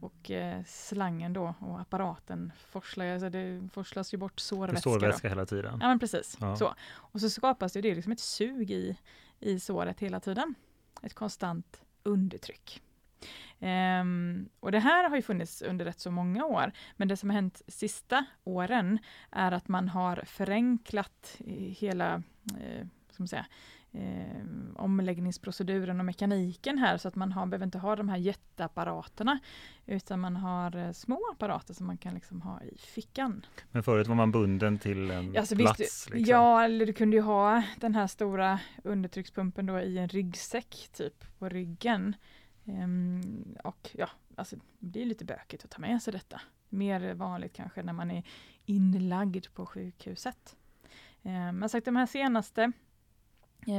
Och 0.00 0.30
eh, 0.30 0.62
slangen 0.66 1.32
då 1.32 1.54
och 1.60 1.80
apparaten 1.80 2.52
forslar, 2.58 3.06
alltså 3.06 3.30
det 3.30 3.68
forslas 3.72 4.14
ju 4.14 4.18
bort 4.18 4.40
sårvätska. 4.40 4.80
står 4.80 5.00
då. 5.00 5.06
vätska 5.06 5.28
hela 5.28 5.46
tiden. 5.46 5.78
Ja 5.80 5.88
men 5.88 5.98
precis. 5.98 6.36
Ja. 6.40 6.56
Så. 6.56 6.74
Och 6.90 7.20
så 7.20 7.30
skapas 7.30 7.72
det, 7.72 7.80
det 7.80 7.94
liksom 7.94 8.12
ett 8.12 8.20
sug 8.20 8.70
i, 8.70 8.96
i 9.40 9.60
såret 9.60 10.00
hela 10.00 10.20
tiden. 10.20 10.54
Ett 11.02 11.14
konstant 11.14 11.82
undertryck. 12.02 12.82
Ehm, 13.60 14.48
och 14.60 14.72
det 14.72 14.78
här 14.78 15.08
har 15.08 15.16
ju 15.16 15.22
funnits 15.22 15.62
under 15.62 15.84
rätt 15.84 16.00
så 16.00 16.10
många 16.10 16.44
år. 16.44 16.72
Men 16.96 17.08
det 17.08 17.16
som 17.16 17.30
har 17.30 17.34
hänt 17.34 17.62
sista 17.68 18.24
åren 18.44 18.98
är 19.30 19.52
att 19.52 19.68
man 19.68 19.88
har 19.88 20.22
förenklat 20.26 21.36
hela 21.78 22.22
eh, 22.60 22.86
man 23.18 23.28
säga, 23.28 23.46
eh, 23.92 24.44
omläggningsproceduren 24.76 25.98
och 26.00 26.06
mekaniken 26.06 26.78
här 26.78 26.96
så 26.96 27.08
att 27.08 27.14
man 27.14 27.32
har, 27.32 27.46
behöver 27.46 27.64
inte 27.64 27.78
ha 27.78 27.96
de 27.96 28.08
här 28.08 28.16
jätteapparaterna 28.16 29.38
utan 29.86 30.20
man 30.20 30.36
har 30.36 30.76
eh, 30.76 30.92
små 30.92 31.20
apparater 31.32 31.74
som 31.74 31.86
man 31.86 31.98
kan 31.98 32.14
liksom 32.14 32.42
ha 32.42 32.62
i 32.62 32.78
fickan. 32.78 33.46
Men 33.70 33.82
förut 33.82 34.06
var 34.06 34.14
man 34.14 34.32
bunden 34.32 34.78
till 34.78 35.10
en 35.10 35.36
Alltså, 35.38 35.56
plats. 35.56 35.80
visst, 35.80 36.10
liksom. 36.10 36.30
Ja, 36.34 36.64
eller 36.64 36.86
du 36.86 36.92
kunde 36.92 37.16
ju 37.16 37.22
ha 37.22 37.62
den 37.76 37.94
här 37.94 38.06
stora 38.06 38.60
undertryckspumpen 38.84 39.66
då 39.66 39.80
i 39.80 39.98
en 39.98 40.08
ryggsäck 40.08 40.88
typ 40.92 41.38
på 41.38 41.48
ryggen. 41.48 42.16
Ehm, 42.68 43.56
och 43.64 43.90
ja, 43.92 44.08
alltså 44.36 44.56
det 44.56 44.62
blir 44.78 45.06
lite 45.06 45.24
bökigt 45.24 45.64
att 45.64 45.70
ta 45.70 45.80
med 45.80 46.02
sig 46.02 46.12
detta. 46.12 46.40
Mer 46.68 47.14
vanligt 47.14 47.52
kanske 47.52 47.82
när 47.82 47.92
man 47.92 48.10
är 48.10 48.22
inlagd 48.64 49.46
på 49.54 49.66
sjukhuset. 49.66 50.56
Ehm, 51.22 51.58
men 51.58 51.68
sagt 51.68 51.84
de 51.84 51.96
här 51.96 52.06
senaste 52.06 52.72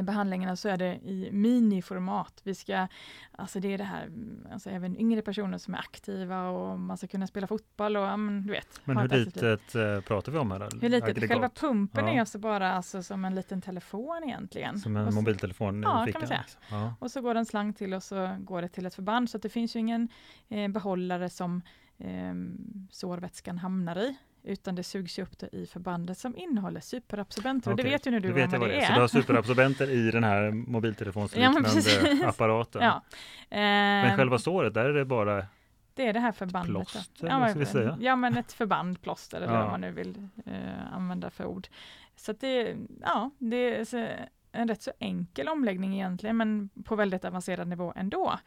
behandlingarna 0.04 0.56
så 0.56 0.70
är 0.70 0.78
det 0.78 0.96
i 0.96 1.30
miniformat. 1.32 2.42
Vi 2.44 2.56
ska, 2.56 2.88
alltså 3.32 3.60
det 3.60 3.74
är 3.74 3.78
det 3.78 3.84
här, 3.84 4.04
mm, 4.06 4.48
alltså 4.52 4.70
även 4.70 4.98
yngre 4.98 5.22
personer 5.22 5.58
som 5.58 5.74
är 5.74 5.78
aktiva 5.78 6.50
och 6.50 6.80
man 6.80 6.98
ska 6.98 7.08
kunna 7.08 7.28
spela 7.28 7.48
fotboll 7.48 7.98
och 7.98 8.04
ja, 8.04 8.18
men 8.18 8.42
du 8.48 8.52
vet. 8.52 8.82
Men 8.86 8.98
hur 8.98 9.08
liv. 9.08 9.26
litet 9.26 9.76
eh, 9.76 10.02
pratar 10.02 10.32
vi 10.32 10.38
om 10.38 10.52
här? 10.52 10.70
Hur 10.82 10.90
litet? 10.90 11.10
Aggregat? 11.10 11.30
Själva 11.30 11.50
pumpen 11.50 12.06
Ja. 12.08 12.12
är 12.14 12.20
alltså 12.20 12.40
bara 12.40 12.72
alltså 12.74 13.04
som 13.04 13.26
en 13.26 13.36
liten 13.36 13.62
telefon 13.62 14.22
egentligen. 14.26 14.80
Som 14.80 14.96
en 14.96 15.08
och, 15.08 15.14
så, 15.14 15.20
mobiltelefon 15.20 15.84
Ja, 15.84 15.90
kan 15.92 16.04
i 16.04 16.06
fickan? 16.06 16.22
man 16.22 16.28
säga. 16.28 16.42
liksom. 16.42 16.62
Ja. 16.78 16.94
och 17.00 17.12
så 17.12 17.22
går 17.22 17.34
det 17.34 17.40
en 17.40 17.46
slang 17.46 17.74
till 17.74 17.94
och 17.94 18.04
så 18.04 18.36
går 18.40 18.62
det 18.62 18.68
till 18.68 18.86
ett 18.86 18.96
förband. 18.96 19.30
Så 19.30 19.38
att 19.38 19.44
det 19.44 19.50
finns 19.50 19.76
ju 19.76 19.80
ingen 19.80 20.10
eh, 20.50 20.68
behållare 20.68 21.30
som 21.30 21.62
eh, 21.98 22.34
sårvätskan 22.92 23.58
hamnar 23.58 23.96
i. 23.98 24.18
Utan 24.44 24.76
det 24.76 24.84
sugs 24.84 25.20
ju 25.20 25.24
upp 25.24 25.40
det 25.40 25.50
i 25.56 25.66
förbandet 25.66 26.18
som 26.18 26.38
innehåller 26.38 26.80
superabsorbenter. 26.80 27.72
Och 27.72 27.78
det 27.78 27.84
vet 27.84 28.08
ju 28.08 28.12
nu 28.12 28.20
du 28.20 28.32
vet 28.34 28.52
jag 28.52 28.60
vad 28.60 28.70
det 28.70 28.76
är. 28.82 28.86
Så 28.88 28.94
du 28.94 29.00
har 29.00 29.08
superabsorbenter 29.08 29.90
i 29.90 30.12
den 30.12 30.24
här 30.24 30.42
Ja, 30.44 30.52
men 30.52 30.72
mobiltelefonsliknande 30.72 31.64
precis. 31.64 32.24
apparaten. 32.24 32.82
Ja. 32.86 33.02
Men 33.50 34.18
själva 34.18 34.38
såret, 34.38 34.74
där 34.74 34.86
är 34.86 34.94
det 34.94 35.06
bara 35.06 35.46
Det 35.94 36.08
är 36.08 36.14
det 36.14 36.20
här 36.20 36.32
förbandet. 36.32 36.70
plåster, 36.72 37.28
ja, 37.28 37.40
vad 37.40 37.50
ska 37.50 37.60
vi 37.60 37.66
men- 37.66 37.74
säga? 37.74 37.98
Ja, 38.02 38.16
men 38.16 38.38
ett 38.38 38.54
förband, 38.54 39.02
plåster 39.02 39.38
eller 39.42 39.54
Ja. 39.54 39.60
vad 39.62 39.72
man 39.72 39.82
nu 39.82 39.92
vill 39.92 40.28
eh, 40.46 40.94
använda 40.94 41.30
för 41.30 41.46
ord. 41.46 41.68
Så 42.16 42.34
det, 42.34 42.76
ja, 43.02 43.32
det 43.38 43.94
är 43.94 44.28
en 44.52 44.68
rätt 44.68 44.82
så 44.82 44.92
enkel 45.00 45.48
omläggning 45.48 45.94
egentligen, 45.94 46.38
men 46.38 46.70
på 46.86 46.96
väldigt 46.96 47.26
avancerad 47.26 47.68
nivå 47.68 47.94
ändå. 47.96 48.40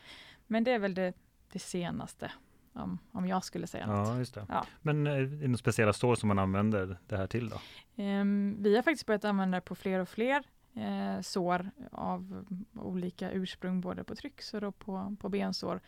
Men 0.47 0.65
det 0.65 0.71
är 0.71 0.79
väl 0.79 0.95
det, 0.95 1.13
det 1.53 1.59
senaste, 1.59 2.31
om, 2.73 2.99
om 3.13 3.27
jag 3.27 3.45
skulle 3.45 3.67
säga 3.67 3.87
något. 3.87 4.09
Ja, 4.09 4.19
just 4.19 4.35
det. 4.35 4.47
Ja. 4.49 4.67
Men 4.83 5.07
eh, 5.07 5.13
är 5.13 5.23
det 5.23 5.49
några 5.49 5.57
speciella 5.57 5.93
sår 5.93 6.15
som 6.15 6.29
man 6.29 6.39
använder 6.39 6.99
det 7.07 7.17
här 7.17 7.27
till 7.27 7.49
då? 7.49 7.61
Ehm, 7.97 8.57
vi 8.61 8.77
har 8.77 8.83
faktiskt 8.83 9.07
börjat 9.07 9.25
använda 9.25 9.57
det 9.57 9.61
på 9.61 9.75
fler 9.75 9.99
och 10.01 10.09
fler 10.09 10.45
eh, 10.75 11.21
sår 11.21 11.71
av 11.91 12.45
olika 12.75 13.31
ursprung, 13.31 13.81
både 13.81 14.05
på 14.05 14.15
trycksår 14.15 14.65
och 14.65 14.79
på, 14.79 15.17
på 15.21 15.29
bensår, 15.29 15.81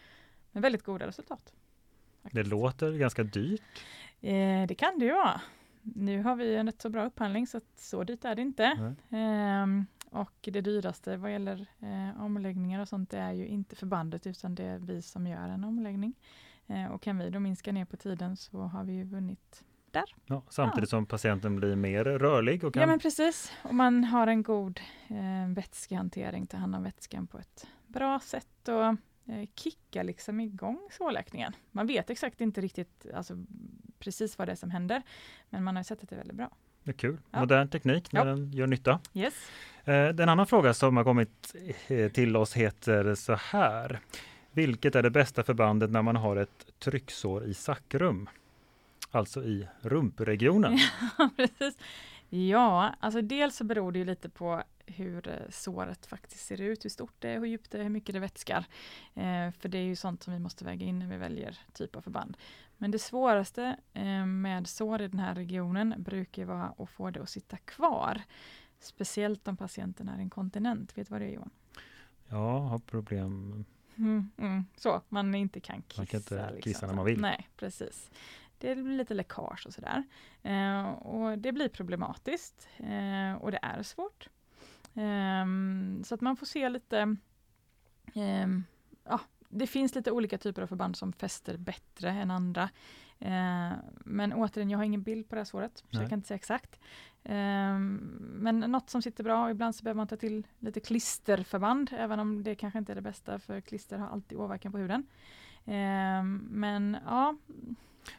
med 0.52 0.62
väldigt 0.62 0.82
goda 0.82 1.06
resultat. 1.06 1.52
Det 2.22 2.28
faktiskt. 2.28 2.46
låter 2.46 2.92
ganska 2.92 3.22
dyrt. 3.22 3.62
Eh, 4.20 4.66
det 4.68 4.74
kan 4.78 4.98
det 4.98 5.04
ju 5.04 5.12
vara. 5.12 5.40
Nu 5.82 6.22
har 6.22 6.36
vi 6.36 6.56
en 6.56 6.66
rätt 6.66 6.82
så 6.82 6.90
bra 6.90 7.04
upphandling 7.04 7.46
så 7.46 7.56
att 7.56 7.70
så 7.76 8.04
dyrt 8.04 8.24
är 8.24 8.34
det 8.34 8.42
inte. 8.42 8.94
Nej. 9.08 9.22
Ehm, 9.22 9.86
och 10.10 10.32
det 10.42 10.60
dyraste 10.60 11.16
vad 11.16 11.32
gäller 11.32 11.66
eh, 11.80 12.22
omläggningar 12.22 12.80
och 12.80 12.88
sånt 12.88 13.10
det 13.10 13.18
är 13.18 13.32
ju 13.32 13.46
inte 13.46 13.76
förbandet 13.76 14.26
utan 14.26 14.54
det 14.54 14.64
är 14.64 14.78
vi 14.78 15.02
som 15.02 15.26
gör 15.26 15.48
en 15.48 15.64
omläggning. 15.64 16.14
Eh, 16.66 16.86
och 16.92 17.02
kan 17.02 17.18
vi 17.18 17.30
då 17.30 17.40
minska 17.40 17.72
ner 17.72 17.84
på 17.84 17.96
tiden 17.96 18.36
så 18.36 18.58
har 18.62 18.84
vi 18.84 18.92
ju 18.92 19.04
vunnit 19.04 19.64
där. 19.90 20.04
Ja, 20.26 20.42
samtidigt 20.48 20.90
som 20.90 21.06
patienten 21.06 21.56
blir 21.56 21.76
mer 21.76 22.04
rörlig 22.04 22.64
och 22.64 22.74
kan 22.74 22.80
Ja 22.80 22.86
men 22.86 22.98
precis. 22.98 23.52
Och 23.62 23.74
man 23.74 24.04
har 24.04 24.26
en 24.26 24.42
god 24.42 24.80
eh, 25.08 25.48
vätskehantering, 25.54 26.46
tar 26.46 26.58
hand 26.58 26.74
om 26.74 26.82
vätskan 26.82 27.26
på 27.26 27.38
ett 27.38 27.66
bra 27.86 28.20
sätt 28.20 28.68
och 28.68 28.84
eh, 29.34 29.48
kicka 29.54 30.02
liksom 30.02 30.40
igång 30.40 30.88
sårläkningen. 30.90 31.52
Man 31.70 31.86
vet 31.86 32.10
exakt 32.10 32.40
inte 32.40 32.60
riktigt 32.60 33.06
alltså, 33.14 33.44
precis 33.98 34.38
vad 34.38 34.48
det 34.48 34.52
är 34.52 34.56
som 34.56 34.70
händer. 34.70 35.02
Men 35.50 35.64
man 35.64 35.76
har 35.76 35.82
sett 35.82 36.02
att 36.02 36.08
det 36.08 36.14
är 36.14 36.18
väldigt 36.18 36.36
bra. 36.36 36.50
det 36.82 36.90
är 36.90 36.94
kul. 36.94 37.18
Ja. 37.30 37.40
Modern 37.40 37.68
teknik 37.68 38.12
när 38.12 38.20
Ja. 38.20 38.24
den 38.26 38.52
gör 38.52 38.66
nytta. 38.66 39.00
Yes. 39.14 39.34
Eh, 39.84 40.08
Den 40.08 40.28
andra 40.28 40.46
fråga 40.46 40.74
som 40.74 40.96
har 40.96 41.04
kommit 41.04 41.54
eh, 41.86 42.12
till 42.12 42.36
oss 42.36 42.54
heter 42.54 43.14
så 43.14 43.34
här. 43.34 44.00
Vilket 44.54 44.94
är 44.94 45.02
det 45.02 45.10
bästa 45.10 45.42
förbandet 45.42 45.90
när 45.90 46.02
man 46.02 46.16
har 46.16 46.36
ett 46.36 46.66
trycksår 46.78 47.44
i 47.44 47.54
sackrum? 47.54 48.28
Alltså 49.10 49.44
i 49.44 49.68
rumpregionen. 49.80 50.78
Ja, 51.18 51.30
precis. 51.36 51.78
Ja, 52.28 52.94
alltså 53.00 53.22
dels 53.22 53.56
så 53.56 53.64
beror 53.64 53.92
det 53.92 53.98
ju 53.98 54.04
lite 54.04 54.28
på 54.28 54.62
hur 54.86 55.28
eh, 55.28 55.50
såret 55.50 56.06
faktiskt 56.06 56.46
ser 56.46 56.60
ut, 56.60 56.84
hur 56.84 56.90
stort 56.90 57.14
det 57.18 57.28
är, 57.28 57.38
hur 57.38 57.46
djupt 57.46 57.70
det 57.70 57.78
är, 57.78 57.82
hur 57.82 57.90
mycket 57.90 58.12
det 58.12 58.20
vätskar. 58.20 58.64
Eh, 59.14 59.50
för 59.58 59.68
det 59.68 59.78
är 59.78 59.82
ju 59.82 59.96
sånt 59.96 60.22
som 60.22 60.32
vi 60.32 60.38
måste 60.38 60.64
väga 60.64 60.86
in 60.86 60.98
när 60.98 61.06
vi 61.06 61.16
väljer 61.16 61.58
typ 61.72 61.96
av 61.96 62.00
förband. 62.00 62.36
Men 62.78 62.90
det 62.90 62.98
svåraste 62.98 63.76
eh, 63.92 64.26
med 64.26 64.66
sår 64.66 65.02
i 65.02 65.08
den 65.08 65.20
här 65.20 65.34
regionen 65.34 65.94
brukar 65.98 66.44
vara 66.44 66.74
att 66.78 66.90
få 66.90 67.10
det 67.10 67.22
att 67.22 67.30
sitta 67.30 67.56
kvar. 67.56 68.22
Speciellt 68.80 69.48
om 69.48 69.56
patienten 69.56 70.08
är 70.08 70.20
inkontinent. 70.20 70.98
Vet 70.98 71.08
du 71.08 71.12
vad 71.12 71.20
det 71.20 71.26
är 71.26 71.34
Johan? 71.34 71.50
Ja, 72.28 72.58
har 72.58 72.78
problem. 72.78 73.64
Mm, 73.96 74.30
mm, 74.38 74.64
så, 74.76 75.02
man 75.08 75.34
inte 75.34 75.60
kan 75.60 75.82
kissa. 75.82 76.00
Man 76.00 76.06
kan 76.06 76.20
inte 76.20 76.50
liksom. 76.50 76.72
kissa 76.72 76.86
när 76.86 76.94
man 76.94 77.04
vill. 77.04 77.20
Nej, 77.20 77.48
precis. 77.56 78.10
Det 78.58 78.74
blir 78.74 78.96
lite 78.96 79.14
läckage 79.14 79.66
och 79.66 79.74
sådär. 79.74 80.04
Eh, 80.42 80.90
och 80.90 81.38
det 81.38 81.52
blir 81.52 81.68
problematiskt 81.68 82.68
eh, 82.76 83.34
och 83.34 83.50
det 83.50 83.58
är 83.62 83.82
svårt. 83.82 84.28
Eh, 84.94 85.46
så 86.04 86.14
att 86.14 86.20
man 86.20 86.36
får 86.36 86.46
se 86.46 86.68
lite 86.68 87.16
ehm, 88.14 88.64
ja, 89.04 89.20
det 89.48 89.66
finns 89.66 89.94
lite 89.94 90.10
olika 90.10 90.38
typer 90.38 90.62
av 90.62 90.66
förband 90.66 90.96
som 90.96 91.12
fäster 91.12 91.56
bättre 91.56 92.10
än 92.10 92.30
andra. 92.30 92.70
Eh, 93.18 93.72
men 94.04 94.32
återigen, 94.32 94.70
jag 94.70 94.78
har 94.78 94.84
ingen 94.84 95.02
bild 95.02 95.28
på 95.28 95.34
det 95.34 95.40
här 95.40 95.44
såret, 95.44 95.78
så 95.78 95.86
Nej. 95.90 96.02
jag 96.02 96.10
kan 96.10 96.18
inte 96.18 96.28
säga 96.28 96.36
exakt. 96.36 96.80
Eh, 97.24 97.78
men 98.18 98.58
något 98.60 98.90
som 98.90 99.02
sitter 99.02 99.24
bra, 99.24 99.50
ibland 99.50 99.74
så 99.74 99.84
behöver 99.84 99.96
man 99.96 100.06
ta 100.06 100.16
till 100.16 100.46
lite 100.58 100.80
klisterförband, 100.80 101.90
även 101.98 102.20
om 102.20 102.42
det 102.42 102.54
kanske 102.54 102.78
inte 102.78 102.92
är 102.92 102.96
det 102.96 103.02
bästa, 103.02 103.38
för 103.38 103.60
klister 103.60 103.98
har 103.98 104.08
alltid 104.08 104.38
åverkan 104.38 104.72
på 104.72 104.78
huden. 104.78 105.06
Eh, 105.64 106.22
men 106.50 106.96
ja, 107.06 107.36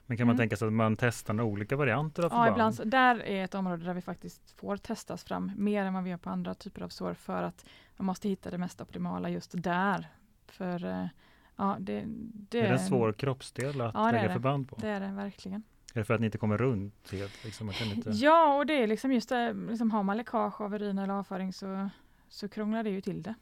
Men 0.05 0.17
kan 0.17 0.27
man 0.27 0.33
Mm. 0.35 0.37
tänka 0.43 0.55
sig 0.57 0.67
att 0.67 0.73
man 0.73 0.95
testar 0.95 1.41
olika 1.41 1.75
varianter 1.75 2.23
av 2.23 2.31
ja 2.31 2.35
förband? 2.37 2.51
ibland, 2.51 2.75
så, 2.75 2.83
där 2.83 3.19
är 3.23 3.43
ett 3.43 3.55
område 3.55 3.85
där 3.85 3.93
vi 3.93 4.01
faktiskt 4.01 4.51
får 4.51 4.77
testas 4.77 5.23
fram 5.23 5.51
mer 5.55 5.85
än 5.85 5.93
vad 5.93 6.03
vi 6.03 6.09
gör 6.09 6.17
på 6.17 6.29
andra 6.29 6.53
typer 6.53 6.81
av 6.81 6.89
sår, 6.89 7.13
för 7.13 7.43
att 7.43 7.65
man 7.97 8.05
måste 8.05 8.29
hitta 8.29 8.51
det 8.51 8.57
mest 8.57 8.81
optimala 8.81 9.29
just 9.29 9.51
där. 9.63 10.07
För 10.47 10.85
eh, 10.85 11.07
ja, 11.55 11.77
det, 11.79 12.03
det 12.33 12.59
är 12.59 12.63
det 12.63 12.69
en 12.69 12.79
svår 12.79 13.13
kroppsdel 13.13 13.81
att 13.81 13.93
Ja, 13.93 14.11
lägga 14.11 14.27
det. 14.27 14.33
förband 14.33 14.69
på? 14.69 14.75
Det 14.81 14.87
är 14.89 14.99
det 14.99 15.07
verkligen. 15.11 15.63
Är 15.95 15.99
det 15.99 16.05
för 16.05 16.13
att 16.13 16.19
ni 16.19 16.25
inte 16.25 16.37
kommer 16.37 16.57
runt 16.57 17.11
helt? 17.11 17.45
Liksom, 17.45 17.65
man 17.65 17.73
kan 17.75 17.87
inte... 17.87 18.09
Ja, 18.09 18.57
och 18.57 18.65
det 18.65 18.73
är 18.73 18.87
liksom 18.87 19.11
just 19.11 19.29
det, 19.29 19.53
liksom 19.53 19.91
har 19.91 20.03
man 20.03 20.17
läckage 20.17 20.61
av 20.61 20.73
urin 20.73 20.99
eller 20.99 21.13
avföring 21.13 21.53
så, 21.53 21.89
så 22.27 22.49
krånglar 22.49 22.83
det 22.83 22.89
ju 22.89 23.01
till 23.01 23.23
det. 23.23 23.35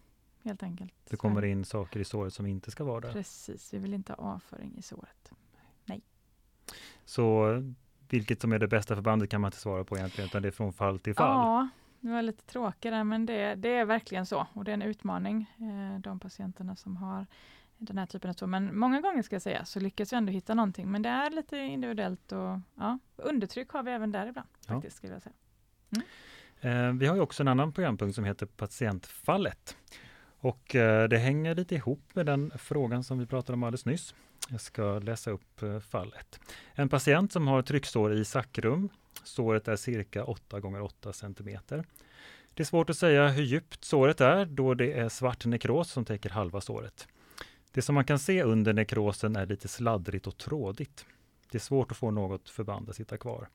Helt 0.43 0.63
enkelt. 0.63 0.93
Det 1.09 1.17
kommer 1.17 1.45
in 1.45 1.65
saker 1.65 1.99
i 1.99 2.03
såret 2.03 2.33
som 2.33 2.45
inte 2.45 2.71
ska 2.71 2.83
vara 2.83 2.99
där. 2.99 3.11
Precis, 3.11 3.73
vi 3.73 3.77
vill 3.77 3.93
inte 3.93 4.13
ha 4.13 4.33
avföring 4.33 4.75
i 4.77 4.81
såret. 4.81 5.33
Så 7.05 7.57
vilket 8.09 8.41
som 8.41 8.51
är 8.51 8.59
det 8.59 8.67
bästa 8.67 8.95
förbandet 8.95 9.29
kan 9.29 9.41
man 9.41 9.47
inte 9.47 9.57
svara 9.57 9.83
på 9.83 9.97
egentligen, 9.97 10.27
utan 10.27 10.41
det 10.41 10.47
är 10.47 10.51
från 10.51 10.73
fall 10.73 10.99
till 10.99 11.15
fall. 11.15 11.27
Ja, 11.27 11.69
det 11.99 12.09
var 12.09 12.21
lite 12.21 12.43
tråkigare 12.43 13.03
men 13.03 13.25
det, 13.25 13.55
det 13.55 13.69
är 13.69 13.85
verkligen 13.85 14.25
så 14.25 14.47
och 14.53 14.63
det 14.63 14.71
är 14.71 14.73
en 14.73 14.81
utmaning, 14.81 15.51
eh, 15.57 15.99
de 15.99 16.19
patienterna 16.19 16.75
som 16.75 16.97
har 16.97 17.25
den 17.77 17.97
här 17.97 18.05
typen 18.05 18.29
av 18.29 18.33
sår. 18.33 18.47
Men 18.47 18.77
många 18.77 19.01
gånger 19.01 19.21
ska 19.21 19.35
jag 19.35 19.41
säga 19.41 19.65
så 19.65 19.79
lyckas 19.79 20.13
vi 20.13 20.17
ändå 20.17 20.31
hitta 20.31 20.53
någonting, 20.53 20.91
men 20.91 21.01
det 21.01 21.09
är 21.09 21.29
lite 21.29 21.57
individuellt 21.57 22.31
och 22.31 22.59
ja, 22.75 22.99
undertryck 23.15 23.69
har 23.69 23.83
vi 23.83 23.91
även 23.91 24.11
där 24.11 24.27
ibland. 24.27 24.47
Ja. 24.67 24.73
Faktiskt, 24.73 24.97
skulle 24.97 25.13
jag 25.13 25.21
säga. 25.21 25.35
Eh, 26.61 26.93
vi 26.93 27.07
har 27.07 27.15
ju 27.15 27.21
också 27.21 27.43
en 27.43 27.47
annan 27.47 27.73
programpunkt 27.73 28.15
som 28.15 28.25
heter 28.25 28.45
patientfallet. 28.45 29.77
Och 30.39 30.75
eh, 30.75 31.07
det 31.07 31.17
hänger 31.17 31.55
lite 31.55 31.75
ihop 31.75 32.03
med 32.13 32.25
den 32.25 32.51
frågan 32.57 33.03
som 33.03 33.19
vi 33.19 33.25
pratade 33.25 33.53
om 33.53 33.63
alldeles 33.63 33.85
nyss. 33.85 34.15
Jag 34.49 34.61
ska 34.61 34.99
läsa 34.99 35.31
upp 35.31 35.61
eh, 35.61 35.79
fallet. 35.79 36.39
En 36.73 36.89
patient 36.89 37.31
som 37.31 37.47
har 37.47 37.61
trycksår 37.61 38.13
i 38.13 38.25
sakrum. 38.25 38.89
Såret 39.23 39.67
är 39.67 39.75
cirka 39.75 40.23
8 40.23 40.59
gånger 40.59 40.81
8 40.81 41.13
centimeter. 41.13 41.85
Det 42.53 42.63
är 42.63 42.65
svårt 42.65 42.89
att 42.89 42.97
säga 42.97 43.27
hur 43.27 43.43
djupt 43.43 43.83
såret 43.83 44.21
är 44.21 44.45
då 44.45 44.73
det 44.73 44.93
är 44.93 45.09
svart 45.09 45.45
nekros 45.45 45.91
som 45.91 46.05
täcker 46.05 46.29
halva 46.29 46.61
såret. 46.61 47.07
Det 47.73 47.81
som 47.81 47.95
man 47.95 48.05
kan 48.05 48.19
se 48.19 48.43
under 48.43 48.73
nekrosen 48.73 49.35
är 49.35 49.45
lite 49.45 49.67
sladdrigt 49.67 50.27
och 50.27 50.37
trådigt. 50.37 51.05
Det 51.51 51.57
är 51.57 51.59
svårt 51.59 51.91
att 51.91 51.97
få 51.97 52.11
något 52.11 52.49
förband 52.49 52.89
att 52.89 52.95
sitta 52.95 53.17
kvar. 53.17 53.49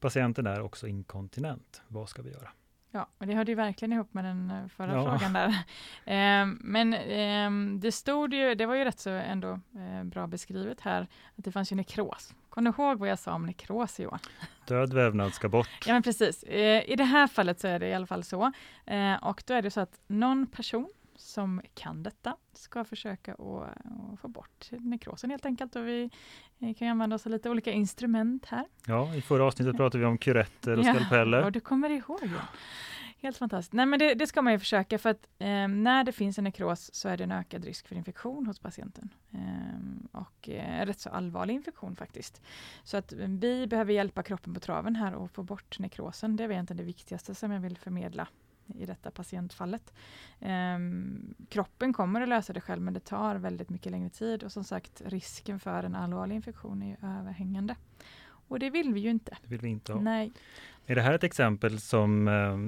Patienten 0.00 0.46
är 0.46 0.60
också 0.60 0.86
inkontinent. 0.86 1.82
Vad 1.88 2.08
ska 2.08 2.22
vi 2.22 2.30
göra? 2.30 2.48
Ja, 2.90 3.08
och 3.18 3.26
det 3.26 3.34
hörde 3.34 3.50
ju 3.52 3.56
verkligen 3.56 3.92
ihop 3.92 4.14
med 4.14 4.24
den 4.24 4.50
eh, 4.50 4.68
förra 4.68 4.92
Ja. 4.94 5.02
frågan 5.18 5.32
där. 5.32 5.54
Ehm, 6.04 6.58
men 6.62 6.94
ehm, 6.94 7.80
det 7.80 7.92
stod 7.92 8.34
ju, 8.34 8.54
det 8.54 8.66
var 8.66 8.74
ju 8.74 8.84
rätt 8.84 9.00
så 9.00 9.10
ändå 9.10 9.60
eh, 9.76 10.04
bra 10.04 10.26
beskrivet 10.26 10.80
här, 10.80 11.02
att 11.36 11.44
det 11.44 11.52
fanns 11.52 11.72
ju 11.72 11.76
nekros. 11.76 12.34
Kommer 12.48 12.72
du 12.72 12.82
ihåg 12.82 12.98
vad 12.98 13.08
jag 13.08 13.18
sa 13.18 13.32
om 13.34 13.46
nekros 13.46 14.00
Johan? 14.00 14.18
Död 14.68 14.92
vävnad 14.92 15.32
ska 15.34 15.48
bort. 15.48 15.68
Ja 15.86 15.92
men 15.92 16.02
precis. 16.02 16.42
Eh, 16.42 16.90
I 16.90 16.96
det 16.96 17.04
här 17.04 17.26
fallet 17.26 17.60
så 17.60 17.68
är 17.68 17.78
det 17.78 17.88
i 17.88 17.94
alla 17.94 18.06
fall 18.06 18.24
så. 18.24 18.52
Eh, 18.86 19.14
och 19.24 19.42
då 19.46 19.54
är 19.54 19.62
det 19.62 19.70
så 19.70 19.80
att 19.80 20.00
någon 20.06 20.46
person 20.46 20.88
som 21.16 21.60
kan 21.74 22.02
detta 22.02 22.36
ska 22.52 22.84
försöka 22.84 23.32
att, 23.32 24.20
få 24.20 24.28
bort 24.28 24.68
nekrosen 24.70 25.30
helt 25.30 25.46
enkelt. 25.46 25.76
Och 25.76 25.86
vi 25.86 26.10
eh, 26.58 26.74
kan 26.74 26.88
använda 26.88 27.16
oss 27.16 27.26
av 27.26 27.32
lite 27.32 27.50
olika 27.50 27.72
instrument 27.72 28.46
här. 28.46 28.64
Ja, 28.86 29.14
i 29.14 29.22
förra 29.22 29.44
avsnittet 29.44 29.76
pratade 29.76 29.98
vi 29.98 30.04
om 30.04 30.18
kuretter 30.18 30.78
och 30.78 30.84
Ja, 30.84 30.94
skalpeller. 30.94 31.44
och 31.44 31.52
du 31.52 31.60
kommer 31.60 31.90
ihåg 31.90 32.20
ja. 32.22 32.40
Helt 33.22 33.36
fantastiskt. 33.36 33.72
Nej 33.72 33.86
men 33.86 33.98
det, 33.98 34.14
det 34.14 34.26
ska 34.26 34.42
man 34.42 34.52
ju 34.52 34.58
försöka 34.58 34.98
för 34.98 35.10
att 35.10 35.26
eh, 35.38 35.68
när 35.68 36.04
det 36.04 36.12
finns 36.12 36.38
en 36.38 36.44
nekros 36.44 36.94
så 36.94 37.08
är 37.08 37.16
det 37.16 37.24
en 37.24 37.32
ökad 37.32 37.64
risk 37.64 37.88
för 37.88 37.96
infektion 37.96 38.46
hos 38.46 38.58
patienten. 38.58 39.08
Eh, 39.30 40.20
och 40.20 40.48
eh, 40.48 40.86
rätt 40.86 41.00
så 41.00 41.10
allvarlig 41.10 41.54
infektion 41.54 41.96
faktiskt. 41.96 42.42
Så 42.84 42.96
att 42.96 43.12
eh, 43.12 43.18
vi 43.28 43.66
behöver 43.66 43.92
hjälpa 43.92 44.22
kroppen 44.22 44.54
på 44.54 44.60
traven 44.60 44.96
här 44.96 45.14
och 45.14 45.30
få 45.30 45.42
bort 45.42 45.78
nekrosen. 45.78 46.36
Det 46.36 46.44
är 46.44 46.50
egentligen 46.50 46.78
det 46.78 46.84
viktigaste 46.84 47.34
som 47.34 47.52
jag 47.52 47.60
vill 47.60 47.78
förmedla 47.78 48.28
i 48.74 48.86
detta 48.86 49.10
patientfallet. 49.10 49.92
Ehm, 50.40 51.34
kroppen 51.48 51.92
kommer 51.92 52.20
att 52.20 52.28
lösa 52.28 52.52
det 52.52 52.60
själv 52.60 52.82
men 52.82 52.94
det 52.94 53.00
tar 53.00 53.36
väldigt 53.36 53.70
mycket 53.70 53.92
längre 53.92 54.10
tid 54.10 54.42
och 54.42 54.52
som 54.52 54.64
sagt 54.64 55.02
risken 55.04 55.60
för 55.60 55.84
en 55.84 55.94
allvarlig 55.94 56.34
infektion 56.34 56.82
är 56.82 56.96
överhängande. 57.02 57.76
Och 58.48 58.58
det 58.58 58.70
vill 58.70 58.94
vi 58.94 59.00
ju 59.00 59.10
inte. 59.10 59.38
Det 59.42 59.48
vill 59.48 59.60
vi 59.60 59.68
inte 59.68 59.92
ha. 59.92 60.00
Nej. 60.00 60.32
Är 60.86 60.94
det 60.94 61.02
här 61.02 61.12
ett 61.12 61.24
exempel 61.24 61.80
som 61.80 62.28
eh, 62.28 62.58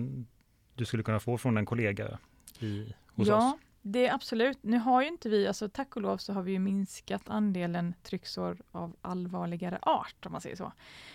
du 0.75 0.85
skulle 0.85 1.03
kunna 1.03 1.21
få 1.21 1.39
från 1.39 1.57
en 1.57 1.67
kollega 1.67 2.19
i, 2.59 2.95
hos 3.07 3.29
ja, 3.29 3.37
oss? 3.37 3.61
Det 3.87 4.07
är 4.07 4.15
absolut. 4.15 4.59
Nu 4.63 4.79
har 4.79 5.03
ju 5.03 5.09
inte 5.09 5.29
vi, 5.29 5.47
alltså 5.47 5.69
tack 5.69 5.97
och 5.97 6.03
lov 6.03 6.17
så 6.17 6.33
har 6.33 6.43
vi 6.43 6.53
ju 6.53 6.59
minskat 6.59 7.23
andelen 7.29 7.95
trycksår 8.03 8.63
av 8.73 8.97
allvarligare 9.03 9.79
art 9.83 10.27
om 10.27 10.33
man 10.33 10.41
säger 10.41 10.57
så. 10.57 10.73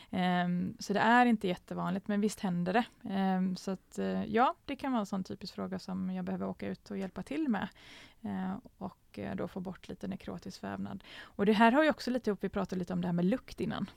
Um, 0.10 0.76
så 0.80 0.94
det 0.94 1.00
är 1.00 1.26
inte 1.26 1.48
jättevanligt, 1.48 2.08
men 2.08 2.22
visst 2.22 2.40
händer 2.40 2.74
det. 2.74 3.14
Um, 3.14 3.56
så 3.56 3.72
att 3.72 4.00
uh, 4.00 4.26
ja, 4.26 4.56
det 4.66 4.76
kan 4.76 4.92
vara 4.92 5.00
en 5.00 5.06
sån 5.06 5.24
typisk 5.24 5.56
fråga 5.56 5.80
som 5.80 6.10
jag 6.10 6.26
behöver 6.26 6.48
åka 6.48 6.68
ut 6.68 6.92
och 6.92 6.98
hjälpa 6.98 7.24
till 7.24 7.50
med. 7.50 7.68
Uh, 8.26 8.58
och 8.78 9.20
uh, 9.20 9.36
då 9.36 9.48
få 9.48 9.60
bort 9.60 9.88
lite 9.88 10.08
nekrotisk 10.08 10.64
vävnad. 10.64 11.04
Och 11.22 11.46
det 11.46 11.54
här 11.54 11.72
har 11.72 11.84
ju 11.84 11.90
också 11.90 12.12
lite 12.12 12.30
ihop, 12.30 12.44
vi 12.44 12.50
pratade 12.50 12.80
lite 12.80 12.94
om 12.94 13.02
det 13.02 13.08
här 13.08 13.14
med 13.14 13.26
lukt 13.26 13.62
innan. 13.62 13.90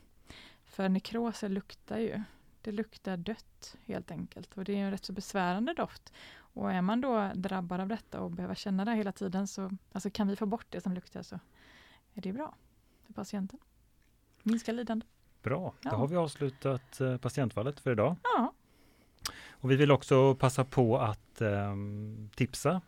För 0.64 0.88
nekroser 0.88 1.48
luktar 1.48 1.98
ju. 1.98 2.22
Det 2.62 2.72
luktar 2.72 3.16
dött 3.16 3.76
helt 3.86 4.10
enkelt 4.10 4.54
och 4.54 4.64
det 4.64 4.72
är 4.72 4.84
en 4.84 4.90
rätt 4.90 5.04
så 5.04 5.12
besvärande 5.12 5.74
doft. 5.74 6.12
Och 6.34 6.72
är 6.72 6.82
man 6.82 7.00
då 7.00 7.30
drabbad 7.34 7.80
av 7.80 7.88
detta 7.88 8.20
och 8.20 8.30
behöver 8.30 8.54
känna 8.54 8.84
det 8.84 8.94
hela 8.94 9.12
tiden 9.12 9.46
så 9.48 9.70
alltså 9.92 10.10
kan 10.10 10.28
vi 10.28 10.36
få 10.36 10.46
bort 10.46 10.66
det 10.70 10.80
som 10.80 10.92
luktar 10.94 11.22
så 11.22 11.34
är 12.14 12.20
det 12.22 12.32
bra 12.32 12.54
för 13.06 13.12
patienten. 13.12 13.58
Minska 14.42 14.72
lidande. 14.72 15.06
Bra, 15.42 15.74
då 15.80 15.88
Ja. 15.92 15.96
har 15.96 16.08
vi 16.08 16.16
avslutat 16.16 17.00
eh, 17.00 17.16
patientfallet 17.16 17.80
för 17.80 17.92
idag. 17.92 18.16
Ja, 18.22 18.52
Och 19.50 19.70
vi 19.70 19.76
vill 19.76 19.90
också 19.92 20.34
passa 20.34 20.64
på 20.64 20.98
att 20.98 21.40
ehm, 21.40 22.30
tipsa 22.34 22.80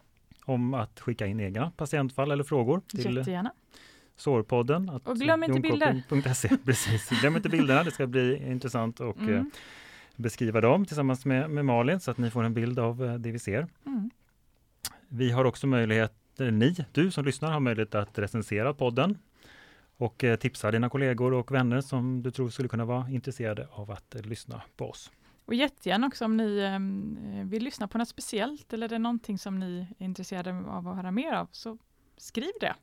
om 0.44 0.74
att 0.74 1.00
skicka 1.00 1.26
in 1.26 1.40
egna 1.40 1.70
patientfall 1.70 2.30
eller 2.30 2.44
frågor 2.44 2.82
till 2.88 3.16
jättegärna. 3.16 3.52
Sårpodden. 4.16 4.88
Och 4.88 5.16
glöm 5.16 5.42
inte 5.44 5.60
bilder. 5.60 5.92
jonkoping.se. 5.92 6.48
Precis, 6.64 7.08
glöm 7.20 7.36
inte 7.36 7.48
bilderna. 7.48 7.82
Det 7.84 7.90
ska 7.90 8.06
bli 8.06 8.50
intressant 8.50 9.00
att 9.00 9.16
eh, 9.16 9.22
Mm. 9.28 9.50
beskriva 10.16 10.60
dem 10.60 10.86
tillsammans 10.86 11.24
med, 11.24 11.50
med 11.50 11.64
Malin 11.64 12.00
så 12.00 12.10
att 12.10 12.18
ni 12.18 12.30
får 12.30 12.44
en 12.44 12.54
bild 12.54 12.78
av 12.78 13.04
eh, 13.04 13.14
det 13.14 13.30
vi 13.32 13.38
ser. 13.38 13.66
Mm. 13.86 14.10
Vi 15.08 15.30
har 15.30 15.44
också 15.44 15.66
möjlighet, 15.66 16.12
ni, 16.38 16.76
du 16.92 17.10
som 17.10 17.24
lyssnar 17.24 17.52
har 17.52 17.60
möjlighet 17.60 17.94
att 17.94 18.18
recensera 18.18 18.74
podden 18.74 19.18
och 19.96 20.24
eh, 20.24 20.36
tipsa 20.36 20.70
dina 20.70 20.88
kollegor 20.88 21.32
och 21.32 21.52
vänner 21.54 21.80
som 21.80 22.22
du 22.22 22.30
tror 22.30 22.48
skulle 22.48 22.68
kunna 22.68 22.84
vara 22.84 23.10
intresserade 23.10 23.68
av 23.72 23.90
att 23.90 24.14
eh, 24.14 24.22
lyssna 24.22 24.62
på 24.76 24.90
oss. 24.90 25.10
Och 25.46 25.54
jättegärna 25.54 26.06
också 26.06 26.24
om 26.24 26.36
ni 26.36 26.58
eh, 26.58 27.48
vill 27.50 27.64
lyssna 27.64 27.88
på 27.88 27.98
något 27.98 28.08
speciellt 28.08 28.72
eller 28.72 28.88
det 28.88 28.94
är 28.94 28.98
någonting 28.98 29.38
som 29.38 29.58
ni 29.58 29.86
är 29.98 30.04
intresserade 30.04 30.50
av 30.66 30.88
att 30.88 30.96
höra 30.96 31.10
mer 31.10 31.32
av 31.32 31.48
så 31.52 31.78
skriv 32.16 32.50
det. 32.60 32.74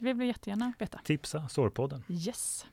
Det 0.00 0.06
vill 0.06 0.16
vi 0.16 0.26
jättegärna 0.26 0.72
veta. 0.78 0.98
Tipsa 1.04 1.48
Sårpodden. 1.48 2.02
Yes. 2.08 2.66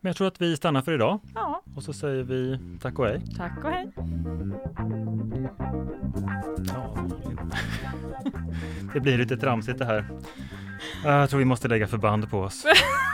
Men 0.00 0.10
jag 0.10 0.16
tror 0.16 0.26
att 0.28 0.40
vi 0.40 0.56
stannar 0.56 0.82
för 0.82 0.92
idag 0.92 1.20
Ja, 1.34 1.62
och 1.76 1.82
så 1.82 1.92
säger 1.92 2.22
vi 2.22 2.58
tack 2.80 2.98
och 2.98 3.06
hej. 3.06 3.22
tack 3.36 3.64
och 3.64 3.70
hej. 3.70 3.92
Ja, 6.66 6.96
det 8.94 9.00
blir 9.00 9.18
lite 9.18 9.36
tramsigt 9.36 9.78
det 9.78 9.84
här. 9.84 10.06
Jag 11.04 11.30
tror 11.30 11.38
vi 11.38 11.44
måste 11.44 11.68
lägga 11.68 11.86
förband 11.86 12.30
på 12.30 12.38
oss. 12.40 12.64